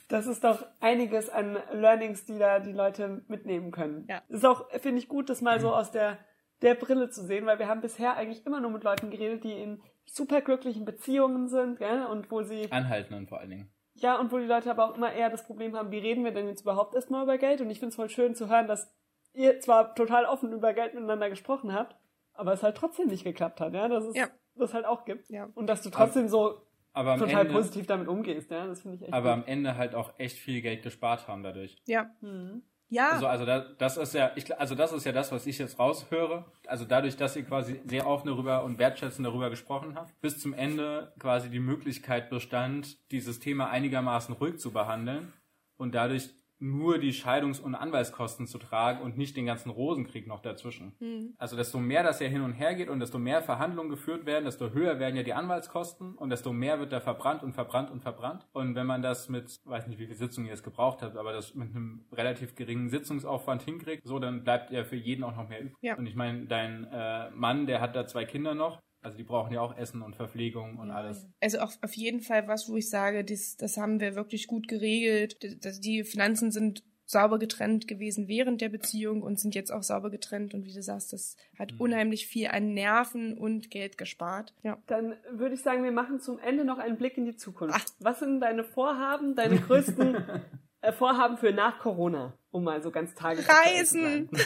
Das 0.09 0.27
ist 0.27 0.45
doch 0.45 0.67
einiges 0.81 1.31
an 1.31 1.57
Learnings, 1.73 2.27
die 2.27 2.37
da 2.39 2.59
die 2.59 2.73
Leute 2.73 3.25
mitnehmen 3.29 3.71
können. 3.71 4.05
Ja. 4.11 4.21
Ist 4.29 4.45
auch, 4.45 4.69
finde 4.81 4.99
ich, 4.99 5.09
gut, 5.09 5.31
das 5.31 5.41
mal 5.41 5.59
so 5.59 5.73
aus 5.73 5.91
der 5.91 6.19
der 6.63 6.75
Brille 6.75 7.11
zu 7.11 7.25
sehen, 7.25 7.47
weil 7.47 7.59
wir 7.59 7.69
haben 7.69 7.81
bisher 7.81 8.17
eigentlich 8.17 8.47
immer 8.47 8.61
nur 8.61 8.71
mit 8.71 8.85
Leuten 8.85 9.11
geredet, 9.11 9.45
die 9.45 9.53
in 9.53 9.83
superglücklichen 10.07 10.85
Beziehungen 10.85 11.49
sind, 11.49 11.79
gell? 11.79 12.07
Und 12.07 12.31
wo 12.31 12.43
sie. 12.43 12.71
Anhaltenden 12.71 13.27
vor 13.27 13.41
allen 13.41 13.51
Dingen. 13.51 13.73
Ja, 13.95 14.19
und 14.19 14.33
wo 14.33 14.39
die 14.39 14.47
Leute 14.47 14.71
aber 14.71 14.87
auch 14.87 14.97
immer 14.97 15.13
eher 15.13 15.29
das 15.29 15.45
Problem 15.47 15.77
haben, 15.77 15.91
wie 15.91 15.99
reden 15.99 16.25
wir 16.25 16.33
denn 16.33 16.49
jetzt 16.49 16.63
überhaupt 16.63 16.95
erstmal 16.95 17.25
über 17.25 17.37
Geld? 17.37 17.61
Und 17.61 17.71
ich 17.71 17.79
finde 17.79 17.91
es 17.91 17.97
voll 17.97 18.09
schön 18.09 18.35
zu 18.35 18.49
hören, 18.49 18.67
dass 18.67 18.91
ihr 19.35 19.61
zwar 19.61 19.95
total 19.95 20.25
offen 20.25 20.53
über 20.53 20.73
Geld 20.75 20.95
miteinander 20.95 21.31
gesprochen 21.31 21.73
habt, 21.73 21.97
aber 22.35 22.53
es 22.53 22.63
halt 22.63 22.77
trotzdem 22.77 23.09
nicht 23.09 23.25
geklappt 23.25 23.61
hat, 23.61 23.75
ja, 23.75 23.89
dass 23.89 24.05
es 24.05 24.17
Ja. 24.17 24.29
das 24.55 24.75
halt 24.75 24.85
auch 24.87 25.05
gibt. 25.05 25.29
Ja. 25.31 25.49
Und 25.55 25.67
dass 25.67 25.83
du 25.83 25.91
trotzdem 25.91 26.29
so 26.29 26.63
Aber 26.93 27.13
am 27.13 27.21
total 27.21 27.43
Ende, 27.47 27.53
positiv 27.55 27.87
damit 27.87 28.09
umgehst, 28.09 28.51
ja, 28.51 28.67
das 28.67 28.83
finde 28.83 28.97
ich 28.97 29.03
echt 29.03 29.13
aber 29.13 29.35
gut. 29.35 29.45
am 29.45 29.49
Ende 29.49 29.77
halt 29.77 29.95
auch 29.95 30.13
echt 30.19 30.37
viel 30.39 30.61
Geld 30.61 30.83
gespart 30.83 31.27
haben 31.29 31.43
dadurch. 31.43 31.77
Ja. 31.87 32.11
Mhm. 32.21 32.63
Ja. 32.89 33.13
Also, 33.13 33.27
also 33.27 33.47
da, 33.47 33.61
das 33.79 33.97
ist 33.97 34.13
ja, 34.13 34.33
ich, 34.37 34.55
also 34.61 34.75
das 34.75 34.93
ist 34.93 35.07
ja 35.07 35.13
das, 35.13 35.33
was 35.33 35.47
ich 35.47 35.57
jetzt 35.59 35.79
raushöre. 35.79 36.45
Also 36.67 36.85
dadurch, 36.85 37.17
dass 37.17 37.35
ihr 37.37 37.43
quasi 37.45 37.81
sehr 37.87 38.07
offen 38.07 38.27
darüber 38.29 38.65
und 38.65 38.79
wertschätzend 38.79 39.27
darüber 39.27 39.49
gesprochen 39.49 39.95
habt, 39.95 40.21
bis 40.21 40.39
zum 40.39 40.53
Ende 40.53 41.11
quasi 41.19 41.49
die 41.49 41.59
Möglichkeit 41.59 42.29
bestand, 42.29 42.99
dieses 43.11 43.41
Thema 43.41 43.71
einigermaßen 43.71 44.35
ruhig 44.35 44.59
zu 44.59 44.73
behandeln 44.73 45.33
und 45.79 45.95
dadurch 45.95 46.29
nur 46.63 46.99
die 46.99 47.13
Scheidungs- 47.13 47.61
und 47.61 47.75
Anwaltskosten 47.75 48.47
zu 48.47 48.59
tragen 48.59 49.03
und 49.03 49.19
nicht 49.19 49.37
den 49.37 49.47
ganzen 49.47 49.69
Rosenkrieg 49.69 50.29
noch 50.29 50.41
dazwischen. 50.41 50.95
Hm. 51.01 51.35
Also 51.37 51.57
desto 51.57 51.79
mehr 51.79 52.05
das 52.05 52.21
ja 52.21 52.29
hin 52.29 52.43
und 52.43 52.53
her 52.53 52.75
geht 52.75 52.89
und 52.89 53.01
desto 53.01 53.19
mehr 53.19 53.43
Verhandlungen 53.43 53.91
geführt 53.91 54.27
werden, 54.27 54.45
desto 54.45 54.71
höher 54.71 55.01
werden 55.01 55.17
ja 55.17 55.25
die 55.25 55.35
Anwaltskosten 55.35 56.15
und 56.15 56.31
desto 56.31 56.53
mehr 56.53 56.79
wird 56.79 56.93
da 56.93 57.01
verbrannt 57.01 57.43
und 57.43 57.53
verbrannt 57.53 57.91
und 57.91 58.01
verbrannt. 58.01 58.47
Und 58.53 58.77
wenn 58.77 58.87
man 58.87 59.03
das 59.03 59.29
mit, 59.29 59.61
weiß 59.65 59.89
nicht, 59.89 59.99
wie 59.99 60.05
viele 60.05 60.17
Sitzungen 60.17 60.47
ihr 60.47 60.53
jetzt 60.53 60.63
gebraucht 60.63 61.03
habt, 61.03 61.17
aber 61.17 61.33
das 61.33 61.55
mit 61.57 61.75
einem 61.75 62.05
relativ 62.13 62.55
geringen 62.55 62.89
Sitzungsaufwand 62.91 63.63
hinkriegt, 63.63 64.07
so 64.07 64.21
dann 64.21 64.45
bleibt 64.45 64.71
ja 64.71 64.85
für 64.85 64.97
jeden 64.97 65.25
auch 65.25 65.35
noch 65.35 65.49
mehr 65.49 65.63
übrig. 65.63 65.77
Ja. 65.81 65.97
Und 65.97 66.07
ich 66.07 66.15
meine, 66.15 66.47
dein 66.47 66.85
äh, 66.85 67.31
Mann, 67.31 67.67
der 67.67 67.81
hat 67.81 67.97
da 67.97 68.07
zwei 68.07 68.25
Kinder 68.25 68.55
noch, 68.55 68.81
also 69.03 69.17
die 69.17 69.25
brauchen 69.25 69.53
ja 69.53 69.61
auch 69.61 69.77
Essen 69.77 70.01
und 70.03 70.17
Verpflegung 70.17 70.79
und 70.79 70.91
alles. 70.91 71.27
Also 71.41 71.59
auch 71.61 71.73
auf 71.83 71.95
jeden 71.95 72.21
Fall 72.21 72.49
was, 72.49 72.69
wo 72.69 72.77
ich 72.77 72.89
sage, 72.89 73.25
das, 73.25 73.57
das 73.57 73.77
haben 73.77 74.01
wir 74.01 74.15
wirklich 74.15 74.47
gut 74.47 74.69
geregelt. 74.69 75.37
Das, 75.65 75.81
die 75.81 76.05
Finanzen 76.05 76.51
sind 76.51 76.83
sauber 77.05 77.39
getrennt 77.39 77.89
gewesen 77.89 78.27
während 78.29 78.61
der 78.63 78.71
Beziehung 78.71 79.23
und 79.23 79.39
sind 79.39 79.55
jetzt 79.55 79.71
auch 79.71 79.83
sauber 79.83 80.09
getrennt. 80.09 80.55
Und 80.55 80.65
wie 80.65 80.73
du 80.73 80.83
sagst, 80.83 81.13
das 81.13 81.37
hat 81.59 81.73
Mhm. 81.73 81.81
unheimlich 81.81 82.27
viel 82.27 82.47
an 82.49 82.73
Nerven 82.73 83.37
und 83.37 83.71
Geld 83.71 83.99
gespart. 83.99 84.55
Ja. 84.63 84.79
Dann 84.87 85.15
würde 85.31 85.55
ich 85.55 85.63
sagen, 85.63 85.85
wir 85.85 85.93
machen 85.93 86.21
zum 86.21 86.39
Ende 86.39 86.65
noch 86.65 86.79
einen 86.79 86.97
Blick 86.97 87.19
in 87.19 87.27
die 87.27 87.37
Zukunft. 87.37 87.75
Ach. 87.79 87.85
Was 87.99 88.21
sind 88.21 88.41
deine 88.41 88.65
Vorhaben, 88.65 89.35
deine 89.35 89.59
größten 89.59 90.17
äh, 90.81 90.93
Vorhaben 90.93 91.37
für 91.37 91.53
nach 91.53 91.81
Corona, 91.81 92.39
um 92.51 92.65
mal 92.65 92.83
so 92.83 92.91
ganz 92.91 93.15
tagesaktuell 93.15 93.85
zu 93.85 93.99
Reisen! 93.99 94.31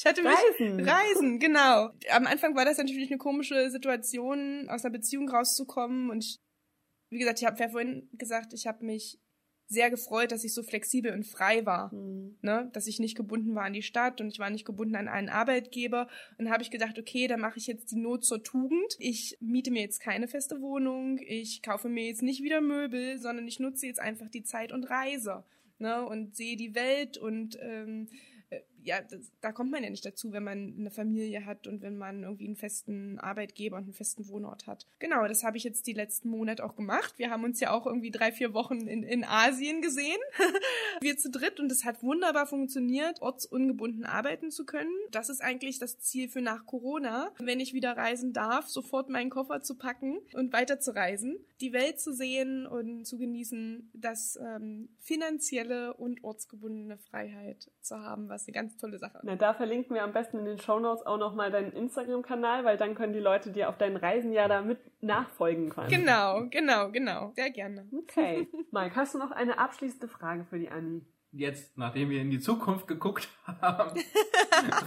Ich 0.00 0.06
hatte 0.06 0.22
mich 0.22 0.32
Reisen! 0.32 0.80
Reisen, 0.80 1.38
genau. 1.38 1.90
Am 2.10 2.26
Anfang 2.26 2.56
war 2.56 2.64
das 2.64 2.78
natürlich 2.78 3.10
eine 3.10 3.18
komische 3.18 3.70
Situation, 3.70 4.66
aus 4.70 4.82
einer 4.82 4.92
Beziehung 4.92 5.28
rauszukommen. 5.28 6.08
Und 6.08 6.24
ich, 6.24 6.40
wie 7.10 7.18
gesagt, 7.18 7.40
ich 7.40 7.46
habe 7.46 7.60
ja 7.60 7.68
vorhin 7.68 8.08
gesagt, 8.14 8.54
ich 8.54 8.66
habe 8.66 8.82
mich 8.82 9.18
sehr 9.66 9.90
gefreut, 9.90 10.32
dass 10.32 10.42
ich 10.42 10.54
so 10.54 10.62
flexibel 10.62 11.12
und 11.12 11.26
frei 11.26 11.66
war. 11.66 11.90
Hm. 11.90 12.38
Ne? 12.40 12.70
Dass 12.72 12.86
ich 12.86 12.98
nicht 12.98 13.14
gebunden 13.14 13.54
war 13.54 13.64
an 13.64 13.74
die 13.74 13.82
Stadt 13.82 14.22
und 14.22 14.28
ich 14.28 14.38
war 14.38 14.48
nicht 14.48 14.64
gebunden 14.64 14.96
an 14.96 15.06
einen 15.06 15.28
Arbeitgeber. 15.28 16.08
Und 16.38 16.46
da 16.46 16.50
habe 16.52 16.62
ich 16.62 16.70
gedacht, 16.70 16.98
okay, 16.98 17.26
dann 17.26 17.40
mache 17.40 17.58
ich 17.58 17.66
jetzt 17.66 17.92
die 17.92 18.00
Not 18.00 18.24
zur 18.24 18.42
Tugend. 18.42 18.96
Ich 18.98 19.36
miete 19.40 19.70
mir 19.70 19.82
jetzt 19.82 20.00
keine 20.00 20.28
feste 20.28 20.62
Wohnung, 20.62 21.18
ich 21.18 21.60
kaufe 21.60 21.90
mir 21.90 22.06
jetzt 22.06 22.22
nicht 22.22 22.42
wieder 22.42 22.62
Möbel, 22.62 23.18
sondern 23.18 23.46
ich 23.46 23.60
nutze 23.60 23.86
jetzt 23.86 24.00
einfach 24.00 24.30
die 24.30 24.44
Zeit 24.44 24.72
und 24.72 24.84
reise. 24.84 25.44
Ne? 25.78 26.06
Und 26.06 26.36
sehe 26.36 26.56
die 26.56 26.74
Welt 26.74 27.18
und 27.18 27.58
ähm, 27.60 28.08
äh, 28.08 28.29
ja, 28.82 29.00
das, 29.02 29.30
da 29.40 29.52
kommt 29.52 29.70
man 29.70 29.82
ja 29.82 29.90
nicht 29.90 30.04
dazu, 30.04 30.32
wenn 30.32 30.44
man 30.44 30.74
eine 30.78 30.90
Familie 30.90 31.44
hat 31.44 31.66
und 31.66 31.82
wenn 31.82 31.96
man 31.96 32.22
irgendwie 32.22 32.46
einen 32.46 32.56
festen 32.56 33.18
Arbeitgeber 33.18 33.76
und 33.76 33.84
einen 33.84 33.92
festen 33.92 34.28
Wohnort 34.28 34.66
hat. 34.66 34.86
Genau, 34.98 35.26
das 35.26 35.44
habe 35.44 35.56
ich 35.56 35.64
jetzt 35.64 35.86
die 35.86 35.92
letzten 35.92 36.28
Monate 36.28 36.64
auch 36.64 36.76
gemacht. 36.76 37.14
Wir 37.18 37.30
haben 37.30 37.44
uns 37.44 37.60
ja 37.60 37.72
auch 37.72 37.86
irgendwie 37.86 38.10
drei, 38.10 38.32
vier 38.32 38.54
Wochen 38.54 38.86
in, 38.86 39.02
in 39.02 39.24
Asien 39.24 39.82
gesehen. 39.82 40.18
wir 41.00 41.16
zu 41.16 41.30
dritt 41.30 41.60
und 41.60 41.70
es 41.70 41.84
hat 41.84 42.02
wunderbar 42.02 42.46
funktioniert, 42.46 43.22
ortsungebunden 43.22 44.04
arbeiten 44.04 44.50
zu 44.50 44.64
können. 44.64 44.92
Das 45.10 45.28
ist 45.28 45.40
eigentlich 45.40 45.78
das 45.78 45.98
Ziel 45.98 46.28
für 46.28 46.40
nach 46.40 46.66
Corona, 46.66 47.32
wenn 47.38 47.60
ich 47.60 47.74
wieder 47.74 47.96
reisen 47.96 48.32
darf, 48.32 48.68
sofort 48.68 49.08
meinen 49.08 49.30
Koffer 49.30 49.62
zu 49.62 49.76
packen 49.76 50.18
und 50.34 50.52
weiter 50.52 50.80
zu 50.80 50.94
reisen, 50.94 51.38
die 51.60 51.72
Welt 51.72 52.00
zu 52.00 52.12
sehen 52.12 52.66
und 52.66 53.04
zu 53.04 53.18
genießen, 53.18 53.90
das 53.94 54.38
ähm, 54.40 54.88
finanzielle 55.00 55.94
und 55.94 56.24
ortsgebundene 56.24 56.98
Freiheit 56.98 57.70
zu 57.80 57.98
haben, 57.98 58.28
was 58.28 58.46
eine 58.46 58.54
ganz 58.54 58.69
tolle 58.76 58.98
Sache. 58.98 59.20
Na, 59.22 59.36
da 59.36 59.54
verlinken 59.54 59.94
wir 59.94 60.02
am 60.02 60.12
besten 60.12 60.38
in 60.38 60.44
den 60.44 60.58
Shownotes 60.58 61.06
auch 61.06 61.18
nochmal 61.18 61.50
deinen 61.50 61.72
Instagram-Kanal, 61.72 62.64
weil 62.64 62.76
dann 62.76 62.94
können 62.94 63.12
die 63.12 63.20
Leute 63.20 63.50
dir 63.50 63.68
auf 63.68 63.78
deinen 63.78 63.96
Reisen 63.96 64.32
ja 64.32 64.48
da 64.48 64.62
mit 64.62 64.78
nachfolgen 65.02 65.70
quasi. 65.70 65.94
Genau, 65.94 66.46
genau, 66.50 66.90
genau. 66.90 67.32
Sehr 67.34 67.50
gerne. 67.50 67.88
Okay. 67.92 68.48
Mike, 68.70 68.96
hast 68.96 69.14
du 69.14 69.18
noch 69.18 69.30
eine 69.30 69.58
abschließende 69.58 70.08
Frage 70.08 70.44
für 70.44 70.58
die 70.58 70.70
Anni? 70.70 71.02
Jetzt, 71.32 71.78
nachdem 71.78 72.10
wir 72.10 72.20
in 72.20 72.30
die 72.30 72.40
Zukunft 72.40 72.88
geguckt 72.88 73.28
haben, 73.60 74.00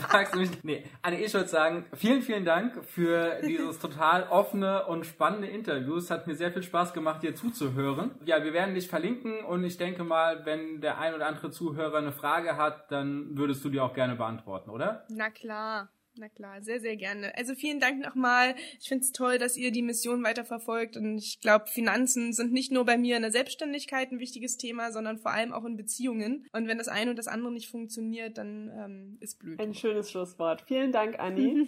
fragst 0.02 0.36
du 0.36 0.40
mich. 0.40 0.50
Nee, 0.64 0.84
Anne, 1.02 1.22
ich 1.22 1.34
würde 1.34 1.48
sagen, 1.48 1.86
vielen, 1.94 2.22
vielen 2.22 2.44
Dank 2.44 2.84
für 2.84 3.40
dieses 3.42 3.80
total 3.80 4.24
offene 4.24 4.86
und 4.88 5.06
spannende 5.06 5.48
Interview. 5.48 5.96
Es 5.96 6.12
hat 6.12 6.28
mir 6.28 6.36
sehr 6.36 6.52
viel 6.52 6.64
Spaß 6.64 6.94
gemacht, 6.94 7.24
dir 7.24 7.34
zuzuhören. 7.34 8.12
Ja, 8.26 8.44
wir 8.44 8.52
werden 8.52 8.76
dich 8.76 8.90
verlinken 8.90 9.44
und 9.46 9.64
ich 9.64 9.78
denke 9.78 10.04
mal, 10.04 10.46
wenn 10.46 10.82
der 10.82 11.00
ein 11.00 11.14
oder 11.14 11.28
andere 11.28 11.50
Zuhörer 11.50 12.00
eine 12.00 12.12
Frage 12.12 12.58
hat, 12.58 12.92
dann 12.92 13.38
würdest 13.38 13.64
du 13.64 13.70
die 13.70 13.80
auch 13.80 13.94
gerne 13.94 14.16
beantworten, 14.16 14.70
oder? 14.70 15.06
Na 15.10 15.30
klar. 15.30 15.90
Na 16.16 16.30
klar, 16.30 16.62
sehr, 16.62 16.80
sehr 16.80 16.96
gerne. 16.96 17.36
Also 17.36 17.56
vielen 17.56 17.80
Dank 17.80 18.04
nochmal. 18.04 18.56
Ich 18.80 18.88
finde 18.88 19.04
es 19.04 19.12
toll, 19.12 19.40
dass 19.40 19.58
ihr 19.58 19.72
die 19.72 19.82
Mission 19.82 20.24
weiterverfolgt. 20.24 20.96
Und 20.96 21.18
ich 21.18 21.40
glaube, 21.40 21.66
Finanzen 21.68 22.34
sind 22.34 22.54
nicht 22.54 22.72
nur 22.72 22.86
bei 22.86 22.98
mir 22.98 23.16
in 23.16 23.24
der 23.24 23.32
Selbstständigkeit 23.32 24.12
ein 24.12 24.20
wichtiges 24.20 24.58
Thema, 24.58 24.92
sondern 24.92 25.18
vor 25.18 25.32
allem 25.32 25.54
auch 25.54 25.66
in 25.66 25.76
Beziehungen. 25.76 26.46
Und 26.54 26.68
wenn 26.68 26.78
das 26.78 26.88
eine 26.88 27.12
und 27.12 27.18
das 27.18 27.28
andere 27.28 27.52
nicht 27.52 27.70
funktioniert, 27.70 28.38
dann 28.38 28.72
ähm, 28.78 29.18
ist 29.22 29.40
blöd. 29.40 29.60
Ein 29.60 29.74
schönes 29.74 30.12
Schlusswort. 30.12 30.64
Vielen 30.68 30.92
Dank, 30.92 31.18
Anni. 31.20 31.68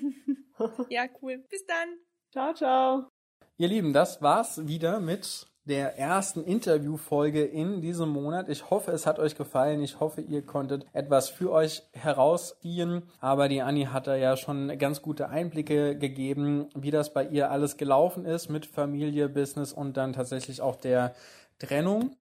ja, 0.89 1.07
cool. 1.21 1.43
Bis 1.49 1.65
dann. 1.65 1.89
ciao, 2.31 2.53
ciao. 2.53 3.09
Ihr 3.57 3.69
Lieben, 3.69 3.93
das 3.93 4.21
war's 4.21 4.67
wieder 4.67 4.99
mit 4.99 5.47
der 5.65 5.97
ersten 5.97 6.43
Interviewfolge 6.43 7.43
in 7.43 7.81
diesem 7.81 8.09
Monat. 8.09 8.49
Ich 8.49 8.69
hoffe, 8.69 8.91
es 8.91 9.07
hat 9.07 9.17
euch 9.17 9.35
gefallen. 9.35 9.81
Ich 9.81 9.99
hoffe, 9.99 10.21
ihr 10.21 10.43
konntet 10.43 10.85
etwas 10.93 11.29
für 11.29 11.51
euch 11.51 11.81
herausziehen. 11.93 13.03
Aber 13.19 13.49
die 13.49 13.61
Anni 13.61 13.85
hat 13.85 14.05
da 14.05 14.15
ja 14.15 14.37
schon 14.37 14.77
ganz 14.77 15.01
gute 15.01 15.29
Einblicke 15.29 15.97
gegeben, 15.97 16.69
wie 16.75 16.91
das 16.91 17.13
bei 17.13 17.25
ihr 17.25 17.49
alles 17.49 17.77
gelaufen 17.77 18.25
ist 18.25 18.49
mit 18.49 18.67
Familie, 18.67 19.27
Business 19.27 19.73
und 19.73 19.97
dann 19.97 20.13
tatsächlich 20.13 20.61
auch 20.61 20.75
der 20.75 21.15
Trennung. 21.57 22.15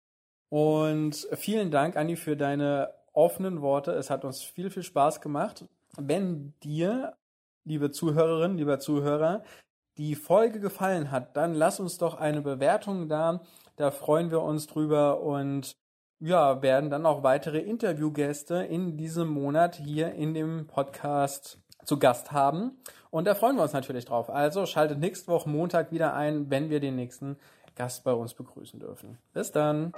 Und 0.48 1.28
vielen 1.32 1.70
Dank, 1.70 1.96
Anni, 1.96 2.16
für 2.16 2.36
deine 2.36 2.94
offenen 3.12 3.60
Worte. 3.60 3.92
Es 3.92 4.08
hat 4.08 4.24
uns 4.24 4.42
viel, 4.42 4.70
viel 4.70 4.82
Spaß 4.82 5.20
gemacht. 5.20 5.66
Wenn 5.98 6.54
dir, 6.62 7.16
liebe 7.64 7.90
Zuhörerinnen, 7.90 8.56
lieber 8.56 8.78
Zuhörer, 8.78 9.42
die 9.98 10.14
Folge 10.14 10.60
gefallen 10.60 11.10
hat, 11.10 11.36
dann 11.36 11.54
lass 11.54 11.80
uns 11.80 11.98
doch 11.98 12.14
eine 12.14 12.42
Bewertung 12.42 13.08
da. 13.08 13.40
Da 13.76 13.90
freuen 13.90 14.30
wir 14.30 14.42
uns 14.42 14.66
drüber 14.66 15.20
und 15.20 15.76
ja, 16.20 16.62
werden 16.62 16.90
dann 16.90 17.06
auch 17.06 17.22
weitere 17.22 17.58
Interviewgäste 17.58 18.56
in 18.56 18.96
diesem 18.96 19.28
Monat 19.28 19.76
hier 19.76 20.14
in 20.14 20.32
dem 20.32 20.66
Podcast 20.66 21.58
zu 21.84 21.98
Gast 21.98 22.32
haben. 22.32 22.78
Und 23.10 23.26
da 23.26 23.34
freuen 23.34 23.56
wir 23.56 23.62
uns 23.62 23.72
natürlich 23.72 24.06
drauf. 24.06 24.30
Also 24.30 24.66
schaltet 24.66 24.98
nächste 24.98 25.28
Woche 25.28 25.48
Montag 25.48 25.92
wieder 25.92 26.14
ein, 26.14 26.50
wenn 26.50 26.70
wir 26.70 26.80
den 26.80 26.96
nächsten 26.96 27.36
Gast 27.74 28.04
bei 28.04 28.12
uns 28.12 28.34
begrüßen 28.34 28.80
dürfen. 28.80 29.18
Bis 29.32 29.52
dann. 29.52 29.92